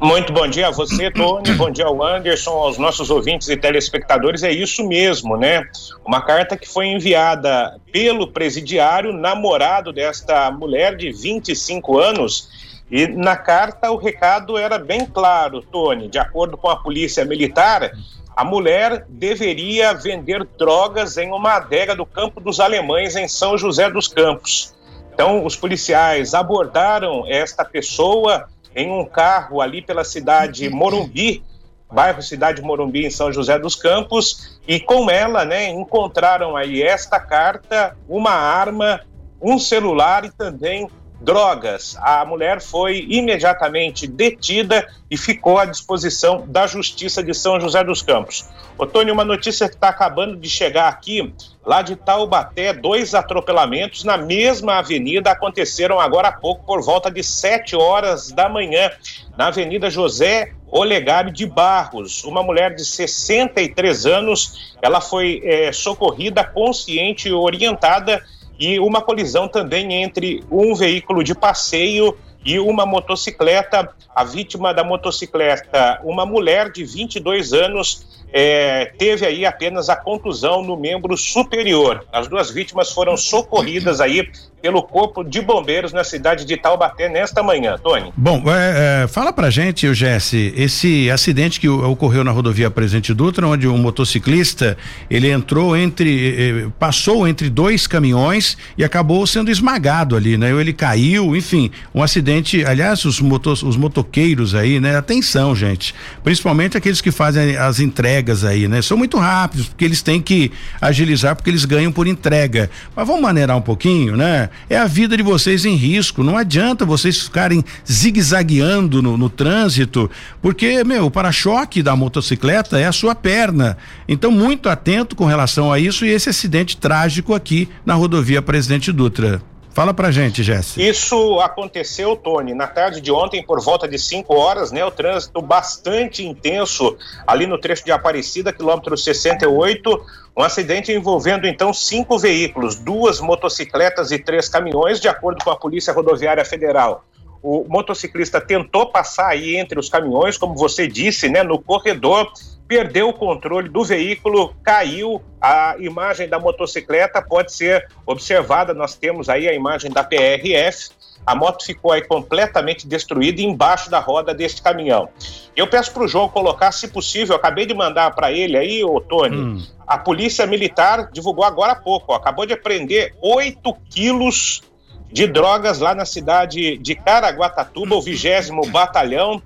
Muito 0.00 0.32
bom 0.32 0.46
dia 0.46 0.68
a 0.68 0.70
você, 0.70 1.10
Tony. 1.10 1.52
bom 1.54 1.72
dia 1.72 1.86
ao 1.86 2.00
Anderson, 2.00 2.52
aos 2.52 2.78
nossos 2.78 3.10
ouvintes 3.10 3.48
e 3.48 3.56
telespectadores. 3.56 4.44
É 4.44 4.52
isso 4.52 4.86
mesmo, 4.86 5.36
né? 5.36 5.68
Uma 6.06 6.20
carta 6.20 6.56
que 6.56 6.68
foi 6.68 6.86
enviada 6.86 7.80
pelo 7.92 8.28
presidiário, 8.28 9.12
namorado 9.12 9.92
desta 9.92 10.52
mulher 10.52 10.96
de 10.96 11.10
25 11.10 11.98
anos. 11.98 12.48
E 12.88 13.08
na 13.08 13.36
carta 13.36 13.90
o 13.90 13.96
recado 13.96 14.56
era 14.56 14.78
bem 14.78 15.04
claro, 15.04 15.62
Tony. 15.62 16.06
De 16.08 16.18
acordo 16.18 16.56
com 16.56 16.70
a 16.70 16.76
polícia 16.76 17.24
militar, 17.24 17.90
a 18.36 18.44
mulher 18.44 19.04
deveria 19.08 19.92
vender 19.94 20.46
drogas 20.56 21.18
em 21.18 21.32
uma 21.32 21.54
adega 21.54 21.96
do 21.96 22.06
Campo 22.06 22.40
dos 22.40 22.60
Alemães, 22.60 23.16
em 23.16 23.26
São 23.26 23.58
José 23.58 23.90
dos 23.90 24.06
Campos. 24.06 24.72
Então, 25.12 25.44
os 25.44 25.56
policiais 25.56 26.34
abordaram 26.34 27.24
esta 27.26 27.64
pessoa 27.64 28.46
em 28.78 28.90
um 28.90 29.04
carro 29.04 29.60
ali 29.60 29.82
pela 29.82 30.04
cidade 30.04 30.70
Morumbi, 30.70 31.42
bairro 31.90 32.22
Cidade 32.22 32.62
Morumbi, 32.62 33.06
em 33.06 33.10
São 33.10 33.32
José 33.32 33.58
dos 33.58 33.74
Campos, 33.74 34.60
e 34.68 34.78
com 34.78 35.10
ela, 35.10 35.44
né, 35.44 35.68
encontraram 35.68 36.56
aí 36.56 36.80
esta 36.80 37.18
carta, 37.18 37.96
uma 38.08 38.30
arma, 38.30 39.00
um 39.42 39.58
celular 39.58 40.24
e 40.24 40.30
também 40.30 40.88
drogas. 41.20 41.96
A 42.00 42.24
mulher 42.24 42.60
foi 42.60 43.06
imediatamente 43.08 44.06
detida 44.06 44.86
e 45.10 45.16
ficou 45.16 45.58
à 45.58 45.64
disposição 45.64 46.44
da 46.46 46.66
Justiça 46.66 47.22
de 47.22 47.34
São 47.34 47.60
José 47.60 47.82
dos 47.82 48.02
Campos. 48.02 48.48
Otônio, 48.76 49.12
uma 49.12 49.24
notícia 49.24 49.68
que 49.68 49.74
está 49.74 49.88
acabando 49.88 50.36
de 50.36 50.48
chegar 50.48 50.88
aqui, 50.88 51.32
lá 51.64 51.82
de 51.82 51.96
Taubaté, 51.96 52.72
dois 52.72 53.14
atropelamentos 53.14 54.04
na 54.04 54.16
mesma 54.16 54.78
avenida 54.78 55.30
aconteceram 55.30 55.98
agora 55.98 56.28
há 56.28 56.32
pouco, 56.32 56.64
por 56.64 56.82
volta 56.82 57.10
de 57.10 57.22
7 57.22 57.74
horas 57.74 58.30
da 58.30 58.48
manhã, 58.48 58.90
na 59.36 59.48
Avenida 59.48 59.90
José 59.90 60.52
Olegário 60.70 61.32
de 61.32 61.46
Barros. 61.46 62.22
Uma 62.24 62.42
mulher 62.42 62.74
de 62.74 62.84
63 62.84 64.06
anos, 64.06 64.76
ela 64.80 65.00
foi 65.00 65.40
é, 65.44 65.72
socorrida, 65.72 66.44
consciente 66.44 67.28
e 67.28 67.32
orientada 67.32 68.22
e 68.58 68.78
uma 68.80 69.00
colisão 69.00 69.46
também 69.46 70.02
entre 70.02 70.42
um 70.50 70.74
veículo 70.74 71.22
de 71.22 71.34
passeio 71.34 72.16
e 72.44 72.58
uma 72.58 72.84
motocicleta. 72.84 73.88
A 74.14 74.24
vítima 74.24 74.74
da 74.74 74.82
motocicleta, 74.82 76.00
uma 76.02 76.26
mulher 76.26 76.72
de 76.72 76.84
22 76.84 77.52
anos, 77.52 78.24
é, 78.32 78.92
teve 78.98 79.24
aí 79.24 79.46
apenas 79.46 79.88
a 79.88 79.96
contusão 79.96 80.62
no 80.62 80.76
membro 80.76 81.16
superior. 81.16 82.04
As 82.12 82.26
duas 82.26 82.50
vítimas 82.50 82.90
foram 82.90 83.16
socorridas 83.16 84.00
aí 84.00 84.28
pelo 84.60 84.82
Corpo 84.82 85.22
de 85.22 85.40
Bombeiros 85.40 85.92
na 85.92 86.04
cidade 86.04 86.44
de 86.44 86.56
Taubaté 86.56 87.08
nesta 87.08 87.42
manhã, 87.42 87.76
Tony. 87.82 88.12
Bom, 88.16 88.42
é, 88.46 89.04
é, 89.04 89.08
fala 89.08 89.32
pra 89.32 89.50
gente, 89.50 89.92
Jesse, 89.94 90.52
esse 90.56 91.10
acidente 91.10 91.60
que 91.60 91.68
ocorreu 91.68 92.24
na 92.24 92.30
rodovia 92.30 92.70
Presidente 92.70 93.14
Dutra, 93.14 93.46
onde 93.46 93.68
um 93.68 93.78
motociclista 93.78 94.76
ele 95.10 95.30
entrou 95.30 95.76
entre, 95.76 96.70
passou 96.78 97.26
entre 97.26 97.48
dois 97.48 97.86
caminhões 97.86 98.56
e 98.76 98.84
acabou 98.84 99.26
sendo 99.26 99.50
esmagado 99.50 100.16
ali, 100.16 100.36
né? 100.36 100.50
Ele 100.50 100.72
caiu, 100.72 101.36
enfim, 101.36 101.70
um 101.94 102.02
acidente. 102.02 102.64
Aliás, 102.64 103.04
os, 103.04 103.20
motos, 103.20 103.62
os 103.62 103.76
motoqueiros 103.76 104.54
aí, 104.54 104.80
né? 104.80 104.96
Atenção, 104.96 105.54
gente, 105.54 105.94
principalmente 106.24 106.76
aqueles 106.76 107.00
que 107.00 107.10
fazem 107.10 107.56
as 107.56 107.80
entregas 107.80 108.44
aí, 108.44 108.66
né? 108.66 108.82
São 108.82 108.96
muito 108.96 109.18
rápidos 109.18 109.68
porque 109.68 109.84
eles 109.84 110.02
têm 110.02 110.20
que 110.20 110.50
agilizar 110.80 111.36
porque 111.36 111.50
eles 111.50 111.64
ganham 111.64 111.92
por 111.92 112.06
entrega. 112.06 112.70
Mas 112.94 113.06
vamos 113.06 113.22
maneirar 113.22 113.56
um 113.56 113.62
pouquinho, 113.62 114.16
né? 114.16 114.47
É 114.68 114.78
a 114.78 114.86
vida 114.86 115.16
de 115.16 115.22
vocês 115.22 115.64
em 115.64 115.74
risco. 115.74 116.22
Não 116.22 116.36
adianta 116.36 116.84
vocês 116.84 117.18
ficarem 117.20 117.64
zigue-zagueando 117.90 119.02
no, 119.02 119.16
no 119.16 119.28
trânsito, 119.28 120.10
porque, 120.40 120.82
meu, 120.84 121.06
o 121.06 121.10
para-choque 121.10 121.82
da 121.82 121.94
motocicleta 121.94 122.78
é 122.78 122.86
a 122.86 122.92
sua 122.92 123.14
perna. 123.14 123.76
Então, 124.08 124.30
muito 124.30 124.68
atento 124.68 125.14
com 125.16 125.24
relação 125.24 125.72
a 125.72 125.78
isso 125.78 126.04
e 126.04 126.10
esse 126.10 126.28
acidente 126.28 126.76
trágico 126.76 127.34
aqui 127.34 127.68
na 127.84 127.94
rodovia 127.94 128.42
Presidente 128.42 128.92
Dutra. 128.92 129.42
Fala 129.72 129.94
pra 129.94 130.10
gente, 130.10 130.42
Jéssica. 130.42 130.82
Isso 130.82 131.40
aconteceu, 131.40 132.16
Tony, 132.16 132.52
na 132.54 132.66
tarde 132.66 133.00
de 133.00 133.12
ontem, 133.12 133.42
por 133.42 133.60
volta 133.60 133.86
de 133.86 133.98
5 133.98 134.34
horas, 134.34 134.72
né? 134.72 134.84
O 134.84 134.90
trânsito 134.90 135.40
bastante 135.40 136.26
intenso 136.26 136.96
ali 137.26 137.46
no 137.46 137.58
trecho 137.58 137.84
de 137.84 137.92
Aparecida, 137.92 138.52
quilômetro 138.52 138.96
68. 138.96 140.04
Um 140.36 140.42
acidente 140.42 140.92
envolvendo 140.92 141.46
então 141.46 141.72
cinco 141.72 142.18
veículos, 142.18 142.76
duas 142.76 143.20
motocicletas 143.20 144.10
e 144.10 144.18
três 144.18 144.48
caminhões, 144.48 145.00
de 145.00 145.08
acordo 145.08 145.44
com 145.44 145.50
a 145.50 145.56
Polícia 145.56 145.92
Rodoviária 145.92 146.44
Federal. 146.44 147.04
O 147.42 147.64
motociclista 147.68 148.40
tentou 148.40 148.86
passar 148.86 149.28
aí 149.28 149.56
entre 149.56 149.78
os 149.78 149.88
caminhões, 149.88 150.36
como 150.36 150.54
você 150.56 150.86
disse, 150.86 151.28
né, 151.28 151.42
no 151.42 151.60
corredor, 151.60 152.32
perdeu 152.68 153.08
o 153.08 153.12
controle 153.12 153.68
do 153.68 153.82
veículo, 153.82 154.54
caiu. 154.62 155.22
A 155.40 155.76
imagem 155.78 156.28
da 156.28 156.38
motocicleta 156.38 157.22
pode 157.22 157.52
ser 157.52 157.88
observada. 158.04 158.74
Nós 158.74 158.94
temos 158.94 159.28
aí 159.28 159.48
a 159.48 159.54
imagem 159.54 159.90
da 159.90 160.04
PRF. 160.04 160.90
A 161.24 161.34
moto 161.34 161.64
ficou 161.64 161.92
aí 161.92 162.02
completamente 162.02 162.86
destruída 162.86 163.40
embaixo 163.40 163.90
da 163.90 163.98
roda 163.98 164.34
deste 164.34 164.62
caminhão. 164.62 165.08
Eu 165.56 165.66
peço 165.66 165.92
para 165.92 166.04
o 166.04 166.08
João 166.08 166.28
colocar, 166.28 166.72
se 166.72 166.88
possível, 166.88 167.36
acabei 167.36 167.66
de 167.66 167.74
mandar 167.74 168.14
para 168.14 168.30
ele 168.32 168.56
aí, 168.56 168.84
ô 168.84 169.00
Tony, 169.00 169.36
hum. 169.36 169.66
a 169.86 169.98
Polícia 169.98 170.46
Militar 170.46 171.10
divulgou 171.12 171.44
agora 171.44 171.72
há 171.72 171.76
pouco, 171.76 172.12
ó, 172.12 172.16
acabou 172.16 172.46
de 172.46 172.52
apreender 172.52 173.14
8 173.20 173.74
quilos 173.90 174.62
de 175.10 175.26
drogas 175.26 175.78
lá 175.78 175.94
na 175.94 176.04
cidade 176.04 176.76
de 176.78 176.94
Caraguatatuba, 176.94 177.96
o 177.96 178.02
vigésimo 178.02 178.66
batalhão 178.68 179.42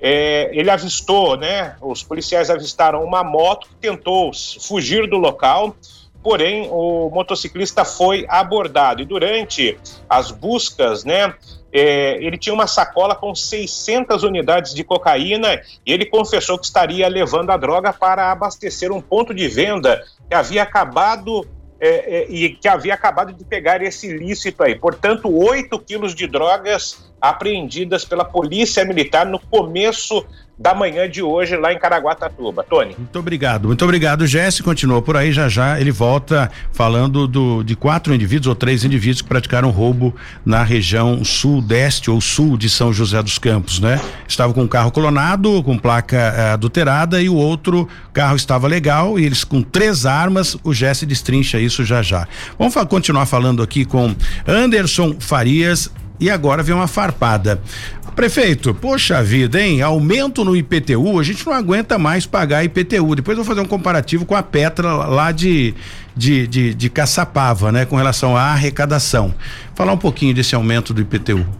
é, 0.00 0.50
ele 0.52 0.70
avistou, 0.70 1.36
né? 1.36 1.76
Os 1.80 2.02
policiais 2.02 2.48
avistaram 2.48 3.04
uma 3.04 3.22
moto 3.22 3.68
que 3.68 3.74
tentou 3.74 4.30
fugir 4.60 5.06
do 5.08 5.18
local, 5.18 5.76
porém 6.22 6.68
o 6.70 7.10
motociclista 7.10 7.84
foi 7.84 8.24
abordado 8.28 9.02
e 9.02 9.04
durante 9.04 9.78
as 10.08 10.30
buscas, 10.30 11.04
né? 11.04 11.34
É, 11.72 12.16
ele 12.20 12.36
tinha 12.36 12.52
uma 12.52 12.66
sacola 12.66 13.14
com 13.14 13.32
600 13.32 14.24
unidades 14.24 14.74
de 14.74 14.82
cocaína 14.82 15.60
e 15.86 15.92
ele 15.92 16.04
confessou 16.04 16.58
que 16.58 16.64
estaria 16.64 17.06
levando 17.06 17.50
a 17.50 17.56
droga 17.56 17.92
para 17.92 18.32
abastecer 18.32 18.90
um 18.90 19.00
ponto 19.00 19.32
de 19.32 19.46
venda 19.46 20.02
que 20.28 20.34
havia 20.34 20.64
acabado 20.64 21.46
é, 21.80 21.88
é, 21.88 22.26
e 22.30 22.50
que 22.50 22.68
havia 22.68 22.92
acabado 22.92 23.32
de 23.32 23.42
pegar 23.42 23.82
esse 23.82 24.06
ilícito 24.06 24.62
aí. 24.62 24.74
Portanto, 24.74 25.34
8 25.34 25.78
quilos 25.78 26.14
de 26.14 26.26
drogas 26.26 27.10
apreendidas 27.20 28.04
pela 28.04 28.24
Polícia 28.24 28.84
Militar 28.84 29.24
no 29.24 29.38
começo 29.38 30.26
da 30.60 30.74
manhã 30.74 31.08
de 31.08 31.22
hoje 31.22 31.56
lá 31.56 31.72
em 31.72 31.78
Caraguatatuba. 31.78 32.62
Tony. 32.62 32.94
Muito 32.98 33.18
obrigado, 33.18 33.66
muito 33.66 33.82
obrigado, 33.82 34.26
Jesse. 34.26 34.62
Continua 34.62 35.00
por 35.00 35.16
aí, 35.16 35.32
já 35.32 35.48
já 35.48 35.80
ele 35.80 35.90
volta 35.90 36.50
falando 36.70 37.26
do, 37.26 37.62
de 37.62 37.74
quatro 37.74 38.14
indivíduos 38.14 38.48
ou 38.48 38.54
três 38.54 38.84
indivíduos 38.84 39.22
que 39.22 39.28
praticaram 39.28 39.70
roubo 39.70 40.14
na 40.44 40.62
região 40.62 41.24
sudeste 41.24 42.10
ou 42.10 42.20
sul 42.20 42.58
de 42.58 42.68
São 42.68 42.92
José 42.92 43.22
dos 43.22 43.38
Campos, 43.38 43.80
né? 43.80 43.98
Estava 44.28 44.52
com 44.52 44.62
um 44.62 44.68
carro 44.68 44.90
clonado, 44.90 45.62
com 45.62 45.78
placa 45.78 46.16
eh, 46.16 46.52
adulterada 46.52 47.22
e 47.22 47.30
o 47.30 47.34
outro 47.34 47.88
carro 48.12 48.36
estava 48.36 48.68
legal 48.68 49.18
e 49.18 49.24
eles 49.24 49.44
com 49.44 49.62
três 49.62 50.04
armas, 50.04 50.58
o 50.62 50.74
Jesse 50.74 51.06
destrincha 51.06 51.58
isso 51.58 51.86
já 51.86 52.02
já. 52.02 52.28
Vamos 52.58 52.74
continuar 52.84 53.24
falando 53.24 53.62
aqui 53.62 53.86
com 53.86 54.14
Anderson 54.46 55.16
Farias, 55.18 55.90
e 56.20 56.28
agora 56.28 56.62
vem 56.62 56.74
uma 56.74 56.86
farpada. 56.86 57.60
Prefeito, 58.14 58.74
poxa 58.74 59.22
vida, 59.22 59.60
hein? 59.60 59.82
Aumento 59.82 60.44
no 60.44 60.56
IPTU, 60.56 61.18
a 61.18 61.22
gente 61.22 61.46
não 61.46 61.52
aguenta 61.52 61.98
mais 61.98 62.26
pagar 62.26 62.64
IPTU. 62.64 63.14
Depois 63.14 63.36
eu 63.36 63.44
vou 63.44 63.54
fazer 63.54 63.60
um 63.64 63.68
comparativo 63.68 64.26
com 64.26 64.34
a 64.34 64.42
Petra 64.42 64.92
lá 64.92 65.32
de, 65.32 65.74
de, 66.16 66.46
de, 66.46 66.74
de 66.74 66.90
Caçapava, 66.90 67.72
né? 67.72 67.84
Com 67.84 67.96
relação 67.96 68.36
à 68.36 68.42
arrecadação. 68.42 69.34
Falar 69.74 69.92
um 69.92 69.98
pouquinho 69.98 70.34
desse 70.34 70.54
aumento 70.54 70.92
do 70.92 71.00
IPTU. 71.00 71.59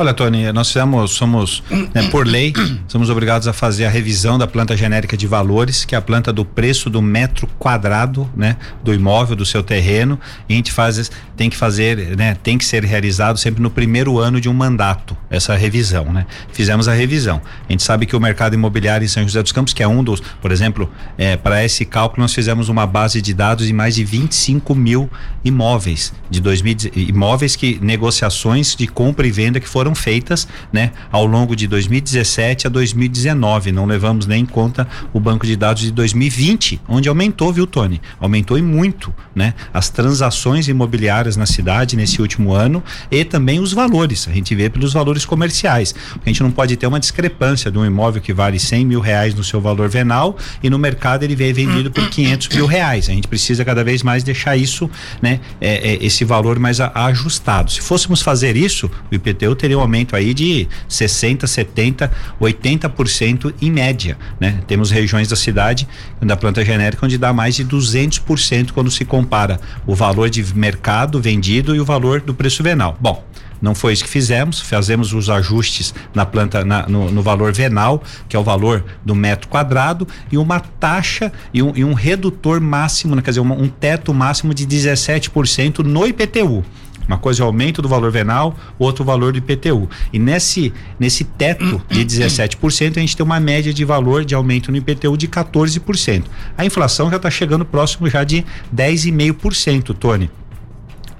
Olha, 0.00 0.14
Tony, 0.14 0.50
nós 0.50 0.68
fizemos, 0.68 1.10
somos, 1.10 1.62
né, 1.94 2.08
por 2.10 2.26
lei, 2.26 2.54
somos 2.88 3.10
obrigados 3.10 3.46
a 3.46 3.52
fazer 3.52 3.84
a 3.84 3.90
revisão 3.90 4.38
da 4.38 4.46
planta 4.46 4.74
genérica 4.74 5.14
de 5.14 5.26
valores, 5.26 5.84
que 5.84 5.94
é 5.94 5.98
a 5.98 6.00
planta 6.00 6.32
do 6.32 6.42
preço 6.42 6.88
do 6.88 7.02
metro 7.02 7.46
quadrado, 7.58 8.26
né, 8.34 8.56
do 8.82 8.94
imóvel, 8.94 9.36
do 9.36 9.44
seu 9.44 9.62
terreno. 9.62 10.18
E 10.48 10.54
a 10.54 10.56
gente 10.56 10.72
faz, 10.72 11.10
tem 11.36 11.50
que 11.50 11.56
fazer, 11.56 12.16
né, 12.16 12.34
tem 12.42 12.56
que 12.56 12.64
ser 12.64 12.82
realizado 12.82 13.38
sempre 13.38 13.62
no 13.62 13.68
primeiro 13.68 14.18
ano 14.18 14.40
de 14.40 14.48
um 14.48 14.54
mandato, 14.54 15.14
essa 15.28 15.54
revisão, 15.54 16.06
né? 16.06 16.24
Fizemos 16.50 16.88
a 16.88 16.94
revisão. 16.94 17.42
A 17.68 17.70
gente 17.70 17.82
sabe 17.82 18.06
que 18.06 18.16
o 18.16 18.20
mercado 18.20 18.54
imobiliário 18.54 19.04
em 19.04 19.08
São 19.08 19.22
José 19.24 19.42
dos 19.42 19.52
Campos, 19.52 19.74
que 19.74 19.82
é 19.82 19.86
um 19.86 20.02
dos, 20.02 20.22
por 20.40 20.50
exemplo, 20.50 20.90
é, 21.18 21.36
para 21.36 21.62
esse 21.62 21.84
cálculo 21.84 22.22
nós 22.22 22.32
fizemos 22.32 22.70
uma 22.70 22.86
base 22.86 23.20
de 23.20 23.34
dados 23.34 23.66
de 23.66 23.72
mais 23.74 23.96
de 23.96 24.04
25 24.04 24.74
mil 24.74 25.10
imóveis 25.44 26.10
de 26.30 26.40
2000, 26.40 26.76
imóveis 26.96 27.54
que 27.54 27.78
negociações 27.82 28.74
de 28.74 28.86
compra 28.86 29.26
e 29.26 29.30
venda 29.30 29.60
que 29.60 29.68
foram 29.68 29.89
foram 29.90 29.94
feitas, 29.94 30.46
né, 30.72 30.92
ao 31.10 31.26
longo 31.26 31.54
de 31.54 31.66
2017 31.66 32.66
a 32.66 32.70
2019. 32.70 33.72
Não 33.72 33.86
levamos 33.86 34.26
nem 34.26 34.42
em 34.42 34.46
conta 34.46 34.86
o 35.12 35.20
banco 35.20 35.46
de 35.46 35.56
dados 35.56 35.82
de 35.82 35.90
2020, 35.90 36.80
onde 36.88 37.08
aumentou, 37.08 37.52
viu, 37.52 37.66
Tony? 37.66 38.00
Aumentou 38.20 38.56
e 38.56 38.62
muito, 38.62 39.12
né? 39.34 39.54
As 39.72 39.90
transações 39.90 40.68
imobiliárias 40.68 41.36
na 41.36 41.46
cidade 41.46 41.96
nesse 41.96 42.20
último 42.20 42.52
ano 42.52 42.82
e 43.10 43.24
também 43.24 43.60
os 43.60 43.72
valores. 43.72 44.28
A 44.28 44.32
gente 44.32 44.54
vê 44.54 44.70
pelos 44.70 44.92
valores 44.92 45.24
comerciais. 45.24 45.94
A 46.24 46.28
gente 46.28 46.42
não 46.42 46.50
pode 46.50 46.76
ter 46.76 46.86
uma 46.86 47.00
discrepância 47.00 47.70
de 47.70 47.78
um 47.78 47.84
imóvel 47.84 48.22
que 48.22 48.32
vale 48.32 48.58
100 48.58 48.84
mil 48.86 49.00
reais 49.00 49.34
no 49.34 49.42
seu 49.42 49.60
valor 49.60 49.88
venal 49.88 50.36
e 50.62 50.70
no 50.70 50.78
mercado 50.78 51.24
ele 51.24 51.34
vem 51.34 51.52
vendido 51.52 51.90
por 51.90 52.08
500 52.08 52.48
mil 52.48 52.66
reais. 52.66 53.08
A 53.08 53.12
gente 53.12 53.28
precisa 53.28 53.64
cada 53.64 53.82
vez 53.82 54.02
mais 54.02 54.22
deixar 54.22 54.56
isso, 54.56 54.88
né? 55.20 55.40
É, 55.60 55.92
é, 55.92 56.04
esse 56.04 56.24
valor 56.24 56.58
mais 56.58 56.80
a, 56.80 56.90
ajustado. 57.06 57.70
Se 57.70 57.80
fôssemos 57.80 58.22
fazer 58.22 58.56
isso, 58.56 58.90
o 59.10 59.14
IPTU 59.14 59.54
teria 59.54 59.79
um 59.80 59.82
aumento 59.82 60.14
aí 60.14 60.32
de 60.34 60.68
60, 60.88 61.46
70, 61.46 62.10
80% 62.40 63.54
em 63.60 63.70
média, 63.70 64.16
né? 64.38 64.60
Temos 64.66 64.90
regiões 64.90 65.28
da 65.28 65.36
cidade 65.36 65.88
da 66.20 66.36
planta 66.36 66.64
genérica 66.64 67.04
onde 67.04 67.18
dá 67.18 67.32
mais 67.32 67.56
de 67.56 67.64
200% 67.64 68.72
quando 68.72 68.90
se 68.90 69.04
compara 69.04 69.60
o 69.86 69.94
valor 69.94 70.28
de 70.30 70.42
mercado 70.54 71.20
vendido 71.20 71.74
e 71.74 71.80
o 71.80 71.84
valor 71.84 72.20
do 72.20 72.34
preço 72.34 72.62
venal. 72.62 72.96
Bom, 73.00 73.24
não 73.60 73.74
foi 73.74 73.92
isso 73.92 74.04
que 74.04 74.10
fizemos, 74.10 74.60
fazemos 74.60 75.12
os 75.12 75.28
ajustes 75.28 75.94
na 76.14 76.24
planta, 76.24 76.64
na, 76.64 76.86
no, 76.86 77.10
no, 77.10 77.22
valor 77.22 77.52
venal, 77.52 78.02
que 78.28 78.34
é 78.34 78.38
o 78.38 78.42
valor 78.42 78.84
do 79.04 79.14
metro 79.14 79.48
quadrado, 79.48 80.08
e 80.32 80.38
uma 80.38 80.60
taxa 80.60 81.30
e 81.52 81.62
um, 81.62 81.72
e 81.76 81.84
um 81.84 81.92
redutor 81.92 82.60
máximo, 82.60 83.14
né, 83.14 83.22
quer 83.22 83.32
dizer, 83.32 83.40
um, 83.40 83.52
um 83.52 83.68
teto 83.68 84.14
máximo 84.14 84.54
de 84.54 84.66
17% 84.66 85.80
no 85.80 86.06
IPTU. 86.06 86.64
Uma 87.10 87.18
coisa 87.18 87.42
é 87.42 87.44
o 87.44 87.46
aumento 87.48 87.82
do 87.82 87.88
valor 87.88 88.12
venal, 88.12 88.56
outro 88.78 89.02
o 89.02 89.04
valor 89.04 89.32
do 89.32 89.38
IPTU. 89.38 89.90
E 90.12 90.18
nesse, 90.18 90.72
nesse 90.96 91.24
teto 91.24 91.82
de 91.90 92.06
17%, 92.06 92.98
a 92.98 93.00
gente 93.00 93.16
tem 93.16 93.26
uma 93.26 93.40
média 93.40 93.74
de 93.74 93.84
valor 93.84 94.24
de 94.24 94.32
aumento 94.32 94.70
no 94.70 94.76
IPTU 94.76 95.16
de 95.16 95.26
14%. 95.26 96.22
A 96.56 96.64
inflação 96.64 97.10
já 97.10 97.16
está 97.16 97.28
chegando 97.28 97.64
próximo 97.64 98.08
já 98.08 98.22
de 98.22 98.44
10,5%, 98.72 99.92
Tony 99.98 100.30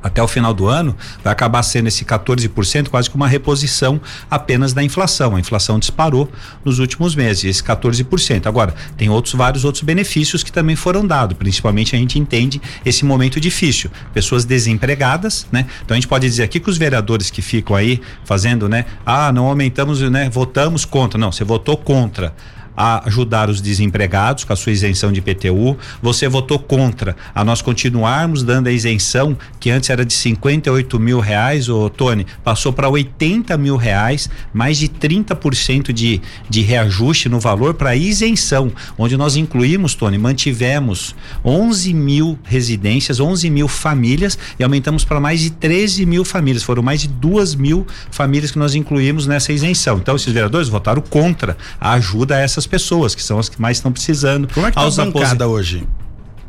até 0.03 0.22
o 0.22 0.28
final 0.28 0.53
do 0.55 0.66
ano, 0.66 0.96
vai 1.22 1.32
acabar 1.32 1.62
sendo 1.62 1.88
esse 1.88 2.05
14% 2.05 2.88
quase 2.88 3.09
que 3.09 3.16
uma 3.16 3.28
reposição 3.28 4.01
apenas 4.30 4.72
da 4.72 4.82
inflação. 4.82 5.36
A 5.36 5.40
inflação 5.40 5.78
disparou 5.78 6.30
nos 6.64 6.78
últimos 6.78 7.14
meses, 7.14 7.44
esse 7.44 7.62
14%. 7.62 8.46
Agora, 8.46 8.74
tem 8.96 9.09
outros 9.09 9.34
vários 9.34 9.64
outros 9.64 9.84
benefícios 9.84 10.42
que 10.42 10.53
também 10.53 10.76
foram 10.76 11.07
dados, 11.07 11.36
principalmente 11.36 11.94
a 11.94 11.98
gente 11.98 12.18
entende 12.18 12.61
esse 12.84 13.05
momento 13.05 13.40
difícil. 13.40 13.90
Pessoas 14.12 14.44
desempregadas, 14.44 15.46
né? 15.53 15.66
Então 15.84 15.94
a 15.94 16.01
gente 16.01 16.09
pode 16.09 16.26
dizer 16.26 16.42
aqui 16.42 16.61
que 16.61 16.70
os 16.70 16.78
vereadores 16.78 17.30
que 17.30 17.42
ficam 17.42 17.76
aí 17.76 18.01
fazendo, 18.24 18.68
né? 18.68 18.84
Ah, 19.05 19.32
não 19.32 19.46
aumentamos, 19.46 20.01
né? 20.01 20.28
Votamos 20.30 20.84
contra. 20.84 21.18
Não, 21.18 21.30
você 21.32 21.44
votou 21.44 21.76
contra 21.76 22.34
a 22.82 23.06
ajudar 23.06 23.50
os 23.50 23.60
desempregados 23.60 24.44
com 24.44 24.54
a 24.54 24.56
sua 24.56 24.72
isenção 24.72 25.12
de 25.12 25.18
IPTU. 25.18 25.76
Você 26.00 26.26
votou 26.26 26.58
contra 26.58 27.14
a 27.34 27.44
nós 27.44 27.60
continuarmos 27.60 28.42
dando 28.42 28.68
a 28.68 28.72
isenção 28.72 29.36
que 29.58 29.68
antes 29.68 29.90
era 29.90 30.02
de 30.02 30.14
58 30.14 30.98
mil 30.98 31.20
reais, 31.20 31.68
o 31.68 31.90
Tony, 31.90 32.26
passou 32.42 32.72
para 32.72 32.88
80 32.88 33.54
mil 33.58 33.76
reais, 33.76 34.30
mais 34.50 34.78
de 34.78 34.88
30% 34.88 35.92
de, 35.92 36.22
de 36.48 36.62
reajuste 36.62 37.28
no 37.28 37.38
valor 37.38 37.74
para 37.74 37.94
isenção, 37.94 38.72
onde 38.96 39.14
nós 39.14 39.36
incluímos, 39.36 39.94
Tony, 39.94 40.16
mantivemos 40.16 41.14
11 41.44 41.92
mil 41.92 42.38
residências, 42.44 43.20
11 43.20 43.50
mil 43.50 43.68
famílias 43.68 44.38
e 44.58 44.64
aumentamos 44.64 45.04
para 45.04 45.20
mais 45.20 45.40
de 45.40 45.50
13 45.50 46.06
mil 46.06 46.24
famílias. 46.24 46.62
Foram 46.62 46.82
mais 46.82 47.02
de 47.02 47.08
2 47.08 47.56
mil 47.56 47.86
famílias 48.10 48.50
que 48.50 48.58
nós 48.58 48.74
incluímos 48.74 49.26
nessa 49.26 49.52
isenção. 49.52 49.98
Então, 49.98 50.16
esses 50.16 50.32
vereadores 50.32 50.70
votaram 50.70 51.02
contra 51.02 51.58
a 51.78 51.92
ajuda 51.92 52.36
a 52.36 52.38
essas 52.38 52.69
pessoas, 52.70 53.14
que 53.14 53.22
são 53.22 53.38
as 53.38 53.48
que 53.48 53.60
mais 53.60 53.76
estão 53.76 53.92
precisando. 53.92 54.48
Como 54.54 54.66
é 54.66 54.70
que 54.70 54.76
tá 54.76 54.86
a 54.86 54.90
bancada 54.90 55.48
hoje? 55.48 55.86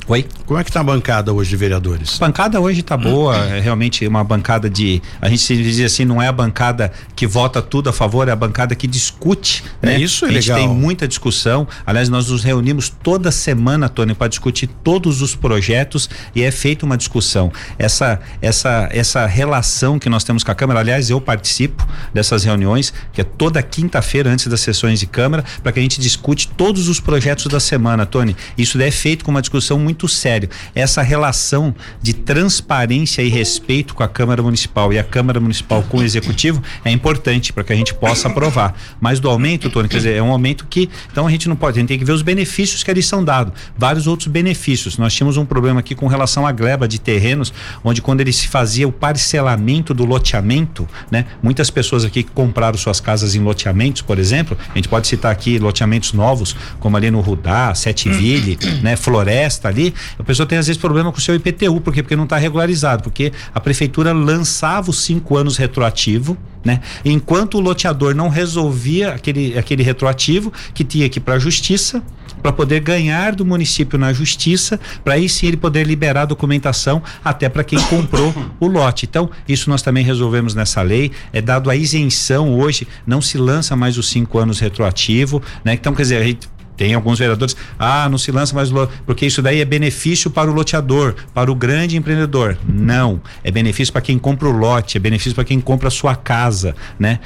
Oi? 0.07 0.25
Como 0.45 0.59
é 0.59 0.63
que 0.63 0.71
tá 0.71 0.81
a 0.81 0.83
bancada 0.83 1.31
hoje 1.31 1.51
de 1.51 1.55
vereadores? 1.55 2.15
A 2.21 2.25
bancada 2.25 2.59
hoje 2.59 2.81
tá 2.81 2.97
boa, 2.97 3.37
é 3.37 3.59
realmente 3.59 4.05
uma 4.05 4.23
bancada 4.23 4.69
de, 4.69 5.01
a 5.21 5.29
gente 5.29 5.41
se 5.41 5.55
diz 5.55 5.79
assim, 5.79 6.03
não 6.03 6.21
é 6.21 6.27
a 6.27 6.31
bancada 6.31 6.91
que 7.15 7.27
vota 7.27 7.61
tudo 7.61 7.89
a 7.89 7.93
favor, 7.93 8.27
é 8.27 8.31
a 8.31 8.35
bancada 8.35 8.75
que 8.75 8.87
discute, 8.87 9.63
é 9.81 9.85
né? 9.85 9.99
Isso 9.99 10.25
é 10.25 10.29
a 10.29 10.31
gente 10.31 10.49
legal. 10.49 10.57
tem 10.57 10.67
muita 10.67 11.07
discussão. 11.07 11.67
Aliás, 11.85 12.09
nós 12.09 12.29
nos 12.29 12.43
reunimos 12.43 12.89
toda 12.89 13.31
semana, 13.31 13.87
Tony, 13.87 14.13
para 14.13 14.27
discutir 14.27 14.67
todos 14.83 15.21
os 15.21 15.35
projetos 15.35 16.09
e 16.35 16.41
é 16.41 16.51
feita 16.51 16.85
uma 16.85 16.97
discussão. 16.97 17.51
Essa 17.77 18.19
essa 18.41 18.89
essa 18.91 19.25
relação 19.25 19.99
que 19.99 20.09
nós 20.09 20.23
temos 20.23 20.43
com 20.43 20.51
a 20.51 20.55
Câmara, 20.55 20.79
aliás, 20.79 21.09
eu 21.09 21.21
participo 21.21 21.87
dessas 22.13 22.43
reuniões, 22.43 22.93
que 23.13 23.21
é 23.21 23.23
toda 23.23 23.61
quinta-feira 23.61 24.29
antes 24.29 24.47
das 24.47 24.61
sessões 24.61 24.99
de 24.99 25.05
Câmara, 25.05 25.45
para 25.61 25.71
que 25.71 25.79
a 25.79 25.81
gente 25.81 26.01
discute 26.01 26.47
todos 26.49 26.87
os 26.89 26.99
projetos 26.99 27.45
da 27.45 27.59
semana, 27.59 28.05
Tony. 28.05 28.35
Isso 28.57 28.81
é 28.81 28.91
feito 28.91 29.23
com 29.23 29.31
uma 29.31 29.41
discussão 29.41 29.79
muito 29.79 29.90
muito 29.91 30.07
sério. 30.07 30.49
Essa 30.73 31.01
relação 31.01 31.75
de 32.01 32.13
transparência 32.13 33.21
e 33.21 33.27
respeito 33.27 33.93
com 33.93 34.01
a 34.01 34.07
Câmara 34.07 34.41
Municipal 34.41 34.93
e 34.93 34.97
a 34.97 35.03
Câmara 35.03 35.39
Municipal 35.39 35.83
com 35.83 35.97
o 35.97 36.03
Executivo 36.03 36.63
é 36.85 36.91
importante 36.91 37.51
para 37.51 37.63
que 37.63 37.73
a 37.73 37.75
gente 37.75 37.93
possa 37.93 38.29
aprovar. 38.29 38.73
Mas 39.01 39.19
do 39.19 39.29
aumento, 39.29 39.69
Tony, 39.69 39.89
quer 39.89 39.97
dizer, 39.97 40.15
é 40.15 40.23
um 40.23 40.31
aumento 40.31 40.65
que, 40.65 40.89
então 41.11 41.27
a 41.27 41.31
gente 41.31 41.49
não 41.49 41.57
pode, 41.57 41.77
a 41.77 41.81
gente 41.81 41.89
tem 41.89 41.99
que 41.99 42.05
ver 42.05 42.13
os 42.13 42.21
benefícios 42.21 42.83
que 42.83 42.89
eles 42.89 43.05
são 43.05 43.23
dados, 43.23 43.53
vários 43.77 44.07
outros 44.07 44.29
benefícios. 44.29 44.97
Nós 44.97 45.13
tínhamos 45.13 45.35
um 45.35 45.45
problema 45.45 45.81
aqui 45.81 45.93
com 45.93 46.07
relação 46.07 46.47
à 46.47 46.51
gleba 46.53 46.87
de 46.87 46.99
terrenos, 46.99 47.53
onde 47.83 48.01
quando 48.01 48.21
ele 48.21 48.31
se 48.31 48.47
fazia 48.47 48.87
o 48.87 48.91
parcelamento 48.93 49.93
do 49.93 50.05
loteamento, 50.05 50.87
né? 51.11 51.25
Muitas 51.43 51.69
pessoas 51.69 52.05
aqui 52.05 52.23
que 52.23 52.31
compraram 52.31 52.77
suas 52.77 53.01
casas 53.01 53.35
em 53.35 53.39
loteamentos, 53.39 54.01
por 54.01 54.17
exemplo, 54.17 54.57
a 54.69 54.75
gente 54.75 54.87
pode 54.87 55.07
citar 55.07 55.33
aqui 55.33 55.59
loteamentos 55.59 56.13
novos, 56.13 56.55
como 56.79 56.95
ali 56.95 57.11
no 57.11 57.19
Rudá, 57.19 57.75
Sete 57.75 58.07
Ville, 58.07 58.57
né? 58.81 58.95
Floresta 58.95 59.67
ali, 59.67 59.80
a 60.17 60.23
pessoa 60.23 60.45
tem 60.45 60.57
às 60.57 60.67
vezes 60.67 60.79
problema 60.79 61.11
com 61.11 61.17
o 61.17 61.21
seu 61.21 61.35
IPTU, 61.35 61.81
por 61.81 61.93
quê? 61.93 62.01
Porque 62.03 62.15
não 62.15 62.25
está 62.25 62.37
regularizado, 62.37 63.03
porque 63.03 63.31
a 63.53 63.59
prefeitura 63.59 64.13
lançava 64.13 64.89
os 64.89 65.03
cinco 65.03 65.37
anos 65.37 65.57
retroativo, 65.57 66.37
né? 66.63 66.81
Enquanto 67.03 67.55
o 67.55 67.59
loteador 67.59 68.13
não 68.13 68.29
resolvia 68.29 69.13
aquele, 69.13 69.57
aquele 69.57 69.83
retroativo, 69.83 70.51
que 70.73 70.83
tinha 70.83 71.09
que 71.09 71.19
ir 71.19 71.21
para 71.21 71.35
a 71.35 71.39
justiça, 71.39 72.03
para 72.41 72.51
poder 72.51 72.79
ganhar 72.79 73.35
do 73.35 73.45
município 73.45 73.97
na 73.99 74.11
justiça, 74.11 74.79
para 75.03 75.13
aí 75.13 75.29
sim 75.29 75.47
ele 75.47 75.57
poder 75.57 75.85
liberar 75.85 76.23
a 76.23 76.25
documentação 76.25 77.01
até 77.23 77.47
para 77.47 77.63
quem 77.63 77.79
comprou 77.83 78.33
o 78.59 78.67
lote. 78.67 79.05
Então, 79.05 79.29
isso 79.47 79.69
nós 79.69 79.81
também 79.81 80.03
resolvemos 80.03 80.55
nessa 80.55 80.81
lei. 80.81 81.11
É 81.31 81.41
dado 81.41 81.69
a 81.69 81.75
isenção 81.75 82.53
hoje, 82.53 82.87
não 83.05 83.21
se 83.21 83.37
lança 83.37 83.75
mais 83.75 83.97
os 83.97 84.09
cinco 84.09 84.39
anos 84.39 84.59
retroativo, 84.59 85.41
né? 85.63 85.73
Então, 85.73 85.93
quer 85.93 86.01
dizer, 86.03 86.17
a 86.17 86.23
gente 86.23 86.49
tem 86.81 86.95
alguns 86.95 87.19
vereadores, 87.19 87.55
ah, 87.77 88.09
não 88.09 88.17
se 88.17 88.31
lança 88.31 88.55
mais 88.55 88.71
porque 89.05 89.27
isso 89.27 89.39
daí 89.39 89.61
é 89.61 89.65
benefício 89.65 90.31
para 90.31 90.49
o 90.49 90.53
loteador, 90.53 91.13
para 91.31 91.51
o 91.51 91.53
grande 91.53 91.95
empreendedor. 91.95 92.57
Não, 92.67 93.21
é 93.43 93.51
benefício 93.51 93.93
para 93.93 94.01
quem 94.01 94.17
compra 94.17 94.49
o 94.49 94.51
lote, 94.51 94.97
é 94.97 94.99
benefício 94.99 95.35
para 95.35 95.43
quem 95.43 95.61
compra 95.61 95.89
a 95.89 95.91
sua 95.91 96.15
casa, 96.15 96.75
né? 96.97 97.19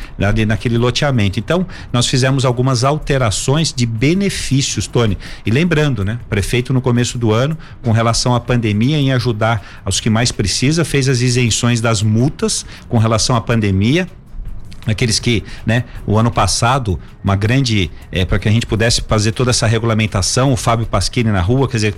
Naquele 0.45 0.77
loteamento. 0.77 1.39
Então, 1.39 1.65
nós 1.93 2.05
fizemos 2.05 2.43
algumas 2.43 2.83
alterações 2.83 3.71
de 3.71 3.85
benefícios, 3.85 4.87
Tony. 4.87 5.17
E 5.45 5.51
lembrando, 5.51 6.03
né? 6.03 6.19
Prefeito 6.29 6.73
no 6.73 6.81
começo 6.81 7.17
do 7.17 7.31
ano, 7.31 7.57
com 7.81 7.93
relação 7.93 8.35
à 8.35 8.41
pandemia, 8.41 8.97
em 8.97 9.13
ajudar 9.13 9.65
aos 9.85 10.01
que 10.01 10.09
mais 10.09 10.33
precisa, 10.33 10.83
fez 10.83 11.07
as 11.07 11.21
isenções 11.21 11.79
das 11.79 12.03
multas 12.03 12.65
com 12.89 12.97
relação 12.97 13.37
à 13.37 13.39
pandemia 13.39 14.05
aqueles 14.85 15.19
que, 15.19 15.43
né, 15.65 15.83
o 16.05 16.17
ano 16.17 16.31
passado, 16.31 16.99
uma 17.23 17.35
grande, 17.35 17.89
é, 18.11 18.23
para 18.23 18.37
que 18.37 18.47
a 18.47 18.51
gente 18.51 18.65
pudesse 18.65 19.01
fazer 19.01 19.31
toda 19.31 19.49
essa 19.49 19.65
regulamentação, 19.65 20.53
o 20.53 20.57
Fábio 20.57 20.85
Pasquini 20.85 21.31
na 21.31 21.41
rua, 21.41 21.67
quer 21.67 21.77
dizer, 21.77 21.95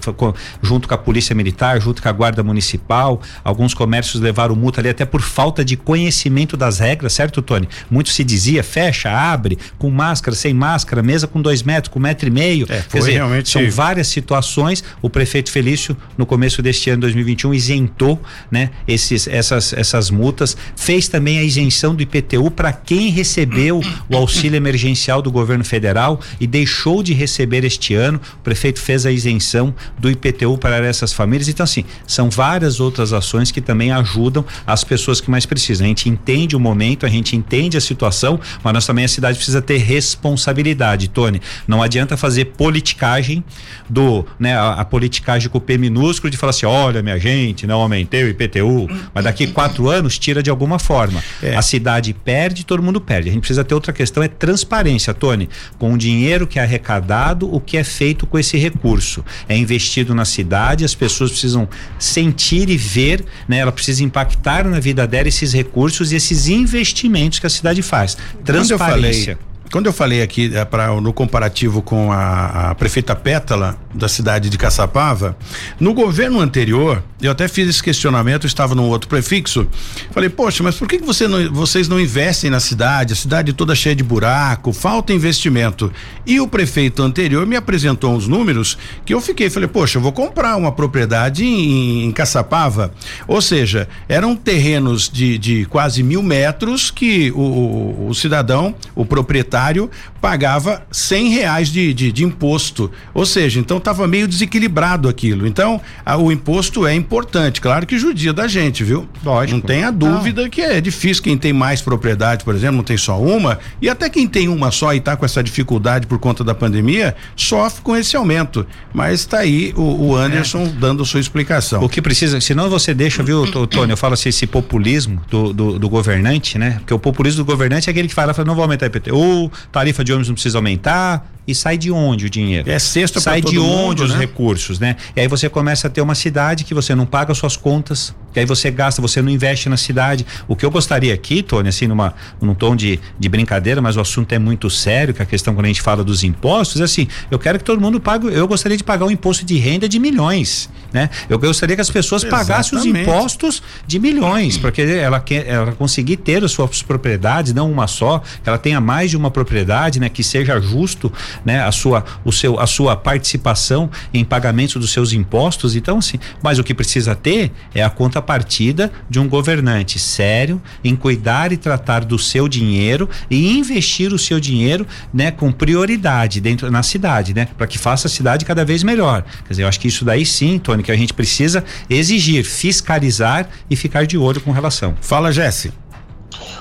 junto 0.62 0.88
com 0.88 0.94
a 0.94 0.98
Polícia 0.98 1.36
Militar, 1.36 1.82
junto 1.82 2.02
com 2.02 2.10
a 2.10 2.12
Guarda 2.12 2.44
Municipal, 2.44 3.22
alguns 3.44 3.74
comércios 3.74 4.22
levaram 4.22 4.56
multa 4.56 4.82
ali 4.82 4.90
até 4.90 5.06
por 5.06 5.22
falta 5.22 5.64
de 5.66 5.76
conhecimento 5.76 6.56
das 6.56 6.80
regras, 6.80 7.14
certo, 7.14 7.42
Tony? 7.42 7.68
Muito 7.90 8.10
se 8.10 8.24
dizia, 8.24 8.64
fecha, 8.64 9.12
abre, 9.12 9.58
com 9.78 9.90
máscara, 9.90 10.36
sem 10.36 10.54
máscara, 10.54 11.04
mesa 11.04 11.28
com 11.28 11.42
dois 11.42 11.64
metros, 11.64 11.94
com 11.94 12.00
metro 12.00 12.28
e 12.28 12.32
meio. 12.32 12.66
É, 12.70 12.82
quer 12.90 13.00
dizer, 13.00 13.12
realmente... 13.14 13.50
são 13.50 13.70
várias 13.70 14.08
situações. 14.08 14.84
O 15.02 15.10
prefeito 15.10 15.52
Felício, 15.52 15.96
no 16.18 16.26
começo 16.26 16.62
deste 16.62 16.90
ano 16.90 17.02
2021, 17.02 17.54
isentou, 17.54 18.22
né, 18.50 18.70
esses, 18.88 19.28
essas, 19.28 19.74
essas 19.74 20.10
multas, 20.10 20.56
fez 20.76 21.08
também 21.08 21.40
a 21.40 21.44
isenção 21.44 21.94
do 21.94 22.02
IPTU 22.02 22.50
para 22.52 22.77
quem 22.86 23.10
recebeu 23.10 23.82
o 24.10 24.16
auxílio 24.16 24.56
emergencial 24.56 25.22
do 25.22 25.32
governo 25.32 25.64
federal 25.64 26.20
e 26.40 26.48
deixou 26.48 27.04
de 27.04 27.14
receber 27.14 27.64
este 27.64 27.94
ano. 27.94 28.20
O 28.36 28.44
prefeito 28.44 28.80
fez 28.80 29.06
a 29.06 29.12
isenção 29.12 29.74
do 29.98 30.10
IPTU 30.10 30.58
para 30.58 30.86
essas 30.86 31.14
famílias. 31.14 31.48
Então, 31.48 31.64
assim, 31.64 31.84
são 32.06 32.30
várias 32.30 32.80
outras 32.80 33.14
ações 33.14 33.52
que 33.52 33.62
também 33.62 33.92
ajudam 33.92 34.46
as 34.66 34.84
pessoas 34.84 35.20
que 35.20 35.30
mais 35.30 35.46
precisam. 35.46 35.86
A 35.86 35.88
gente 35.88 36.10
entende 36.10 36.56
o 36.56 36.60
momento, 36.60 37.06
a 37.06 37.10
gente 37.10 37.36
entende 37.36 37.78
a 37.78 37.82
situação, 37.82 38.40
mas 38.64 38.74
nós 38.74 38.86
também 38.86 39.06
a 39.06 39.08
cidade 39.08 39.38
precisa 39.38 39.62
ter 39.62 39.78
responsabilidade, 39.78 41.08
Tony. 41.10 41.42
Não 41.68 41.82
adianta 41.82 42.16
fazer 42.16 42.46
politicagem 42.46 43.44
do, 43.90 44.26
né, 44.40 44.56
a, 44.58 44.74
a 44.74 44.86
politicagem 44.86 45.50
com 45.50 45.58
o 45.58 45.62
P 45.62 45.78
minúsculo 45.78 46.30
de 46.30 46.38
falar 46.38 46.52
assim, 46.52 46.66
olha, 46.66 47.02
minha 47.02 47.20
gente, 47.20 47.66
não 47.66 47.82
aumentei 47.82 48.24
o 48.24 48.28
IPTU, 48.30 48.88
mas 49.14 49.24
daqui 49.24 49.48
quatro 49.48 49.90
anos 49.90 50.18
tira 50.20 50.44
de 50.44 50.50
alguma 50.50 50.80
forma. 50.80 51.24
É. 51.42 51.56
A 51.56 51.62
cidade 51.62 52.14
perde, 52.14 52.66
todo 52.68 52.84
mundo 52.84 53.02
perde. 53.02 53.30
A 53.30 53.32
gente 53.32 53.42
precisa 53.42 53.64
ter 53.64 53.74
outra 53.74 53.94
questão, 53.94 54.22
é 54.22 54.28
transparência, 54.28 55.14
Tony. 55.14 55.50
Com 55.80 55.94
o 55.94 55.98
dinheiro 55.98 56.46
que 56.46 56.60
é 56.60 56.62
arrecadado, 56.62 57.52
o 57.52 57.60
que 57.60 57.78
é 57.78 57.84
feito 57.84 58.28
com 58.28 58.38
esse 58.38 58.58
recurso. 58.58 59.24
É 59.48 59.58
investido 59.58 60.14
na 60.14 60.26
cidade, 60.26 60.86
as 60.86 60.94
pessoas 60.94 61.32
precisam 61.32 61.68
sentir 61.98 62.70
e 62.70 62.78
ver, 62.78 63.24
né? 63.48 63.60
Ela 63.60 63.72
precisa 63.72 64.04
impactar 64.04 64.68
na 64.68 64.80
vida 64.80 65.08
dela 65.08 65.28
esses 65.28 65.54
recursos 65.54 66.12
e 66.12 66.16
esses 66.16 66.48
investimentos 66.48 67.40
que 67.40 67.48
a 67.48 67.50
cidade 67.50 67.82
faz. 67.82 68.18
Transparência. 68.44 69.40
Quando 69.72 69.88
eu 69.88 69.94
falei 69.94 70.22
aqui 70.22 70.56
é, 70.56 70.64
pra, 70.64 70.88
no 71.02 71.12
comparativo 71.12 71.82
com 71.82 72.12
a, 72.12 72.70
a, 72.70 72.76
prefeita 72.76 73.16
Pétala 73.16 73.78
da 73.94 74.08
cidade 74.08 74.50
de 74.50 74.58
Caçapava, 74.58 75.38
no 75.80 75.94
governo 75.94 76.40
anterior, 76.40 77.04
eu 77.22 77.32
até 77.32 77.48
fiz 77.48 77.68
esse 77.68 77.84
questionamento, 77.84 78.48
estava 78.48 78.74
num 78.74 78.88
outro 78.88 79.10
prefixo, 79.10 79.68
falei, 80.12 80.30
poxa, 80.30 80.64
mas 80.64 80.76
por 80.76 80.88
que, 80.88 81.00
que 81.00 81.06
você 81.06 81.28
não, 81.28 81.52
vocês 81.52 81.90
não 81.90 82.00
investem 82.00 82.50
na 82.50 82.60
cidade? 82.60 83.14
A 83.14 83.16
cidade 83.16 83.52
toda 83.52 83.76
cheia 83.76 83.96
de 83.96 84.04
buraco, 84.04 84.72
falta 84.72 85.12
investimento. 85.12 85.92
E 86.26 86.40
o 86.40 86.48
prefeito 86.48 87.04
anterior 87.04 87.46
me 87.46 87.56
apresentou 87.56 88.14
uns 88.14 88.28
números 88.28 88.78
que 89.04 89.14
eu 89.14 89.20
fiquei, 89.20 89.50
falei, 89.50 89.68
poxa, 89.68 89.98
eu 89.98 90.02
vou 90.02 90.14
comprar 90.14 90.56
uma 90.56 90.72
propriedade 90.72 91.44
em, 91.44 92.06
em 92.06 92.12
Caçapava. 92.12 92.94
Ou 93.28 93.42
seja, 93.42 93.90
eram 94.08 94.36
terrenos 94.36 95.10
de, 95.10 95.38
de 95.38 95.66
quase 95.66 96.04
mil 96.04 96.24
metros 96.24 96.90
que 96.90 97.32
o, 97.32 97.42
o, 97.42 98.08
o 98.10 98.16
cidadão, 98.16 98.74
o 98.96 99.06
proprietário, 99.06 99.57
proprietário 99.58 99.90
pagava 100.22 100.84
cem 100.92 101.30
reais 101.30 101.70
de, 101.70 101.94
de, 101.94 102.12
de 102.12 102.24
imposto, 102.24 102.92
ou 103.14 103.26
seja, 103.26 103.60
então 103.60 103.78
estava 103.78 104.08
meio 104.08 104.28
desequilibrado 104.28 105.08
aquilo. 105.08 105.48
Então 105.48 105.82
a, 106.06 106.18
o 106.18 106.32
imposto 106.32 106.86
é 106.86 106.94
importante, 106.94 107.62
claro 107.62 107.86
que 107.86 107.98
judia 107.98 108.34
da 108.34 108.48
gente, 108.48 108.84
viu? 108.84 109.08
Lógico. 109.24 109.58
Não 109.58 109.66
tenha 109.66 109.92
dúvida 109.92 110.44
não. 110.44 110.50
que 110.50 110.62
é 110.62 110.82
difícil 110.82 111.24
quem 111.24 111.38
tem 111.38 111.54
mais 111.54 111.82
propriedade, 111.82 112.44
por 112.44 112.56
exemplo, 112.56 112.78
não 112.78 112.84
tem 112.84 112.98
só 112.98 113.20
uma 113.20 113.60
e 113.82 113.90
até 113.90 114.10
quem 114.10 114.28
tem 114.28 114.48
uma 114.48 114.72
só 114.72 114.94
e 114.94 114.98
está 114.98 115.16
com 115.16 115.26
essa 115.26 115.42
dificuldade 115.44 116.08
por 116.08 116.20
conta 116.20 116.44
da 116.44 116.54
pandemia 116.54 117.16
sofre 117.36 117.82
com 117.82 117.96
esse 117.96 118.16
aumento. 118.16 118.66
Mas 118.94 119.22
está 119.22 119.40
aí 119.40 119.74
o, 119.76 120.10
o 120.10 120.16
Anderson 120.16 120.64
é. 120.64 120.68
dando 120.68 121.06
sua 121.06 121.20
explicação. 121.20 121.84
O 121.84 121.90
que 121.90 122.02
precisa, 122.02 122.42
senão 122.42 122.70
você 122.70 122.94
deixa, 122.94 123.24
viu, 123.24 123.46
Tony? 123.68 123.92
Eu 123.92 123.98
falo 123.98 124.14
assim, 124.14 124.30
esse 124.30 124.46
populismo 124.48 125.22
do, 125.30 125.54
do, 125.54 125.80
do 125.80 125.90
governante, 125.90 126.58
né? 126.58 126.78
Porque 126.80 126.94
o 126.94 127.00
populismo 127.00 127.44
do 127.44 127.46
governante 127.46 127.90
é 127.90 127.92
aquele 127.92 128.08
que 128.08 128.14
fala, 128.14 128.34
fala 128.34 128.48
não 128.48 128.56
vou 128.56 128.64
aumentar 128.64 128.88
IPTU, 128.88 129.47
tarifa 129.72 130.04
de 130.04 130.12
ônibus 130.12 130.28
não 130.28 130.36
precisa 130.36 130.58
aumentar. 130.58 131.32
E 131.48 131.56
sai 131.56 131.78
de 131.78 131.90
onde 131.90 132.26
o 132.26 132.30
dinheiro? 132.30 132.70
É 132.70 132.78
sexta 132.78 133.22
Sai 133.22 133.40
de 133.40 133.58
onde 133.58 133.70
mundo, 133.70 134.04
os 134.04 134.12
né? 134.12 134.20
recursos, 134.20 134.80
né? 134.80 134.98
E 135.16 135.22
aí 135.22 135.30
você 135.30 135.48
começa 135.48 135.88
a 135.88 135.90
ter 135.90 136.02
uma 136.02 136.14
cidade 136.14 136.66
que 136.66 136.74
você 136.74 136.94
não 136.94 137.06
paga 137.06 137.34
suas 137.34 137.56
contas, 137.56 138.14
que 138.34 138.40
aí 138.40 138.46
você 138.46 138.70
gasta, 138.72 139.02
você 139.02 139.22
não 139.22 139.30
investe 139.30 139.70
na 139.70 139.78
cidade. 139.78 140.26
O 140.48 140.56
que 140.56 140.66
eu 140.66 140.72
gostaria 140.72 141.14
aqui, 141.14 141.42
Tony, 141.42 141.70
assim, 141.70 141.88
numa, 141.88 142.14
num 142.42 142.54
tom 142.54 142.76
de, 142.76 143.00
de 143.20 143.30
brincadeira, 143.30 143.82
mas 143.82 143.98
o 143.98 144.02
assunto 144.02 144.32
é 144.34 144.40
muito 144.40 144.70
sério, 144.70 145.14
que 145.14 145.22
a 145.22 145.26
questão 145.26 145.54
quando 145.54 145.66
a 145.66 145.70
gente 145.70 145.82
fala 145.82 146.04
dos 146.04 146.24
impostos, 146.24 146.82
é 146.82 146.84
assim, 146.84 147.08
eu 147.30 147.40
quero 147.40 147.58
que 147.58 147.64
todo 147.64 147.80
mundo 147.82 148.00
pague, 148.00 148.28
eu 148.28 148.48
gostaria 148.48 148.78
de 148.78 148.84
pagar 148.84 149.06
um 149.06 149.12
imposto 149.12 149.46
de 149.46 149.58
renda 149.58 149.88
de 149.88 150.00
milhões, 150.00 150.70
né? 150.94 151.10
Eu 151.30 151.40
gostaria 151.40 151.76
que 151.76 151.82
as 151.82 151.90
pessoas 151.90 152.24
Exatamente. 152.24 152.48
pagassem 152.48 152.80
os 152.80 152.86
impostos 152.86 153.64
de 153.86 154.00
milhões, 154.00 154.58
porque 154.58 154.82
ela 154.82 155.20
quer, 155.20 155.48
ela 155.48 155.72
conseguir 155.72 156.18
ter 156.18 156.44
as 156.44 156.52
suas 156.52 156.82
propriedades, 156.82 157.54
não 157.54 157.72
uma 157.72 157.88
só, 157.88 158.20
que 158.20 158.48
ela 158.50 158.58
tenha 158.58 158.80
mais 158.80 159.10
de 159.12 159.18
uma 159.18 159.32
propriedade, 159.32 160.00
né? 160.00 160.10
Que 160.10 160.24
seja 160.24 160.60
justo 160.60 161.12
né? 161.44 161.64
A 161.64 161.72
sua, 161.72 162.04
o 162.24 162.32
seu, 162.32 162.60
a 162.60 162.68
sua 162.68 162.96
participação 162.96 163.90
em 164.14 164.24
pagamento 164.24 164.80
dos 164.80 164.92
seus 164.92 165.14
impostos. 165.14 165.76
Então, 165.76 165.98
assim, 165.98 166.20
mas 166.42 166.60
o 166.60 166.64
que 166.64 166.74
precisa 166.74 167.16
ter 167.16 167.52
é 167.74 167.84
a 167.84 167.90
contrapartida 168.18 168.92
de 169.10 169.20
um 169.20 169.28
governante 169.28 170.00
sério 170.00 170.62
em 170.84 170.96
cuidar 170.96 171.52
e 171.52 171.58
tratar 171.58 172.04
do 172.04 172.18
seu 172.18 172.48
dinheiro 172.48 173.10
e 173.30 173.58
investir 173.58 174.12
o 174.12 174.18
seu 174.18 174.40
dinheiro, 174.40 174.86
né? 175.14 175.32
Com 175.32 175.52
prioridade 175.52 176.42
dentro 176.42 176.70
na 176.72 176.84
cidade, 176.84 177.34
né? 177.34 177.48
Para 177.58 177.68
que 177.68 177.78
faça 177.78 178.08
a 178.08 178.10
cidade 178.10 178.44
cada 178.44 178.66
vez 178.66 178.84
melhor. 178.84 179.24
Quer 179.46 179.50
dizer, 179.50 179.64
eu 179.64 179.68
acho 179.68 179.80
que 179.80 179.88
isso 179.88 180.04
daí 180.04 180.26
sim, 180.26 180.58
Tony, 180.58 180.84
que 180.84 180.92
a 180.92 180.96
gente 180.96 181.14
precisa 181.14 181.64
exigir, 181.90 182.44
fiscalizar 182.44 183.48
e 183.70 183.76
ficar 183.76 184.06
de 184.06 184.18
olho 184.18 184.42
com 184.42 184.52
relação. 184.52 184.96
Fala, 185.02 185.32
Jesse. 185.32 185.72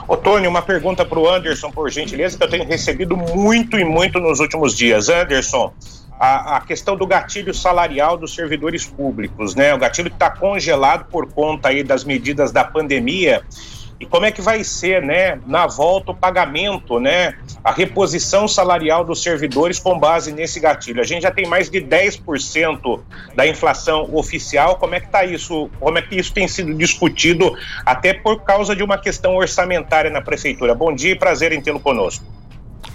Ô, 0.07 0.17
Tony, 0.17 0.47
uma 0.47 0.63
pergunta 0.63 1.05
para 1.05 1.19
o 1.19 1.29
Anderson, 1.29 1.71
por 1.71 1.91
gentileza, 1.91 2.39
que 2.39 2.45
eu 2.45 2.49
tenho 2.49 2.65
recebido 2.65 3.17
muito 3.17 3.79
e 3.79 3.85
muito 3.85 4.21
nos 4.21 4.41
últimos 4.41 4.77
dias. 4.77 5.09
Anderson, 5.09 5.73
a, 6.19 6.57
a 6.57 6.61
questão 6.61 6.97
do 6.97 7.07
gatilho 7.07 7.53
salarial 7.53 8.17
dos 8.17 8.35
servidores 8.35 8.87
públicos, 8.87 9.55
né? 9.55 9.75
O 9.75 9.79
gatilho 9.79 10.09
está 10.09 10.31
congelado 10.31 11.07
por 11.11 11.33
conta 11.33 11.69
aí 11.69 11.83
das 11.83 12.05
medidas 12.05 12.53
da 12.53 12.65
pandemia 12.65 13.43
e 13.99 14.05
como 14.05 14.27
é 14.27 14.31
que 14.31 14.43
vai 14.43 14.63
ser, 14.63 15.03
né, 15.03 15.41
na 15.47 15.67
volta 15.67 16.11
o 16.13 16.15
pagamento, 16.15 17.01
né, 17.01 17.35
a 17.65 17.73
reposição 17.73 18.47
salarial 18.47 19.03
dos 19.05 19.23
servidores 19.23 19.79
com 19.79 19.99
base 19.99 20.33
nesse 20.33 20.61
gatilho. 20.61 21.01
A 21.01 21.05
gente 21.05 21.23
já 21.23 21.31
tem 21.31 21.47
mais 21.47 21.71
de 21.71 21.81
10% 21.81 23.01
da 23.35 23.47
inflação 23.47 24.15
oficial. 24.15 24.77
Como 24.77 24.95
é 24.95 25.01
que 25.01 25.07
está 25.07 25.25
isso? 25.25 25.71
Como 25.81 25.97
é 25.97 26.03
que 26.03 26.15
isso 26.15 26.33
tem 26.33 26.47
sido 26.47 26.75
discutido 26.75 27.57
até 27.87 28.13
por 28.13 28.43
causa 28.43 28.77
de 28.77 28.83
uma 28.83 28.99
questão 28.99 29.35
orçamentária 29.35 30.11
na 30.11 30.21
prefeitura? 30.21 30.75
Bom 30.75 30.95
dia 30.95 31.13
e 31.13 31.19
prazer 31.19 31.53
em 31.53 31.63
tê-lo 31.63 31.81
conosco. 31.81 32.25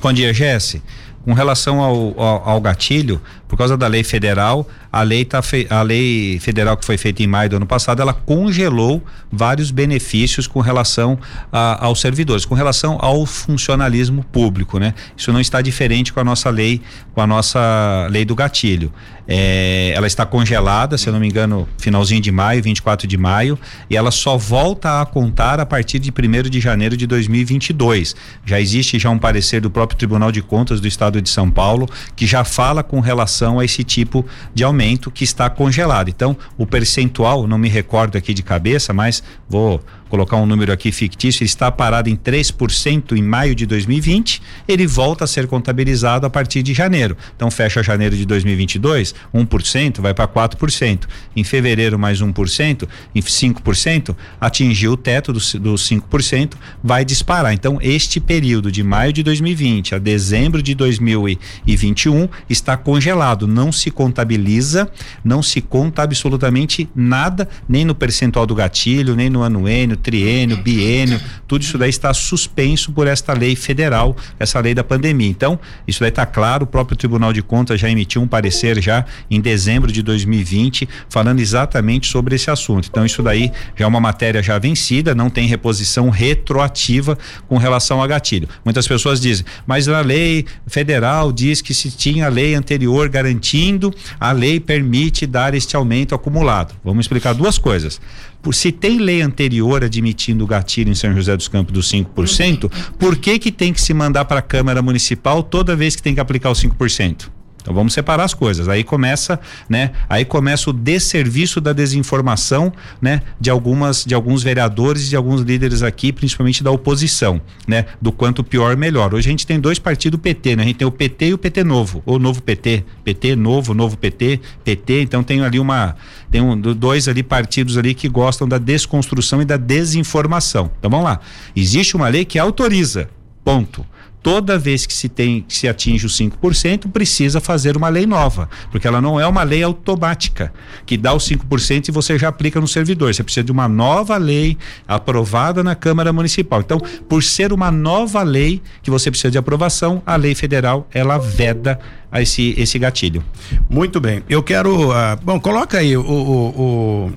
Bom 0.02 0.14
dia, 0.14 0.32
Jesse. 0.34 0.84
Com 1.24 1.34
relação 1.34 1.82
ao, 1.82 2.20
ao, 2.20 2.50
ao 2.50 2.62
gatilho, 2.62 3.22
por 3.52 3.58
causa 3.58 3.76
da 3.76 3.86
lei 3.86 4.02
federal, 4.02 4.66
a 4.90 5.02
lei, 5.04 5.26
tá 5.26 5.42
fe... 5.42 5.68
a 5.70 5.82
lei 5.82 6.40
federal 6.40 6.78
que 6.78 6.86
foi 6.86 6.98
feita 6.98 7.22
em 7.22 7.28
maio 7.28 7.50
do 7.50 7.58
ano 7.58 7.66
passado, 7.66 8.02
ela 8.02 8.14
congelou 8.14 9.04
vários 9.30 9.72
benefícios 9.72 10.48
com 10.48 10.62
relação 10.62 11.20
a, 11.52 11.86
aos 11.86 12.00
servidores, 12.00 12.46
com 12.46 12.56
relação 12.56 12.98
ao 13.02 13.26
funcionalismo 13.26 14.24
público, 14.24 14.80
né? 14.80 14.94
Isso 15.18 15.34
não 15.34 15.42
está 15.42 15.62
diferente 15.62 16.14
com 16.14 16.22
a 16.22 16.24
nossa 16.24 16.50
lei, 16.50 16.82
com 17.14 17.20
a 17.20 17.28
nossa 17.28 18.08
lei 18.10 18.24
do 18.24 18.34
gatilho. 18.36 18.90
É, 19.28 19.94
ela 19.96 20.08
está 20.08 20.26
congelada, 20.26 20.98
se 20.98 21.08
eu 21.08 21.14
não 21.14 21.20
me 21.20 21.28
engano, 21.28 21.68
finalzinho 21.78 22.22
de 22.22 22.32
maio, 22.32 22.62
24 22.64 23.08
de 23.08 23.18
maio, 23.18 23.60
e 23.90 23.96
ela 23.96 24.12
só 24.12 24.38
volta 24.38 25.02
a 25.02 25.06
contar 25.06 25.60
a 25.60 25.66
partir 25.66 26.00
de 26.00 26.10
1 26.12 26.50
de 26.50 26.60
janeiro 26.60 26.98
de 26.98 27.06
2022. 27.06 28.16
Já 28.46 28.60
existe 28.60 28.98
já 28.98 29.10
um 29.10 29.20
parecer 29.20 29.62
do 29.62 29.70
próprio 29.70 29.98
Tribunal 29.98 30.32
de 30.32 30.42
Contas 30.42 30.82
do 30.82 30.88
Estado 30.88 31.22
de 31.22 31.30
São 31.30 31.52
Paulo 31.52 31.88
que 32.16 32.26
já 32.26 32.44
fala 32.44 32.84
com 32.84 33.00
relação 33.00 33.41
a 33.60 33.66
esse 33.66 33.84
tipo 33.84 34.26
de 34.54 34.64
aumento 34.64 35.12
que 35.12 35.24
está 35.24 35.50
congelado. 35.50 36.10
Então, 36.10 36.36
o 36.58 36.66
percentual, 36.66 37.48
não 37.48 37.58
me 37.58 37.70
recordo 37.70 38.18
aqui 38.18 38.34
de 38.34 38.44
cabeça, 38.44 38.94
mas 38.94 39.24
vou 39.50 39.82
colocar 40.12 40.36
um 40.36 40.46
número 40.46 40.74
aqui 40.74 40.92
fictício, 40.92 41.42
ele 41.42 41.46
está 41.48 41.72
parado 41.72 42.10
em 42.10 42.18
3% 42.18 43.18
em 43.18 43.24
maio 43.24 43.56
de 43.56 43.66
2020, 43.66 44.42
ele 44.68 44.86
volta 44.86 45.24
a 45.24 45.28
ser 45.28 45.48
contabilizado 45.48 46.26
a 46.26 46.30
partir 46.30 46.62
de 46.62 46.74
janeiro. 46.74 47.16
Então 47.34 47.50
fecha 47.50 47.82
janeiro 47.82 48.18
de 48.18 48.26
2022, 48.26 49.16
1% 49.34 50.02
vai 50.02 50.14
para 50.14 50.28
4%. 50.28 51.08
Em 51.34 51.46
fevereiro 51.46 51.98
mais 51.98 52.22
1%, 52.22 52.88
em 53.16 53.22
5%, 53.22 54.14
atingiu 54.40 54.92
o 54.92 54.98
teto 54.98 55.32
dos 55.32 55.56
do 55.56 55.76
5%, 55.76 56.56
vai 56.84 57.06
disparar. 57.06 57.54
Então 57.54 57.80
este 57.82 58.20
período 58.20 58.70
de 58.70 58.84
maio 58.84 59.14
de 59.14 59.24
2020 59.24 59.96
a 59.96 59.98
dezembro 59.98 60.62
de 60.62 60.76
2021 60.76 62.28
está 62.50 62.76
congelado, 62.76 63.48
não 63.48 63.72
se 63.72 63.90
contabiliza, 63.90 64.92
não 65.24 65.42
se 65.42 65.62
conta 65.62 66.04
absolutamente 66.04 66.90
nada, 66.94 67.48
nem 67.70 67.86
no 67.86 67.96
percentual 67.96 68.46
do 68.46 68.54
gatilho, 68.54 69.16
nem 69.16 69.30
no 69.30 69.42
anuênio, 69.42 70.01
triênio, 70.02 70.58
biênio, 70.58 71.20
tudo 71.48 71.62
isso 71.62 71.78
daí 71.78 71.90
está 71.90 72.14
suspenso 72.14 72.92
por 72.92 73.08
esta 73.08 73.34
lei 73.34 73.56
federal, 73.56 74.16
essa 74.40 74.60
lei 74.60 74.74
da 74.74 74.84
pandemia. 74.84 75.30
Então, 75.30 75.60
isso 75.88 76.00
daí 76.00 76.10
está 76.10 76.26
claro, 76.26 76.64
o 76.64 76.68
próprio 76.68 76.98
Tribunal 76.98 77.32
de 77.32 77.42
Contas 77.42 77.80
já 77.80 77.90
emitiu 77.90 78.22
um 78.22 78.28
parecer 78.28 78.82
já 78.82 79.06
em 79.30 79.40
dezembro 79.40 79.92
de 79.92 80.02
2020, 80.02 80.88
falando 81.10 81.40
exatamente 81.40 82.08
sobre 82.08 82.36
esse 82.36 82.50
assunto. 82.50 82.88
Então, 82.90 83.06
isso 83.06 83.22
daí 83.22 83.52
já 83.76 83.86
é 83.86 83.88
uma 83.88 84.00
matéria 84.00 84.42
já 84.42 84.58
vencida, 84.58 85.14
não 85.14 85.30
tem 85.30 85.48
reposição 85.48 86.10
retroativa 86.10 87.18
com 87.48 87.58
relação 87.58 88.02
a 88.02 88.08
gatilho. 88.08 88.48
Muitas 88.64 88.88
pessoas 88.88 89.20
dizem, 89.20 89.46
mas 89.66 89.88
a 89.88 90.02
lei 90.02 90.46
federal 90.68 91.32
diz 91.32 91.62
que 91.62 91.74
se 91.74 91.92
tinha 91.92 92.28
lei 92.28 92.56
anterior 92.56 93.10
garantindo, 93.10 93.94
a 94.20 94.32
lei 94.32 94.60
permite 94.60 95.26
dar 95.26 95.54
este 95.54 95.76
aumento 95.76 96.16
acumulado. 96.16 96.74
Vamos 96.84 97.04
explicar 97.04 97.34
duas 97.34 97.58
coisas. 97.58 98.00
Por, 98.42 98.56
se 98.56 98.72
tem 98.72 98.98
lei 98.98 99.22
anterior 99.22 99.84
admitindo 99.84 100.44
o 100.44 100.48
gatilho 100.48 100.92
em 100.92 100.96
São 100.96 101.14
José 101.14 101.36
dos 101.36 101.48
Campos 101.48 101.74
dos 101.74 101.92
5%, 101.92 102.72
por 102.98 103.18
que 103.18 103.38
que 103.40 103.52
tem 103.52 103.72
que 103.72 103.82
se 103.82 103.94
mandar 103.94 104.26
para 104.26 104.40
a 104.40 104.44
Câmara 104.44 104.82
Municipal 104.82 105.44
toda 105.44 105.76
vez 105.76 105.96
que 105.96 106.02
tem 106.02 106.14
que 106.14 106.20
aplicar 106.20 106.52
os 106.52 106.62
5%? 106.62 107.30
Então 107.62 107.74
vamos 107.74 107.94
separar 107.94 108.24
as 108.24 108.34
coisas. 108.34 108.68
Aí 108.68 108.84
começa, 108.84 109.40
né? 109.70 109.92
Aí 110.10 110.26
começa 110.26 110.70
o 110.70 110.74
desserviço 110.74 111.62
da 111.62 111.74
desinformação, 111.74 112.74
né? 113.02 113.22
De 113.40 113.50
algumas, 113.50 114.04
de 114.04 114.14
alguns 114.14 114.44
vereadores 114.44 115.06
e 115.06 115.10
de 115.10 115.16
alguns 115.16 115.42
líderes 115.42 115.84
aqui, 115.84 116.12
principalmente 116.12 116.64
da 116.64 116.72
oposição, 116.72 117.40
né? 117.68 117.86
Do 118.02 118.12
quanto 118.12 118.44
pior 118.44 118.76
melhor. 118.76 119.14
Hoje 119.14 119.30
a 119.30 119.32
gente 119.32 119.46
tem 119.46 119.60
dois 119.60 119.80
partidos 119.80 120.20
PT, 120.20 120.56
né? 120.56 120.64
A 120.64 120.66
gente 120.66 120.78
tem 120.78 120.88
o 120.88 120.92
PT 120.92 121.28
e 121.28 121.34
o 121.34 121.38
PT 121.38 121.64
novo, 121.64 122.02
ou 122.06 122.20
novo 122.20 122.42
PT, 122.42 122.84
PT 123.04 123.36
novo, 123.36 123.74
novo 123.74 123.98
PT, 123.98 124.40
PT. 124.64 125.02
Então 125.04 125.24
tem 125.24 125.42
ali 125.42 125.60
uma, 125.60 125.96
tem 126.30 126.42
um, 126.42 126.60
dois 126.60 127.08
ali 127.08 127.22
partidos 127.22 127.78
ali 127.78 127.94
que 127.94 128.10
gostam 128.10 128.48
da 128.48 128.58
desconstrução 128.58 129.42
e 129.42 129.46
da 129.46 129.58
desinformação. 129.58 130.72
Então 130.80 130.90
vamos 130.90 131.06
lá. 131.06 131.20
Existe 131.56 131.96
uma 131.96 132.08
lei 132.08 132.26
que 132.26 132.40
autoriza, 132.40 133.10
ponto 133.44 133.86
toda 134.24 134.58
vez 134.58 134.86
que 134.86 134.94
se 134.94 135.10
tem 135.10 135.42
que 135.48 135.56
se 135.56 135.68
atinge 135.68 136.06
os 136.06 136.18
5%, 136.18 136.92
precisa 136.92 137.40
fazer 137.40 137.76
uma 137.76 137.90
lei 137.90 138.06
nova, 138.06 138.50
porque 138.72 138.88
ela 138.88 139.02
não 139.02 139.20
é 139.20 139.26
uma 139.26 139.44
lei 139.44 139.64
automática 139.64 140.54
que 140.86 140.98
dá 140.98 141.14
os 141.14 141.28
5% 141.28 141.90
e 141.90 141.92
você 141.92 142.18
já 142.18 142.28
aplica 142.28 142.60
no 142.60 142.68
servidor. 142.68 143.14
Você 143.14 143.24
precisa 143.24 143.44
de 143.44 143.52
uma 143.52 143.68
nova 143.68 144.18
lei 144.18 144.58
aprovada 144.88 145.64
na 145.64 145.76
Câmara 145.76 146.14
Municipal. 146.14 146.62
Então, 146.62 146.80
por 147.10 147.24
ser 147.24 147.52
uma 147.52 147.72
nova 147.72 148.22
lei 148.24 148.62
que 148.84 148.92
você 148.92 149.10
precisa 149.10 149.32
de 149.32 149.38
aprovação, 149.38 150.02
a 150.06 150.16
lei 150.16 150.36
federal 150.36 150.88
ela 150.94 151.18
veda 151.18 151.80
a 152.12 152.22
esse 152.22 152.54
esse 152.58 152.78
gatilho. 152.78 153.24
Muito 153.70 154.00
bem. 154.00 154.24
Eu 154.30 154.44
quero, 154.44 154.92
uh, 154.92 155.18
bom, 155.24 155.40
coloca 155.40 155.78
aí 155.78 155.96
o, 155.96 156.02
o, 156.02 157.12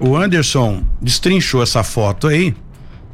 o, 0.00 0.08
o 0.08 0.16
Anderson 0.16 0.84
destrinchou 1.00 1.62
essa 1.62 1.82
foto 1.82 2.28
aí 2.28 2.54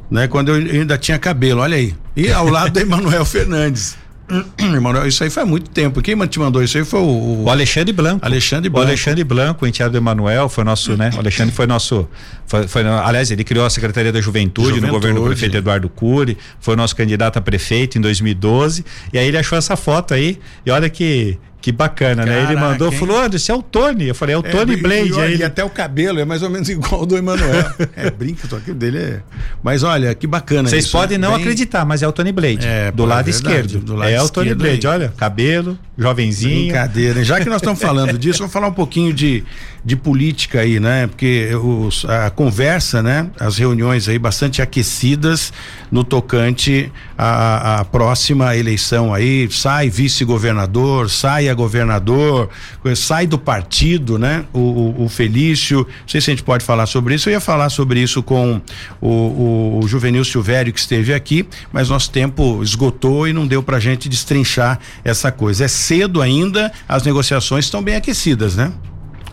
né? 0.09 0.27
Quando 0.27 0.49
eu 0.49 0.55
ainda 0.55 0.97
tinha 0.97 1.17
cabelo, 1.17 1.61
olha 1.61 1.77
aí. 1.77 1.93
E 2.15 2.31
ao 2.31 2.47
lado 2.49 2.71
do 2.71 2.79
Emanuel 2.79 3.25
Fernandes. 3.25 3.97
Emanuel, 4.59 5.07
isso 5.07 5.23
aí 5.23 5.29
faz 5.29 5.47
muito 5.47 5.69
tempo. 5.69 6.01
Quem 6.01 6.15
te 6.27 6.39
mandou 6.39 6.61
isso 6.61 6.77
aí 6.77 6.83
foi 6.83 6.99
o, 6.99 7.43
o 7.43 7.49
Alexandre 7.49 7.93
Blanco. 7.93 8.25
Alexandre 8.25 8.69
Blanco. 8.69 8.85
O 8.85 8.89
Alexandre 8.89 9.23
Blanco, 9.23 9.65
o 9.65 9.67
enteado 9.67 9.93
do 9.93 9.97
Emanuel, 9.97 10.49
foi 10.49 10.63
nosso, 10.63 10.97
né? 10.97 11.11
O 11.15 11.19
Alexandre 11.19 11.53
foi 11.53 11.65
nosso. 11.65 12.07
Foi, 12.45 12.67
foi, 12.67 12.85
aliás, 12.85 13.31
ele 13.31 13.43
criou 13.43 13.65
a 13.65 13.69
Secretaria 13.69 14.11
da 14.11 14.19
Juventude, 14.19 14.67
Juventude, 14.67 14.87
no 14.87 14.93
governo 14.93 15.21
do 15.21 15.25
prefeito 15.27 15.55
Eduardo 15.55 15.87
Cury, 15.87 16.37
foi 16.59 16.75
nosso 16.75 16.95
candidato 16.95 17.37
a 17.37 17.41
prefeito 17.41 17.97
em 17.97 18.01
2012. 18.01 18.83
E 19.13 19.17
aí 19.17 19.27
ele 19.27 19.37
achou 19.37 19.57
essa 19.57 19.77
foto 19.77 20.13
aí. 20.13 20.37
E 20.65 20.71
olha 20.71 20.89
que 20.89 21.37
que 21.61 21.71
bacana, 21.71 22.23
Caraca, 22.23 22.43
né? 22.43 22.51
Ele 22.51 22.59
mandou, 22.59 22.91
hein? 22.91 22.97
falou, 22.97 23.25
esse 23.25 23.51
é 23.51 23.55
o 23.55 23.61
Tony. 23.61 24.07
Eu 24.07 24.15
falei, 24.15 24.35
é 24.35 24.37
o 24.37 24.45
é, 24.45 24.49
Tony 24.49 24.77
Blade. 24.77 25.11
E, 25.11 25.19
aí 25.19 25.37
e 25.37 25.43
até 25.43 25.63
o 25.63 25.69
cabelo 25.69 26.19
é 26.19 26.25
mais 26.25 26.43
ou 26.43 26.49
menos 26.49 26.69
igual 26.69 27.01
ao 27.01 27.05
do 27.05 27.17
Emanuel. 27.17 27.71
é, 27.95 28.09
brinca, 28.09 28.55
aqui 28.55 28.73
dele 28.73 28.97
é. 28.97 29.21
Mas 29.63 29.83
olha, 29.83 30.13
que 30.13 30.27
bacana. 30.27 30.69
Vocês 30.69 30.87
podem 30.87 31.17
não 31.17 31.33
bem... 31.33 31.41
acreditar, 31.41 31.83
mas 31.85 32.03
é 32.03 32.07
o 32.07 32.11
Tony 32.11 32.31
Blade. 32.31 32.65
É, 32.65 32.91
do 32.91 33.05
lado 33.05 33.29
é 33.29 33.31
verdade, 33.31 33.55
esquerdo. 33.55 33.79
Do 33.83 33.95
lado 33.95 34.09
é 34.09 34.21
o 34.21 34.29
Tony 34.29 34.53
Blade, 34.53 34.87
aí. 34.87 34.93
olha, 34.93 35.13
cabelo, 35.17 35.77
jovenzinho. 35.97 36.67
Brincadeira. 36.67 37.23
Já 37.23 37.39
que 37.39 37.49
nós 37.49 37.61
estamos 37.61 37.81
falando 37.81 38.17
disso, 38.19 38.39
vamos 38.39 38.53
falar 38.53 38.67
um 38.67 38.73
pouquinho 38.73 39.13
de, 39.13 39.43
de 39.83 39.95
política 39.95 40.61
aí, 40.61 40.79
né? 40.79 41.07
Porque 41.07 41.49
os, 41.55 42.05
a 42.05 42.29
conversa, 42.29 43.01
né? 43.01 43.29
As 43.39 43.57
reuniões 43.57 44.07
aí 44.07 44.19
bastante 44.19 44.61
aquecidas 44.61 45.51
no 45.91 46.03
tocante 46.03 46.91
à, 47.17 47.79
à 47.79 47.85
próxima 47.85 48.55
eleição 48.55 49.13
aí. 49.13 49.49
Sai 49.51 49.89
vice-governador, 49.89 51.09
sai 51.09 51.49
a 51.49 51.56
governador, 51.57 52.49
sai 52.95 53.27
do 53.27 53.37
partido, 53.37 54.17
né? 54.17 54.45
O, 54.53 54.59
o, 54.59 55.03
o, 55.03 55.09
Felício. 55.09 55.79
Não 55.79 56.07
sei 56.07 56.21
se 56.21 56.31
a 56.31 56.33
gente 56.33 56.43
pode 56.43 56.63
falar 56.63 56.85
sobre 56.85 57.15
isso. 57.15 57.27
Eu 57.27 57.33
ia 57.33 57.41
falar 57.41 57.69
sobre 57.69 57.99
isso 57.99 58.23
com 58.23 58.61
o, 59.01 59.79
o, 59.81 59.87
Juvenil 59.87 60.23
Silvério 60.23 60.71
que 60.71 60.79
esteve 60.79 61.13
aqui, 61.13 61.45
mas 61.71 61.89
nosso 61.89 62.09
tempo 62.09 62.63
esgotou 62.63 63.27
e 63.27 63.33
não 63.33 63.45
deu 63.45 63.61
pra 63.61 63.79
gente 63.79 64.07
destrinchar 64.07 64.79
essa 65.03 65.31
coisa. 65.31 65.65
É 65.65 65.67
cedo 65.67 66.21
ainda, 66.21 66.71
as 66.87 67.03
negociações 67.03 67.65
estão 67.65 67.83
bem 67.83 67.95
aquecidas, 67.95 68.55
né? 68.55 68.71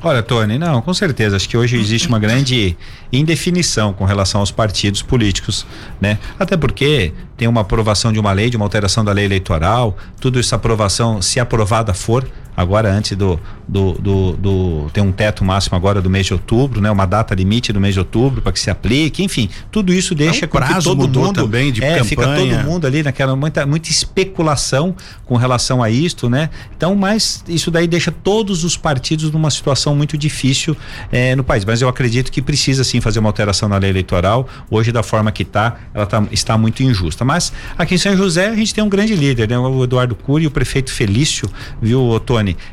Olha, 0.07 0.22
Tony, 0.22 0.59
não, 0.59 0.82
com 0.82 0.92
certeza. 0.92 1.36
Acho 1.36 1.48
que 1.48 1.57
hoje 1.57 1.78
existe 1.78 2.09
uma 2.09 2.18
grande 2.18 2.76
indefinição 3.11 3.94
com 3.94 4.05
relação 4.05 4.42
aos 4.42 4.50
partidos 4.50 5.00
políticos, 5.00 5.66
né? 5.98 6.18
Até 6.38 6.59
porque 6.59 7.11
tem 7.38 7.48
uma 7.48 7.62
aprovação 7.62 8.12
de 8.12 8.18
uma 8.20 8.30
lei, 8.30 8.50
de 8.50 8.57
uma 8.59 8.66
alteração 8.66 9.02
da 9.02 9.12
lei 9.12 9.24
eleitoral, 9.24 9.96
tudo 10.20 10.38
essa 10.38 10.57
aprovação, 10.57 11.22
se 11.22 11.40
aprovada 11.40 11.94
for, 11.94 12.28
agora 12.57 12.90
antes 12.92 13.16
do, 13.16 13.38
do, 13.66 13.92
do, 13.92 14.32
do, 14.32 14.90
tem 14.92 15.02
um 15.02 15.12
teto 15.12 15.44
máximo 15.44 15.76
agora 15.76 16.00
do 16.00 16.09
mês 16.09 16.26
de 16.26 16.32
outubro, 16.32 16.80
né? 16.80 16.90
Uma 16.90 17.07
data 17.07 17.34
limite 17.34 17.72
do 17.72 17.80
mês 17.80 17.94
de 17.94 18.00
outubro 18.00 18.40
para 18.42 18.52
que 18.52 18.61
se 18.61 18.70
aplique, 18.70 19.22
enfim, 19.22 19.48
tudo 19.70 19.92
isso 19.92 20.14
deixa 20.14 20.44
é 20.44 20.46
um 20.46 20.48
com 20.48 20.61
que 20.61 20.84
todo 20.84 21.09
mundo 21.09 21.32
também 21.32 21.72
de 21.72 21.82
é, 21.82 21.98
campanha. 21.98 22.05
fica 22.05 22.34
todo 22.34 22.64
mundo 22.64 22.86
ali 22.86 23.02
naquela 23.02 23.34
muita 23.34 23.66
muita 23.66 23.90
especulação 23.90 24.94
com 25.24 25.36
relação 25.36 25.82
a 25.82 25.90
isto, 25.90 26.28
né? 26.28 26.50
Então, 26.76 26.94
mas 26.94 27.44
isso 27.48 27.70
daí 27.70 27.86
deixa 27.86 28.12
todos 28.12 28.64
os 28.64 28.76
partidos 28.76 29.30
numa 29.30 29.50
situação 29.50 29.94
muito 29.94 30.16
difícil 30.16 30.76
eh, 31.11 31.34
no 31.34 31.42
país, 31.42 31.64
mas 31.64 31.82
eu 31.82 31.88
acredito 31.88 32.30
que 32.30 32.42
precisa 32.42 32.84
sim 32.84 33.00
fazer 33.00 33.18
uma 33.18 33.28
alteração 33.28 33.68
na 33.68 33.78
lei 33.78 33.90
eleitoral. 33.90 34.48
Hoje 34.70 34.92
da 34.92 35.02
forma 35.02 35.32
que 35.32 35.42
está, 35.42 35.76
ela 35.92 36.07
tá, 36.07 36.22
está 36.30 36.59
muito 36.59 36.82
injusta. 36.82 37.24
Mas 37.24 37.52
aqui 37.76 37.94
em 37.94 37.98
São 37.98 38.16
José 38.16 38.48
a 38.48 38.55
gente 38.55 38.74
tem 38.74 38.82
um 38.82 38.88
grande 38.88 39.14
líder, 39.14 39.48
né? 39.48 39.59
O 39.59 39.84
Eduardo 39.84 40.14
Cury, 40.14 40.46
o 40.46 40.50
prefeito 40.50 40.92
Felício, 40.92 41.48
viu, 41.80 42.20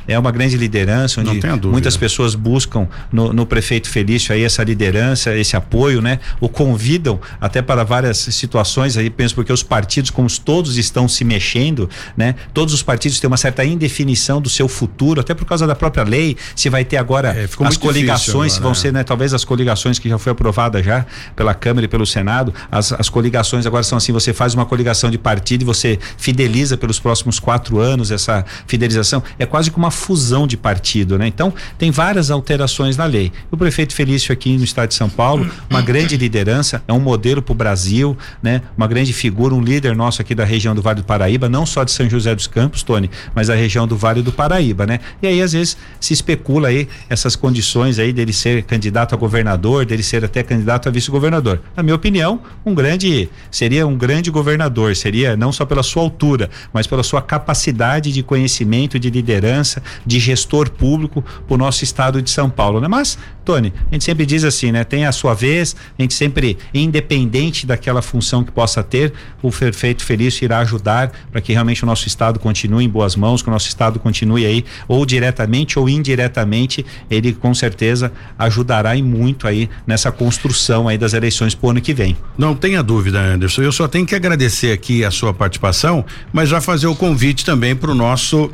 É 0.08 0.18
uma 0.18 0.32
grande 0.32 0.58
liderança, 0.58 1.22
onde 1.22 1.40
muitas 1.68 1.98
pessoas 1.98 2.36
buscam 2.36 2.88
no, 3.12 3.34
no, 3.34 3.46
prefeito 3.46 3.90
Felício 3.90 4.34
aí 4.34 4.44
essa 4.44 4.64
liderança, 4.64 5.36
esse 5.36 5.56
apoio, 5.56 6.02
né? 6.02 6.20
O 6.40 6.50
convidam 6.50 7.20
até 7.40 7.62
para 7.62 7.84
várias 7.84 8.18
situações 8.18 8.98
aí, 8.98 9.10
penso 9.10 9.36
porque 9.36 9.52
os 9.52 9.64
partidos, 9.64 10.10
como 10.10 10.30
todos 10.40 10.78
estão 10.78 11.08
se 11.08 11.24
mexendo, 11.24 11.90
né? 12.16 12.36
Todos 12.54 12.74
os 12.74 12.82
partidos 12.82 13.20
têm 13.20 13.28
uma 13.28 13.38
certa 13.38 13.64
indefinição 13.64 14.42
do 14.42 14.50
seu 14.50 14.68
futuro, 14.68 15.22
até 15.22 15.34
por 15.34 15.46
causa 15.46 15.68
da 15.68 15.76
própria 15.76 16.04
lei, 16.04 16.38
se 16.56 16.70
vai 16.70 16.84
ter 16.86 16.98
agora 16.98 17.30
é, 17.30 17.48
as 17.66 17.78
coligações, 17.78 18.54
agora, 18.54 18.64
vão 18.64 18.72
né? 18.72 18.76
ser, 18.76 18.94
né? 18.94 19.04
Talvez 19.04 19.34
as 19.34 19.44
coligações 19.44 20.00
que 20.00 20.10
já 20.10 20.18
foi 20.18 20.32
aprovada 20.32 20.82
já 20.82 21.06
pela 21.36 21.54
Câmara 21.54 21.86
e 21.86 21.88
pelo 21.88 22.06
Senado, 22.06 22.54
as, 22.72 22.92
as 22.94 23.10
coligações 23.10 23.66
agora 23.66 23.84
são 23.84 23.98
assim, 23.98 24.12
você 24.12 24.34
faz 24.34 24.54
uma 24.54 24.66
coligação 24.66 25.12
de 25.12 25.18
partido 25.18 25.62
e 25.62 25.66
você 25.66 26.00
fideliza 26.18 26.78
pelos 26.78 27.00
próximos 27.00 27.40
quatro 27.40 27.80
anos 27.80 28.12
essa 28.12 28.46
fidelização, 28.66 29.24
é 29.38 29.46
quase 29.46 29.61
quase 29.62 29.72
uma 29.82 29.92
fusão 29.92 30.48
de 30.48 30.58
partido, 30.58 31.20
né? 31.20 31.28
Então, 31.28 31.54
tem 31.78 31.92
várias 31.92 32.32
alterações 32.32 32.98
na 32.98 33.06
lei. 33.06 33.32
O 33.52 33.58
prefeito 33.58 33.94
Felício 33.94 34.34
aqui 34.34 34.58
no 34.58 34.64
estado 34.64 34.90
de 34.90 34.96
São 34.96 35.10
Paulo, 35.10 35.50
uma 35.70 35.82
grande 35.82 36.18
liderança, 36.18 36.82
é 36.88 36.94
um 36.94 37.00
modelo 37.00 37.42
para 37.42 37.52
o 37.52 37.56
Brasil, 37.56 38.18
né? 38.42 38.62
Uma 38.76 38.88
grande 38.88 39.14
figura, 39.14 39.54
um 39.54 39.62
líder 39.62 39.96
nosso 39.96 40.22
aqui 40.22 40.34
da 40.34 40.44
região 40.44 40.74
do 40.74 40.82
Vale 40.82 41.02
do 41.02 41.06
Paraíba, 41.06 41.48
não 41.48 41.66
só 41.66 41.84
de 41.84 41.92
São 41.92 42.10
José 42.10 42.34
dos 42.34 42.48
Campos, 42.48 42.82
Tony, 42.82 43.10
mas 43.36 43.50
a 43.50 43.56
região 43.56 43.88
do 43.88 43.96
Vale 43.96 44.24
do 44.24 44.32
Paraíba, 44.32 44.88
né? 44.88 45.00
E 45.22 45.28
aí, 45.28 45.42
às 45.42 45.54
vezes, 45.54 45.78
se 46.00 46.14
especula 46.14 46.70
aí 46.70 46.88
essas 47.08 47.36
condições 47.36 48.00
aí 48.00 48.12
dele 48.12 48.34
ser 48.34 48.64
candidato 48.64 49.14
a 49.14 49.18
governador, 49.18 49.86
dele 49.86 50.02
ser 50.02 50.26
até 50.26 50.42
candidato 50.42 50.90
a 50.90 50.92
vice-governador. 50.92 51.60
Na 51.76 51.84
minha 51.84 51.96
opinião, 51.96 52.40
um 52.66 52.74
grande, 52.74 53.30
seria 53.52 53.86
um 53.86 53.96
grande 53.96 54.32
governador, 54.32 54.96
seria 54.96 55.36
não 55.36 55.52
só 55.52 55.66
pela 55.66 55.84
sua 55.84 56.02
altura, 56.02 56.50
mas 56.74 56.88
pela 56.88 57.04
sua 57.04 57.22
capacidade 57.22 58.12
de 58.12 58.24
conhecimento, 58.24 59.00
de 59.00 59.10
liderança 59.10 59.42
liderança, 59.52 59.84
de 60.06 60.20
gestor 60.20 60.70
público 60.70 61.24
para 61.48 61.54
o 61.54 61.58
nosso 61.58 61.84
estado 61.84 62.22
de 62.22 62.30
São 62.30 62.50
Paulo, 62.50 62.80
né? 62.80 62.88
Mas, 62.88 63.18
Tony, 63.44 63.74
a 63.90 63.94
gente 63.94 64.06
sempre 64.06 64.26
diz 64.26 64.44
assim, 64.44 64.72
né? 64.72 64.84
Tem 64.84 65.06
a 65.06 65.12
sua 65.12 65.34
vez, 65.34 65.76
a 65.98 66.02
gente 66.02 66.14
sempre, 66.14 66.58
independente 66.74 67.66
daquela 67.66 68.02
função 68.02 68.44
que 68.44 68.52
possa 68.52 68.82
ter, 68.82 69.14
o 69.42 69.52
prefeito 69.52 70.04
Felício 70.04 70.46
irá 70.46 70.60
ajudar 70.60 71.12
para 71.32 71.42
que 71.42 71.52
realmente 71.52 71.84
o 71.84 71.86
nosso 71.86 72.08
estado 72.08 72.40
continue 72.40 72.86
em 72.86 72.90
boas 72.90 73.16
mãos, 73.16 73.42
que 73.42 73.50
o 73.50 73.52
nosso 73.52 73.68
estado 73.68 74.00
continue 74.00 74.46
aí, 74.46 74.64
ou 74.88 75.06
diretamente 75.06 75.78
ou 75.78 75.90
indiretamente, 75.90 76.86
ele 77.10 77.34
com 77.34 77.54
certeza 77.54 78.12
ajudará 78.38 78.96
e 78.96 79.02
muito 79.02 79.48
aí 79.48 79.70
nessa 79.86 80.12
construção 80.12 80.88
aí 80.88 80.98
das 80.98 81.14
eleições 81.14 81.54
para 81.54 81.68
o 81.68 81.70
ano 81.72 81.82
que 81.82 81.94
vem. 81.94 82.16
Não 82.38 82.56
tenha 82.56 82.82
dúvida, 82.82 83.20
Anderson. 83.20 83.62
Eu 83.62 83.72
só 83.72 83.88
tenho 83.88 84.06
que 84.06 84.16
agradecer 84.16 84.72
aqui 84.72 85.04
a 85.04 85.12
sua 85.12 85.34
participação, 85.34 86.06
mas 86.32 86.50
já 86.50 86.62
fazer 86.62 86.88
o 86.88 86.96
convite 86.96 87.44
também 87.44 87.76
para 87.76 87.92
o 87.92 87.96
nosso 87.96 88.52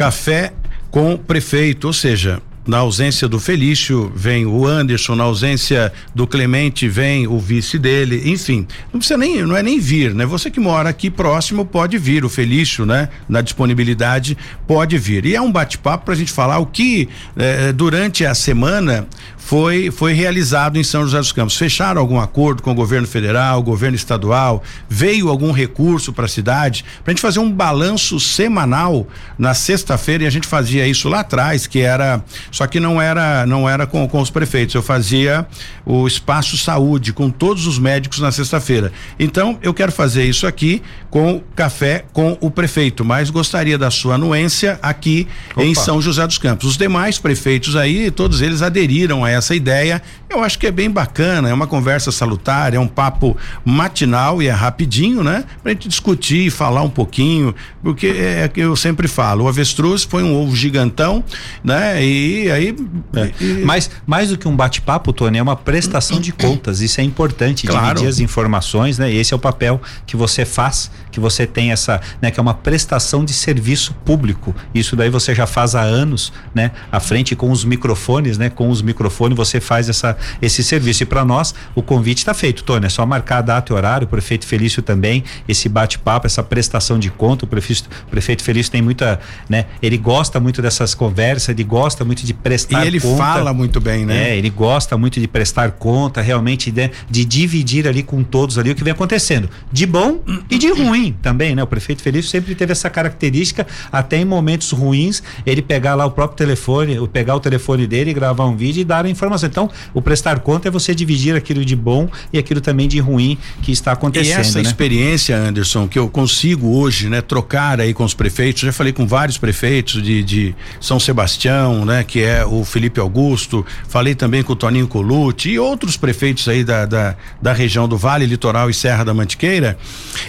café 0.00 0.54
com 0.90 1.14
prefeito, 1.14 1.86
ou 1.86 1.92
seja, 1.92 2.40
na 2.66 2.78
ausência 2.78 3.28
do 3.28 3.38
Felício 3.38 4.10
vem 4.16 4.46
o 4.46 4.66
Anderson, 4.66 5.14
na 5.14 5.24
ausência 5.24 5.92
do 6.14 6.26
Clemente 6.26 6.88
vem 6.88 7.26
o 7.26 7.38
vice 7.38 7.78
dele, 7.78 8.22
enfim, 8.30 8.66
não 8.90 8.98
precisa 8.98 9.18
nem, 9.18 9.42
não 9.42 9.54
é 9.54 9.62
nem 9.62 9.78
vir, 9.78 10.14
né? 10.14 10.24
Você 10.24 10.50
que 10.50 10.58
mora 10.58 10.88
aqui 10.88 11.10
próximo 11.10 11.66
pode 11.66 11.98
vir, 11.98 12.24
o 12.24 12.30
Felício, 12.30 12.86
né? 12.86 13.10
Na 13.28 13.42
disponibilidade 13.42 14.38
pode 14.66 14.96
vir. 14.96 15.26
E 15.26 15.36
é 15.36 15.40
um 15.42 15.52
bate-papo 15.52 16.06
para 16.06 16.14
a 16.14 16.16
gente 16.16 16.32
falar 16.32 16.60
o 16.60 16.66
que 16.66 17.06
eh, 17.36 17.70
durante 17.70 18.24
a 18.24 18.34
semana 18.34 19.06
foi, 19.40 19.90
foi 19.90 20.12
realizado 20.12 20.78
em 20.78 20.84
São 20.84 21.02
José 21.02 21.18
dos 21.18 21.32
Campos. 21.32 21.56
Fecharam 21.56 22.00
algum 22.00 22.20
acordo 22.20 22.62
com 22.62 22.70
o 22.70 22.74
governo 22.74 23.06
federal, 23.06 23.62
governo 23.62 23.96
estadual? 23.96 24.62
Veio 24.88 25.28
algum 25.28 25.50
recurso 25.50 26.12
para 26.12 26.26
a 26.26 26.28
cidade? 26.28 26.84
Para 27.02 27.10
a 27.10 27.14
gente 27.14 27.22
fazer 27.22 27.40
um 27.40 27.50
balanço 27.50 28.20
semanal 28.20 29.06
na 29.38 29.54
sexta-feira, 29.54 30.24
e 30.24 30.26
a 30.26 30.30
gente 30.30 30.46
fazia 30.46 30.86
isso 30.86 31.08
lá 31.08 31.20
atrás, 31.20 31.66
que 31.66 31.80
era 31.80 32.22
só 32.52 32.66
que 32.66 32.78
não 32.78 33.00
era 33.00 33.44
não 33.46 33.68
era 33.68 33.86
com, 33.86 34.06
com 34.06 34.20
os 34.20 34.30
prefeitos. 34.30 34.74
Eu 34.74 34.82
fazia 34.82 35.46
o 35.84 36.06
espaço 36.06 36.56
saúde 36.56 37.12
com 37.12 37.30
todos 37.30 37.66
os 37.66 37.78
médicos 37.78 38.20
na 38.20 38.30
sexta-feira. 38.30 38.92
Então 39.18 39.58
eu 39.62 39.74
quero 39.74 39.90
fazer 39.90 40.24
isso 40.24 40.46
aqui 40.46 40.82
com 41.10 41.42
café 41.56 42.04
com 42.12 42.36
o 42.40 42.50
prefeito, 42.50 43.04
mas 43.04 43.30
gostaria 43.30 43.76
da 43.76 43.90
sua 43.90 44.14
anuência 44.14 44.78
aqui 44.82 45.26
Opa. 45.52 45.64
em 45.64 45.74
São 45.74 46.00
José 46.00 46.26
dos 46.26 46.38
Campos. 46.38 46.68
Os 46.68 46.76
demais 46.76 47.18
prefeitos 47.18 47.74
aí, 47.74 48.10
todos 48.10 48.40
eles 48.40 48.62
aderiram 48.62 49.24
a 49.24 49.29
essa 49.30 49.54
ideia. 49.54 50.02
Eu 50.28 50.42
acho 50.44 50.58
que 50.58 50.66
é 50.66 50.70
bem 50.70 50.90
bacana, 50.90 51.48
é 51.48 51.54
uma 51.54 51.66
conversa 51.66 52.12
salutar, 52.12 52.72
é 52.74 52.78
um 52.78 52.86
papo 52.86 53.36
matinal 53.64 54.42
e 54.42 54.46
é 54.46 54.52
rapidinho, 54.52 55.22
né? 55.24 55.44
Pra 55.62 55.72
gente 55.72 55.88
discutir, 55.88 56.50
falar 56.50 56.82
um 56.82 56.90
pouquinho, 56.90 57.54
porque 57.82 58.06
é, 58.06 58.42
é 58.42 58.48
que 58.48 58.60
eu 58.60 58.76
sempre 58.76 59.08
falo, 59.08 59.44
o 59.44 59.48
avestruz 59.48 60.04
foi 60.04 60.22
um 60.22 60.34
ovo 60.34 60.54
gigantão, 60.54 61.24
né? 61.62 62.02
E 62.02 62.50
aí. 62.50 62.76
É. 63.14 63.30
E... 63.40 63.64
Mas 63.64 63.90
mais 64.06 64.30
do 64.30 64.38
que 64.38 64.46
um 64.46 64.56
bate-papo, 64.56 65.12
Tony, 65.12 65.38
é 65.38 65.42
uma 65.42 65.56
prestação 65.56 66.20
de 66.20 66.32
contas. 66.32 66.80
Isso 66.80 67.00
é 67.00 67.04
importante, 67.04 67.66
claro. 67.66 67.88
dividir 67.88 68.08
as 68.08 68.20
informações, 68.20 68.98
né? 68.98 69.12
Esse 69.12 69.32
é 69.32 69.36
o 69.36 69.40
papel 69.40 69.80
que 70.06 70.16
você 70.16 70.44
faz, 70.44 70.90
que 71.10 71.20
você 71.20 71.46
tem 71.46 71.72
essa, 71.72 72.00
né? 72.20 72.30
Que 72.30 72.38
é 72.38 72.42
uma 72.42 72.54
prestação 72.54 73.24
de 73.24 73.32
serviço 73.32 73.94
público. 74.04 74.54
Isso 74.74 74.96
daí 74.96 75.10
você 75.10 75.34
já 75.34 75.46
faz 75.46 75.74
há 75.74 75.82
anos, 75.82 76.32
né? 76.54 76.70
À 76.90 77.00
frente 77.00 77.34
com 77.34 77.50
os 77.50 77.64
microfones, 77.64 78.38
né? 78.38 78.48
Com 78.48 78.68
os 78.68 78.80
microfones 78.80 79.10
você 79.34 79.60
faz 79.60 79.88
essa, 79.88 80.16
esse 80.40 80.62
serviço. 80.62 81.02
E 81.02 81.06
para 81.06 81.24
nós, 81.24 81.54
o 81.74 81.82
convite 81.82 82.18
está 82.18 82.34
feito, 82.34 82.64
Tony. 82.64 82.86
É 82.86 82.88
só 82.88 83.04
marcar 83.04 83.38
a 83.38 83.42
data 83.42 83.72
e 83.72 83.76
horário, 83.76 84.06
o 84.06 84.08
prefeito 84.08 84.46
Felício 84.46 84.82
também, 84.82 85.24
esse 85.48 85.68
bate-papo, 85.68 86.26
essa 86.26 86.42
prestação 86.42 86.98
de 86.98 87.10
conta. 87.10 87.44
O 87.44 87.48
prefeito, 87.48 87.88
o 88.06 88.10
prefeito 88.10 88.42
Felício 88.42 88.72
tem 88.72 88.82
muita, 88.82 89.20
né? 89.48 89.66
Ele 89.82 89.96
gosta 89.98 90.40
muito 90.40 90.62
dessas 90.62 90.94
conversas, 90.94 91.50
ele 91.50 91.64
gosta 91.64 92.04
muito 92.04 92.24
de 92.24 92.32
prestar 92.34 92.84
E 92.84 92.88
ele 92.88 93.00
conta. 93.00 93.16
fala 93.16 93.52
muito 93.52 93.80
bem, 93.80 94.06
né? 94.06 94.30
É, 94.30 94.36
ele 94.36 94.50
gosta 94.50 94.96
muito 94.96 95.20
de 95.20 95.28
prestar 95.28 95.72
conta, 95.72 96.20
realmente 96.20 96.70
de, 96.70 96.90
de 97.08 97.24
dividir 97.24 97.86
ali 97.86 98.02
com 98.02 98.22
todos 98.22 98.58
ali 98.58 98.70
o 98.70 98.74
que 98.74 98.84
vem 98.84 98.92
acontecendo. 98.92 99.48
De 99.72 99.86
bom 99.86 100.20
e 100.50 100.58
de 100.58 100.70
ruim 100.72 101.16
também, 101.22 101.54
né? 101.54 101.62
O 101.62 101.66
prefeito 101.66 102.02
Felício 102.02 102.30
sempre 102.30 102.54
teve 102.54 102.72
essa 102.72 102.88
característica, 102.90 103.66
até 103.90 104.16
em 104.18 104.24
momentos 104.24 104.70
ruins, 104.72 105.22
ele 105.44 105.62
pegar 105.62 105.94
lá 105.94 106.06
o 106.06 106.10
próprio 106.10 106.36
telefone, 106.36 106.96
pegar 107.08 107.34
o 107.36 107.40
telefone 107.40 107.86
dele, 107.86 108.12
gravar 108.12 108.46
um 108.46 108.56
vídeo 108.56 108.80
e 108.80 108.84
dar 108.84 109.06
a 109.10 109.12
informação. 109.12 109.48
Então, 109.48 109.70
o 109.92 110.00
prestar 110.00 110.40
conta 110.40 110.68
é 110.68 110.70
você 110.70 110.94
dividir 110.94 111.34
aquilo 111.34 111.64
de 111.64 111.76
bom 111.76 112.08
e 112.32 112.38
aquilo 112.38 112.60
também 112.60 112.88
de 112.88 112.98
ruim 112.98 113.36
que 113.62 113.72
está 113.72 113.92
acontecendo. 113.92 114.38
E 114.38 114.40
essa 114.40 114.58
né? 114.58 114.62
experiência, 114.62 115.36
Anderson, 115.36 115.86
que 115.88 115.98
eu 115.98 116.08
consigo 116.08 116.76
hoje, 116.78 117.08
né, 117.08 117.20
trocar 117.20 117.80
aí 117.80 117.92
com 117.92 118.04
os 118.04 118.14
prefeitos, 118.14 118.62
já 118.62 118.72
falei 118.72 118.92
com 118.92 119.06
vários 119.06 119.38
prefeitos 119.38 120.02
de, 120.02 120.22
de 120.22 120.54
São 120.80 120.98
Sebastião, 120.98 121.84
né, 121.84 122.04
que 122.04 122.22
é 122.22 122.44
o 122.44 122.64
Felipe 122.64 123.00
Augusto, 123.00 123.64
falei 123.88 124.14
também 124.14 124.42
com 124.42 124.52
o 124.52 124.56
Toninho 124.56 124.86
Colucci 124.86 125.50
e 125.50 125.58
outros 125.58 125.96
prefeitos 125.96 126.48
aí 126.48 126.64
da, 126.64 126.86
da, 126.86 127.16
da 127.40 127.52
região 127.52 127.88
do 127.88 127.96
Vale 127.96 128.26
Litoral 128.26 128.70
e 128.70 128.74
Serra 128.74 129.04
da 129.04 129.14
Mantiqueira, 129.14 129.76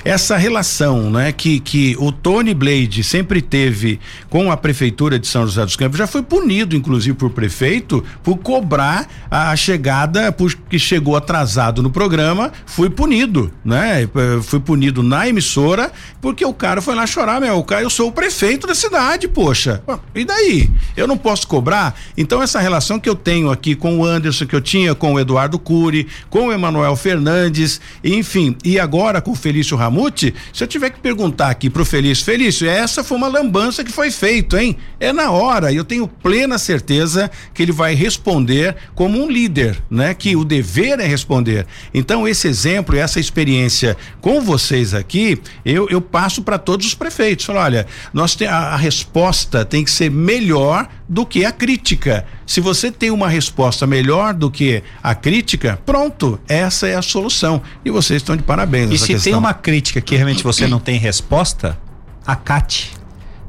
essa 0.04 0.38
relação, 0.38 1.10
né, 1.12 1.32
que, 1.32 1.60
que 1.60 1.96
o 2.00 2.12
Tony 2.12 2.54
Blade 2.54 3.04
sempre 3.04 3.42
teve 3.42 4.00
com 4.30 4.52
a 4.52 4.58
prefeitura 4.58 5.20
de 5.20 5.28
São 5.28 5.46
José 5.46 5.64
dos 5.64 5.76
Campos 5.76 5.98
já 5.98 6.08
foi 6.08 6.22
punido, 6.22 6.76
inclusive, 6.76 7.16
por 7.16 7.30
prefeito, 7.32 8.04
por 8.24 8.38
cobrar 8.38 8.71
a 8.80 9.56
chegada, 9.56 10.32
porque 10.32 10.78
chegou 10.80 11.16
atrasado 11.16 11.82
no 11.82 11.90
programa, 11.90 12.52
fui 12.66 12.90
punido, 12.90 13.52
né? 13.66 14.08
Fui 14.44 14.60
punido 14.60 15.02
na 15.04 15.28
emissora, 15.28 15.92
porque 16.22 16.46
o 16.46 16.54
cara 16.54 16.82
foi 16.82 16.96
lá 16.96 17.06
chorar, 17.06 17.42
meu, 17.42 17.58
o 17.58 17.64
cara, 17.64 17.82
eu 17.82 17.90
sou 17.90 18.10
o 18.10 18.12
prefeito 18.12 18.68
da 18.68 18.76
cidade, 18.76 19.28
poxa. 19.28 19.82
E 20.14 20.24
daí? 20.24 20.70
Eu 20.96 21.08
não 21.08 21.18
posso 21.18 21.48
cobrar? 21.48 22.00
Então, 22.18 22.42
essa 22.42 22.60
relação 22.60 23.00
que 23.00 23.10
eu 23.10 23.16
tenho 23.16 23.52
aqui 23.52 23.76
com 23.76 24.00
o 24.00 24.06
Anderson, 24.06 24.46
que 24.46 24.56
eu 24.56 24.62
tinha 24.62 24.94
com 24.94 25.14
o 25.14 25.20
Eduardo 25.20 25.58
Cury, 25.58 26.08
com 26.30 26.48
o 26.48 26.52
Emanuel 26.52 26.96
Fernandes, 26.96 27.82
enfim, 28.04 28.56
e 28.64 28.80
agora 28.80 29.22
com 29.22 29.32
o 29.32 29.36
Felício 29.36 29.76
Ramute, 29.76 30.34
se 30.54 30.64
eu 30.64 30.68
tiver 30.68 30.92
que 30.92 31.00
perguntar 31.00 31.50
aqui 31.50 31.70
pro 31.70 31.86
Felício, 31.86 32.24
Felício, 32.26 32.70
essa 32.70 33.04
foi 33.04 33.18
uma 33.18 33.28
lambança 33.28 33.84
que 33.84 33.92
foi 33.92 34.12
feito, 34.12 34.58
hein? 34.58 34.78
É 35.00 35.12
na 35.12 35.32
hora, 35.32 35.74
eu 35.74 35.84
tenho 35.84 36.08
plena 36.08 36.58
certeza 36.58 37.32
que 37.54 37.64
ele 37.64 37.72
vai 37.72 37.96
responder 37.96 38.61
como 38.96 39.22
um 39.22 39.30
líder, 39.30 39.78
né? 39.90 40.14
Que 40.14 40.36
o 40.36 40.44
dever 40.44 41.00
é 41.00 41.06
responder. 41.06 41.66
Então, 41.94 42.28
esse 42.28 42.48
exemplo, 42.48 42.96
essa 42.96 43.20
experiência 43.20 43.98
com 44.20 44.42
vocês 44.42 44.94
aqui, 44.94 45.42
eu, 45.66 45.88
eu 45.90 46.02
passo 46.02 46.42
para 46.42 46.58
todos 46.58 46.86
os 46.86 46.94
prefeitos. 46.94 47.46
Falo, 47.46 47.60
olha, 47.60 47.86
nós 48.14 48.36
tem, 48.36 48.48
a, 48.48 48.58
a 48.58 48.76
resposta 48.78 49.64
tem 49.66 49.84
que 49.84 49.92
ser 49.92 50.10
melhor 50.10 50.88
do 51.08 51.26
que 51.26 51.46
a 51.46 51.52
crítica. 51.52 52.26
Se 52.46 52.62
você 52.62 52.92
tem 52.92 53.12
uma 53.12 53.30
resposta 53.30 53.86
melhor 53.88 54.34
do 54.34 54.50
que 54.50 54.84
a 55.02 55.16
crítica, 55.16 55.80
pronto, 55.86 56.40
essa 56.48 56.88
é 56.88 56.96
a 56.96 57.02
solução. 57.02 57.62
E 57.84 57.90
vocês 57.90 58.22
estão 58.22 58.36
de 58.36 58.44
parabéns. 58.44 58.92
E 58.92 58.98
se 58.98 59.08
questão. 59.08 59.24
tem 59.24 59.34
uma 59.34 59.54
crítica 59.54 60.02
que 60.02 60.16
realmente 60.16 60.44
você 60.44 60.68
não 60.68 60.80
tem 60.80 60.98
resposta, 60.98 61.78
acate, 62.26 62.92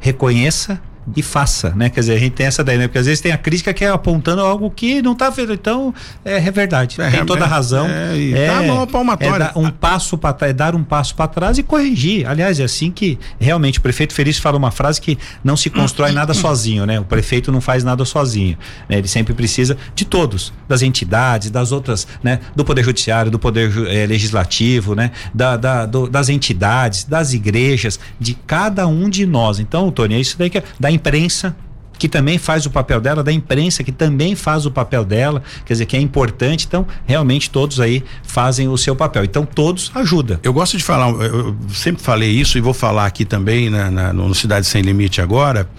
reconheça 0.01 0.81
e 1.17 1.23
faça, 1.23 1.71
né? 1.71 1.91
Quer 1.91 2.01
dizer, 2.01 2.15
a 2.15 2.19
gente 2.19 2.33
tem 2.33 2.47
essa 2.47 2.63
daí, 2.63 2.79
né? 2.79 2.87
Porque 2.87 2.99
às 2.99 3.07
vezes 3.07 3.21
tem 3.21 3.33
a 3.33 3.39
crítica 3.39 3.75
que 3.75 3.85
é 3.85 3.89
apontando 3.89 4.41
algo 4.41 4.71
que 4.71 5.03
não 5.03 5.13
está 5.13 5.31
vendo. 5.31 5.53
Então, 5.53 5.93
é, 6.25 6.37
é 6.37 6.51
verdade. 6.51 7.01
É, 7.01 7.11
tem 7.11 7.27
toda 7.27 7.45
a 7.45 7.49
razão. 7.49 7.89
É, 7.89 8.31
é, 8.31 8.47
tá 8.47 8.61
uma 8.61 8.87
palmatória. 8.87 9.35
É 9.35 9.39
dar 9.49 9.59
um 9.59 9.71
passo 9.71 10.17
para 10.17 10.37
é 10.43 10.53
dar 10.53 10.75
um 10.75 10.85
passo 10.85 11.15
para 11.15 11.27
trás 11.27 11.59
e 11.59 11.63
corrigir. 11.63 12.27
Aliás, 12.29 12.61
é 12.61 12.65
assim 12.65 12.91
que 12.91 13.19
realmente 13.41 13.79
o 13.79 13.83
prefeito 13.83 14.15
Feliz 14.15 14.39
fala 14.39 14.57
uma 14.57 14.71
frase 14.71 15.01
que 15.01 15.19
não 15.43 15.57
se 15.57 15.69
constrói 15.71 16.13
nada 16.13 16.33
sozinho, 16.35 16.87
né? 16.87 17.01
O 17.01 17.05
prefeito 17.05 17.51
não 17.51 17.61
faz 17.61 17.83
nada 17.83 18.05
sozinho. 18.05 18.57
Né? 18.89 18.99
Ele 18.99 19.09
sempre 19.09 19.35
precisa 19.35 19.77
de 19.95 20.05
todos, 20.05 20.53
das 20.69 20.83
entidades, 20.83 21.51
das 21.51 21.73
outras, 21.73 22.07
né? 22.23 22.41
Do 22.55 22.65
poder 22.65 22.85
judiciário, 22.85 23.31
do 23.31 23.39
poder 23.39 23.73
eh, 23.89 24.07
legislativo, 24.07 24.95
né? 24.95 25.11
Da, 25.35 25.57
da 25.57 25.87
do, 25.87 26.09
das 26.09 26.29
entidades, 26.29 27.05
das 27.05 27.33
igrejas, 27.33 27.99
de 28.21 28.35
cada 28.47 28.87
um 28.87 29.09
de 29.09 29.27
nós. 29.27 29.59
Então, 29.59 29.91
Tony, 29.91 30.15
é 30.15 30.21
isso 30.21 30.37
daí 30.39 30.49
que 30.49 30.59
é, 30.59 30.65
da 30.79 30.92
imprensa 30.93 31.57
que 32.03 32.09
também 32.09 32.37
faz 32.37 32.67
o 32.67 32.71
papel 32.71 33.01
dela, 33.01 33.23
da 33.23 33.33
imprensa 33.33 33.85
que 33.85 33.93
também 33.93 34.35
faz 34.35 34.67
o 34.67 34.73
papel 34.73 35.05
dela, 35.05 35.41
quer 35.65 35.75
dizer, 35.75 35.87
que 35.87 35.97
é 35.97 36.01
importante. 36.01 36.67
Então, 36.67 36.85
realmente 37.07 37.49
todos 37.49 37.79
aí 37.79 38.03
fazem 38.25 38.67
o 38.67 38.77
seu 38.77 38.97
papel. 38.97 39.23
Então, 39.23 39.47
todos 39.47 39.93
ajudam. 39.95 40.37
Eu 40.43 40.53
gosto 40.53 40.77
de 40.77 40.83
falar, 40.83 41.11
eu 41.11 41.55
sempre 41.73 42.03
falei 42.03 42.29
isso 42.29 42.59
e 42.59 42.61
vou 42.61 42.75
falar 42.75 43.07
aqui 43.07 43.25
também 43.25 43.71
na, 43.71 43.89
na 43.89 44.13
no 44.13 44.35
Cidade 44.35 44.67
Sem 44.67 44.83
Limite 44.83 45.21
agora. 45.21 45.71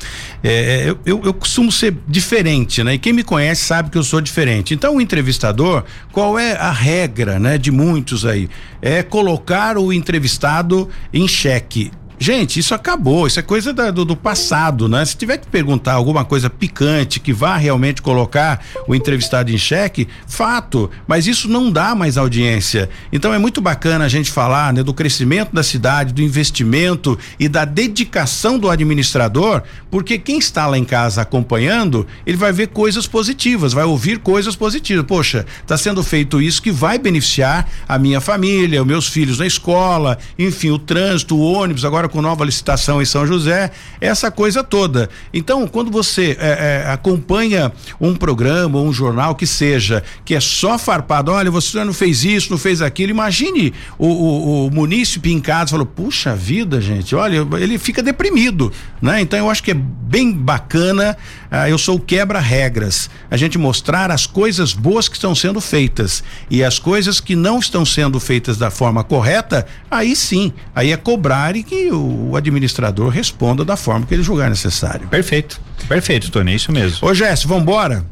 É, 0.41 0.85
eu, 0.87 0.99
eu, 1.05 1.21
eu, 1.25 1.33
costumo 1.33 1.69
ser 1.69 1.93
diferente, 2.07 2.81
né? 2.85 2.93
E 2.93 2.97
quem 2.97 3.11
me 3.11 3.23
conhece 3.23 3.65
sabe 3.65 3.89
que 3.89 3.97
eu 3.97 4.03
sou 4.03 4.21
diferente. 4.21 4.73
Então, 4.73 4.95
o 4.95 5.01
entrevistador, 5.01 5.83
qual 6.13 6.39
é 6.39 6.53
a 6.53 6.71
regra, 6.71 7.37
né, 7.37 7.57
de 7.57 7.69
muitos 7.69 8.25
aí? 8.25 8.49
É 8.81 9.03
colocar 9.03 9.77
o 9.77 9.91
entrevistado 9.91 10.87
em 11.13 11.27
xeque 11.27 11.91
Gente, 12.23 12.57
isso 12.57 12.73
acabou, 12.73 13.27
isso 13.27 13.37
é 13.37 13.43
coisa 13.43 13.73
da, 13.73 13.91
do, 13.91 14.05
do, 14.05 14.15
passado, 14.15 14.87
né? 14.87 15.03
Se 15.03 15.17
tiver 15.17 15.35
que 15.35 15.45
perguntar 15.45 15.91
alguma 15.91 16.23
coisa 16.23 16.49
picante 16.49 17.19
que 17.19 17.33
vá 17.33 17.57
realmente 17.57 18.01
colocar 18.01 18.63
o 18.87 18.95
entrevistado 18.95 19.51
em 19.51 19.57
xeque, 19.57 20.07
fato, 20.25 20.89
mas 21.05 21.27
isso 21.27 21.49
não 21.49 21.69
dá 21.69 21.93
mais 21.93 22.17
audiência. 22.17 22.89
Então 23.11 23.33
é 23.33 23.37
muito 23.37 23.59
bacana 23.59 24.05
a 24.05 24.07
gente 24.07 24.31
falar 24.31 24.71
né, 24.71 24.81
do 24.81 24.93
crescimento 24.93 25.51
da 25.51 25.61
cidade, 25.63 26.13
do 26.13 26.21
investimento 26.21 27.19
e 27.37 27.49
da 27.49 27.65
dedicação 27.65 28.57
do 28.57 28.69
administrador, 28.69 29.61
porque 29.91 30.17
quem 30.17 30.37
está 30.37 30.65
lá 30.65 30.77
em 30.77 30.85
casa 30.85 31.23
acompanhando, 31.23 32.07
ele 32.25 32.37
vai 32.37 32.53
ver 32.53 32.67
coisas 32.67 33.05
positivas, 33.05 33.73
vai 33.73 33.83
ouvir 33.83 34.19
coisas 34.19 34.55
positivas. 34.55 35.05
Poxa, 35.05 35.45
está 35.61 35.75
sendo 35.75 36.01
feito 36.01 36.41
isso 36.41 36.61
que 36.61 36.71
vai 36.71 36.97
beneficiar 36.97 37.69
a 37.85 37.99
minha 37.99 38.21
família, 38.21 38.81
os 38.81 38.87
meus 38.87 39.09
filhos 39.09 39.39
na 39.39 39.45
escola, 39.45 40.17
enfim, 40.39 40.69
o 40.69 40.79
trânsito, 40.79 41.35
o 41.35 41.41
ônibus, 41.41 41.83
agora 41.83 42.12
com 42.13 42.21
nova 42.21 42.45
licitação 42.45 43.01
em 43.01 43.05
São 43.05 43.25
José, 43.25 43.71
essa 43.99 44.29
coisa 44.29 44.63
toda. 44.63 45.09
Então, 45.33 45.67
quando 45.67 45.89
você 45.89 46.37
é, 46.39 46.83
é, 46.85 46.91
acompanha 46.91 47.73
um 47.99 48.15
programa 48.15 48.79
um 48.79 48.93
jornal 48.93 49.33
que 49.33 49.47
seja, 49.47 50.03
que 50.23 50.35
é 50.35 50.39
só 50.39 50.77
farpado, 50.77 51.31
olha, 51.31 51.49
você 51.49 51.83
não 51.83 51.91
fez 51.91 52.23
isso, 52.23 52.51
não 52.51 52.57
fez 52.59 52.83
aquilo, 52.83 53.09
imagine 53.09 53.73
o, 53.97 54.07
o, 54.07 54.67
o 54.67 54.71
munícipe 54.71 55.31
em 55.31 55.39
casa 55.39 55.71
falou, 55.71 55.87
puxa 55.87 56.35
vida, 56.35 56.79
gente, 56.79 57.15
olha, 57.15 57.47
ele 57.59 57.79
fica 57.79 58.03
deprimido, 58.03 58.71
né? 59.01 59.19
Então 59.19 59.39
eu 59.39 59.49
acho 59.49 59.63
que 59.63 59.71
é 59.71 59.73
bem 59.73 60.31
bacana, 60.31 61.17
ah, 61.49 61.67
eu 61.67 61.79
sou 61.79 61.99
quebra-regras, 61.99 63.09
a 63.31 63.37
gente 63.37 63.57
mostrar 63.57 64.11
as 64.11 64.27
coisas 64.27 64.73
boas 64.73 65.07
que 65.07 65.15
estão 65.15 65.33
sendo 65.33 65.59
feitas 65.59 66.23
e 66.47 66.63
as 66.63 66.77
coisas 66.77 67.19
que 67.19 67.35
não 67.35 67.57
estão 67.57 67.83
sendo 67.83 68.19
feitas 68.19 68.55
da 68.55 68.69
forma 68.69 69.03
correta, 69.03 69.65
aí 69.89 70.15
sim, 70.15 70.53
aí 70.75 70.91
é 70.91 70.97
cobrar 70.97 71.55
e 71.55 71.63
que 71.63 71.89
o, 71.93 72.35
administrador 72.35 73.09
responda 73.09 73.63
da 73.63 73.75
forma 73.75 74.05
que 74.05 74.13
ele 74.13 74.23
julgar 74.23 74.49
necessário. 74.49 75.07
Perfeito. 75.07 75.59
Perfeito, 75.87 76.31
Tony, 76.31 76.51
é 76.51 76.55
isso 76.55 76.71
mesmo. 76.71 77.07
Ô, 77.07 77.13
Jéssica, 77.13 77.53
vambora? 77.53 78.05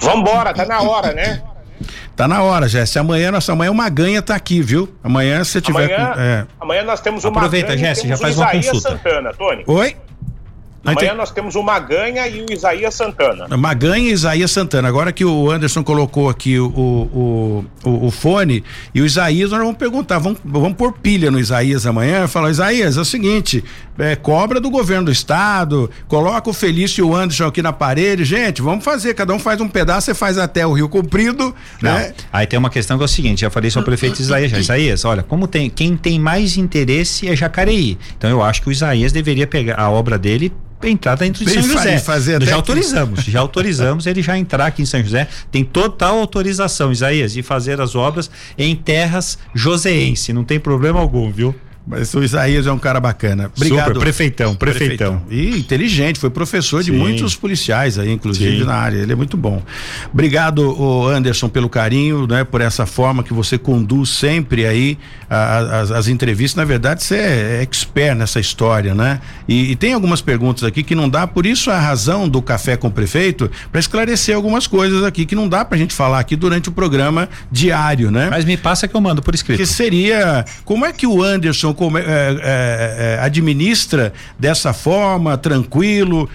Vambora, 0.00 0.54
tá 0.54 0.64
na 0.64 0.80
hora, 0.80 1.12
né? 1.12 1.42
Tá 2.16 2.26
na 2.26 2.42
hora, 2.42 2.68
Jéssica. 2.68 3.00
Amanhã, 3.00 3.30
nossa, 3.30 3.52
amanhã 3.52 3.70
uma 3.70 3.88
ganha 3.88 4.20
tá 4.20 4.34
aqui, 4.34 4.60
viu? 4.60 4.92
Amanhã 5.02 5.44
se 5.44 5.60
tiver. 5.60 5.94
Amanhã, 5.94 6.12
com, 6.14 6.20
é... 6.20 6.46
amanhã 6.60 6.82
nós 6.82 7.00
temos 7.00 7.24
uma 7.24 7.30
Aproveita, 7.30 7.76
Jéssica, 7.76 8.08
já 8.08 8.16
faz 8.16 8.36
uma 8.36 8.50
consulta. 8.50 8.90
Santana, 8.90 9.32
Tony. 9.32 9.62
Oi? 9.66 9.96
Amanhã 10.92 11.14
nós 11.14 11.30
temos 11.30 11.54
o 11.54 11.62
Maganha 11.62 12.26
e 12.28 12.42
o 12.42 12.46
Isaías 12.50 12.94
Santana. 12.94 13.56
Maganha 13.56 14.10
e 14.10 14.12
Isaías 14.12 14.50
Santana. 14.50 14.88
Agora 14.88 15.12
que 15.12 15.24
o 15.24 15.50
Anderson 15.50 15.82
colocou 15.82 16.28
aqui 16.28 16.58
o, 16.58 16.66
o, 16.66 17.64
o, 17.84 18.06
o 18.06 18.10
fone 18.10 18.64
e 18.94 19.00
o 19.00 19.06
Isaías, 19.06 19.50
nós 19.50 19.60
vamos 19.60 19.76
perguntar, 19.76 20.18
vamos, 20.18 20.38
vamos 20.44 20.76
pôr 20.76 20.92
pilha 20.92 21.30
no 21.30 21.38
Isaías 21.38 21.86
amanhã. 21.86 22.26
Falar, 22.26 22.50
Isaías, 22.50 22.96
é 22.96 23.00
o 23.00 23.04
seguinte: 23.04 23.64
é, 23.98 24.16
cobra 24.16 24.60
do 24.60 24.70
governo 24.70 25.06
do 25.06 25.12
estado, 25.12 25.90
coloca 26.06 26.48
o 26.48 26.52
Felício 26.52 27.04
e 27.04 27.08
o 27.08 27.14
Anderson 27.14 27.46
aqui 27.46 27.62
na 27.62 27.72
parede. 27.72 28.24
Gente, 28.24 28.62
vamos 28.62 28.84
fazer, 28.84 29.14
cada 29.14 29.32
um 29.32 29.38
faz 29.38 29.60
um 29.60 29.68
pedaço, 29.68 30.06
você 30.06 30.14
faz 30.14 30.38
até 30.38 30.66
o 30.66 30.72
Rio 30.72 30.88
Comprido. 30.88 31.54
Não, 31.82 31.92
né? 31.92 32.14
Aí 32.32 32.46
tem 32.46 32.58
uma 32.58 32.70
questão 32.70 32.96
que 32.96 33.02
é 33.02 33.06
o 33.06 33.08
seguinte: 33.08 33.40
já 33.42 33.50
falei 33.50 33.70
sobre 33.70 33.82
o 33.82 33.90
prefeito 33.90 34.20
Isaías. 34.20 34.50
Já. 34.50 34.58
Isaías, 34.58 35.04
olha, 35.04 35.22
como 35.22 35.46
tem, 35.46 35.68
quem 35.68 35.96
tem 35.96 36.18
mais 36.18 36.56
interesse 36.56 37.28
é 37.28 37.34
Jacareí. 37.34 37.98
Então 38.16 38.30
eu 38.30 38.42
acho 38.42 38.62
que 38.62 38.68
o 38.68 38.72
Isaías 38.72 39.12
deveria 39.12 39.46
pegar 39.46 39.78
a 39.78 39.90
obra 39.90 40.18
dele 40.18 40.52
entrar 40.82 41.16
dentro 41.16 41.44
de 41.44 41.52
São 41.52 41.62
José. 41.62 41.98
fazer 41.98 42.42
já 42.42 42.54
autorizamos, 42.54 43.24
já 43.24 43.40
autorizamos 43.40 44.06
ele 44.06 44.22
já 44.22 44.38
entrar 44.38 44.66
aqui 44.66 44.82
em 44.82 44.86
São 44.86 45.02
José. 45.02 45.26
Tem 45.50 45.64
total 45.64 46.18
autorização, 46.18 46.92
Isaías, 46.92 47.32
de 47.32 47.42
fazer 47.42 47.80
as 47.80 47.94
obras 47.94 48.30
em 48.56 48.74
terras 48.76 49.38
joseense. 49.54 50.32
Não 50.32 50.44
tem 50.44 50.60
problema 50.60 51.00
algum, 51.00 51.30
viu? 51.30 51.54
Mas 51.88 52.12
o 52.12 52.22
Isaías 52.22 52.66
é 52.66 52.72
um 52.72 52.78
cara 52.78 53.00
bacana. 53.00 53.50
Obrigado. 53.56 53.86
Super, 53.86 54.00
prefeitão, 54.00 54.54
prefeitão. 54.54 55.22
E 55.30 55.58
inteligente, 55.58 56.18
foi 56.18 56.28
professor 56.28 56.82
de 56.82 56.90
Sim. 56.90 56.98
muitos 56.98 57.34
policiais 57.34 57.98
aí, 57.98 58.12
inclusive 58.12 58.58
Sim. 58.58 58.64
na 58.64 58.74
área. 58.74 58.98
Ele 58.98 59.12
é 59.12 59.16
muito 59.16 59.38
bom. 59.38 59.62
Obrigado, 60.12 61.08
Anderson, 61.08 61.48
pelo 61.48 61.68
carinho, 61.68 62.26
né? 62.26 62.44
Por 62.44 62.60
essa 62.60 62.84
forma 62.84 63.22
que 63.22 63.32
você 63.32 63.56
conduz 63.56 64.10
sempre 64.10 64.66
aí 64.66 64.98
as, 65.30 65.90
as 65.90 66.08
entrevistas. 66.08 66.56
Na 66.56 66.64
verdade, 66.64 67.02
você 67.02 67.16
é 67.16 67.62
expert 67.62 68.14
nessa 68.14 68.38
história, 68.38 68.94
né? 68.94 69.20
E, 69.48 69.72
e 69.72 69.76
tem 69.76 69.94
algumas 69.94 70.20
perguntas 70.20 70.64
aqui 70.64 70.82
que 70.82 70.94
não 70.94 71.08
dá, 71.08 71.26
por 71.26 71.46
isso 71.46 71.70
a 71.70 71.78
razão 71.78 72.28
do 72.28 72.42
café 72.42 72.76
com 72.76 72.88
o 72.88 72.92
prefeito, 72.92 73.50
para 73.72 73.80
esclarecer 73.80 74.36
algumas 74.36 74.66
coisas 74.66 75.02
aqui 75.04 75.24
que 75.24 75.34
não 75.34 75.48
dá 75.48 75.64
pra 75.64 75.78
gente 75.78 75.94
falar 75.94 76.18
aqui 76.18 76.36
durante 76.36 76.68
o 76.68 76.72
programa 76.72 77.30
diário, 77.50 78.10
né? 78.10 78.28
Mas 78.30 78.44
me 78.44 78.58
passa 78.58 78.86
que 78.86 78.94
eu 78.94 79.00
mando 79.00 79.22
por 79.22 79.34
escrito. 79.34 79.58
Que 79.58 79.66
seria 79.66 80.44
como 80.66 80.84
é 80.84 80.92
que 80.92 81.06
o 81.06 81.22
Anderson 81.22 81.72
é, 81.86 82.00
é, 82.00 83.16
é, 83.16 83.18
administra 83.20 84.12
dessa 84.38 84.72
forma, 84.72 85.36
tranquilo, 85.38 86.28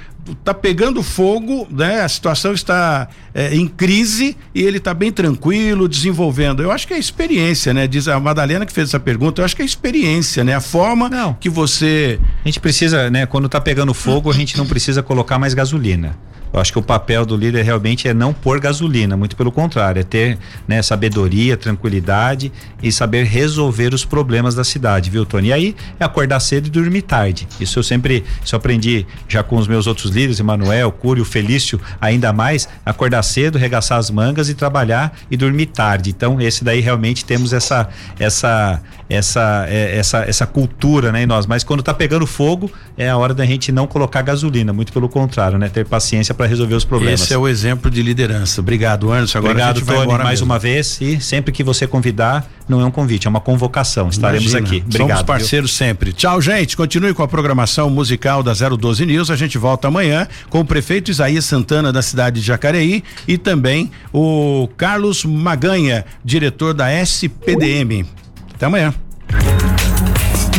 tá 0.44 0.54
pegando 0.54 1.04
fogo, 1.04 1.68
né? 1.70 2.02
A 2.02 2.10
situação 2.10 2.54
está 2.54 3.08
é, 3.34 3.54
em 3.56 3.68
crise 3.68 4.38
e 4.54 4.62
ele 4.62 4.78
está 4.78 4.94
bem 4.94 5.12
tranquilo, 5.12 5.88
desenvolvendo. 5.88 6.62
Eu 6.62 6.72
acho 6.72 6.88
que 6.88 6.94
é 6.94 6.98
experiência, 6.98 7.74
né? 7.74 7.88
Diz 7.88 8.08
a 8.08 8.20
Madalena 8.20 8.66
que 8.66 8.74
fez 8.74 8.90
essa 8.90 9.00
pergunta, 9.00 9.42
eu 9.42 9.46
acho 9.46 9.56
que 9.56 9.62
é 9.62 9.66
experiência, 9.66 10.44
né? 10.44 10.56
A 10.56 10.62
forma 10.62 11.10
Não. 11.10 11.34
que 11.34 11.50
você 11.50 12.20
A 12.44 12.48
gente 12.48 12.60
precisa, 12.60 13.10
né, 13.10 13.26
quando 13.26 13.50
tá 13.50 13.60
pegando 13.60 13.94
fogo, 13.94 14.30
a 14.30 14.34
gente 14.34 14.58
não 14.58 14.66
precisa 14.66 15.04
colocar 15.04 15.38
mais 15.38 15.54
gasolina. 15.54 16.16
Eu 16.54 16.60
acho 16.60 16.72
que 16.72 16.78
o 16.78 16.84
papel 16.84 17.26
do 17.26 17.36
líder 17.36 17.64
realmente 17.64 18.08
é 18.08 18.14
não 18.14 18.32
pôr 18.32 18.60
gasolina, 18.60 19.18
muito 19.18 19.36
pelo 19.36 19.52
contrário, 19.52 20.00
é 20.00 20.04
ter 20.04 20.38
né, 20.68 20.84
sabedoria, 20.84 21.58
tranquilidade 21.58 22.52
e 22.82 22.92
saber 22.92 23.24
resolver 23.24 23.92
os 23.92 24.06
problemas 24.06 24.54
da 24.54 24.64
cidade, 24.64 25.10
viu, 25.10 25.26
Tony? 25.26 25.48
E 25.48 25.54
aí 25.54 25.76
é 26.00 26.06
acordar 26.06 26.40
cedo 26.40 26.68
e 26.68 26.70
dormir 26.70 27.02
tarde. 27.02 27.48
Isso 27.60 27.80
eu 27.80 27.84
sempre, 27.84 28.24
isso 28.46 28.54
eu 28.54 28.58
aprendi 28.58 29.04
já 29.28 29.42
com 29.42 29.58
os 29.58 29.68
meus 29.68 29.88
outros 29.88 30.12
líderes, 30.14 30.40
Emanuel, 30.40 30.92
Cúrio, 30.92 31.26
Felício, 31.26 31.80
ainda 32.00 32.32
mais, 32.32 32.68
acordar 32.86 33.24
cedo, 33.24 33.58
regaçar 33.58 33.98
as 33.98 34.10
mangas 34.10 34.50
e 34.50 34.54
trabalhar 34.54 35.18
e 35.30 35.38
dormir 35.38 35.68
tarde. 35.68 36.10
Então, 36.10 36.40
esse 36.40 36.64
daí 36.64 36.80
realmente 36.80 37.26
temos 37.26 37.54
essa 37.54 37.90
essa 38.20 38.82
essa 39.10 39.66
é, 39.68 39.98
essa 39.98 40.20
essa 40.20 40.46
cultura, 40.46 41.12
né, 41.12 41.24
em 41.24 41.26
nós. 41.26 41.46
Mas 41.46 41.64
quando 41.64 41.84
tá 41.84 41.94
pegando 41.94 42.26
fogo, 42.26 42.72
é 42.98 43.10
a 43.10 43.18
hora 43.18 43.34
da 43.34 43.46
gente 43.46 43.72
não 43.72 43.88
colocar 43.88 44.22
gasolina, 44.22 44.72
muito 44.72 44.94
pelo 44.94 45.10
contrário, 45.10 45.58
né, 45.58 45.70
ter 45.70 45.86
paciência 45.86 46.34
para 46.34 46.46
resolver 46.46 46.76
os 46.76 46.86
problemas. 46.86 47.22
esse 47.22 47.34
é 47.34 47.38
o 47.38 47.48
exemplo 47.48 47.90
de 47.90 48.02
liderança. 48.02 48.62
Obrigado, 48.62 49.12
Anderson. 49.12 49.38
Agora 49.40 49.66
a 49.66 49.70
Obrigado, 49.70 49.86
Tony, 49.86 50.18
mais 50.18 50.40
mesmo. 50.40 50.46
uma 50.46 50.60
vez. 50.60 51.00
E 51.02 51.20
sempre 51.20 51.52
que 51.52 51.64
você 51.64 51.88
convidar, 51.88 52.48
não 52.68 52.82
é 52.82 52.86
um 52.86 52.92
convite, 52.92 53.28
é 53.28 53.30
uma 53.30 53.40
convocação. 53.40 54.10
Estaremos 54.10 54.52
Imagina. 54.52 54.68
aqui. 54.68 54.78
Obrigado. 54.78 54.98
Somos 54.98 55.16
viu? 55.18 55.26
parceiros 55.26 55.72
sempre. 55.74 56.14
Tchau, 56.14 56.42
gente. 56.42 56.78
Continue 56.78 57.14
com 57.14 57.24
a 57.24 57.28
programação 57.28 57.90
musical 57.90 58.42
da 58.44 58.54
012 58.54 59.06
News. 59.06 59.30
A 59.30 59.36
gente 59.36 59.58
volta 59.58 59.88
amanhã 59.88 60.28
com 60.50 60.60
o 60.60 60.66
prefeito 60.66 61.12
Isaías 61.12 61.46
Santana 61.46 61.92
da 61.92 62.02
cidade 62.02 62.40
de 62.40 62.46
Jacareí 62.46 63.04
e 63.28 63.38
também 63.38 63.92
o 64.12 64.70
Carlos 64.78 65.26
Maganha, 65.26 66.06
diretor 66.24 66.74
da 66.74 66.92
SPDM. 66.92 68.06
Até 68.54 68.66
amanhã. 68.66 68.94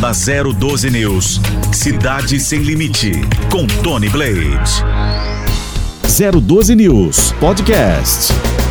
Da 0.00 0.10
012 0.12 0.90
News, 0.90 1.40
Cidade 1.72 2.38
Sem 2.38 2.60
Limite, 2.60 3.12
com 3.50 3.66
Tony 3.66 4.08
Blade. 4.10 4.84
012 6.42 6.74
News 6.74 7.32
Podcast. 7.40 8.63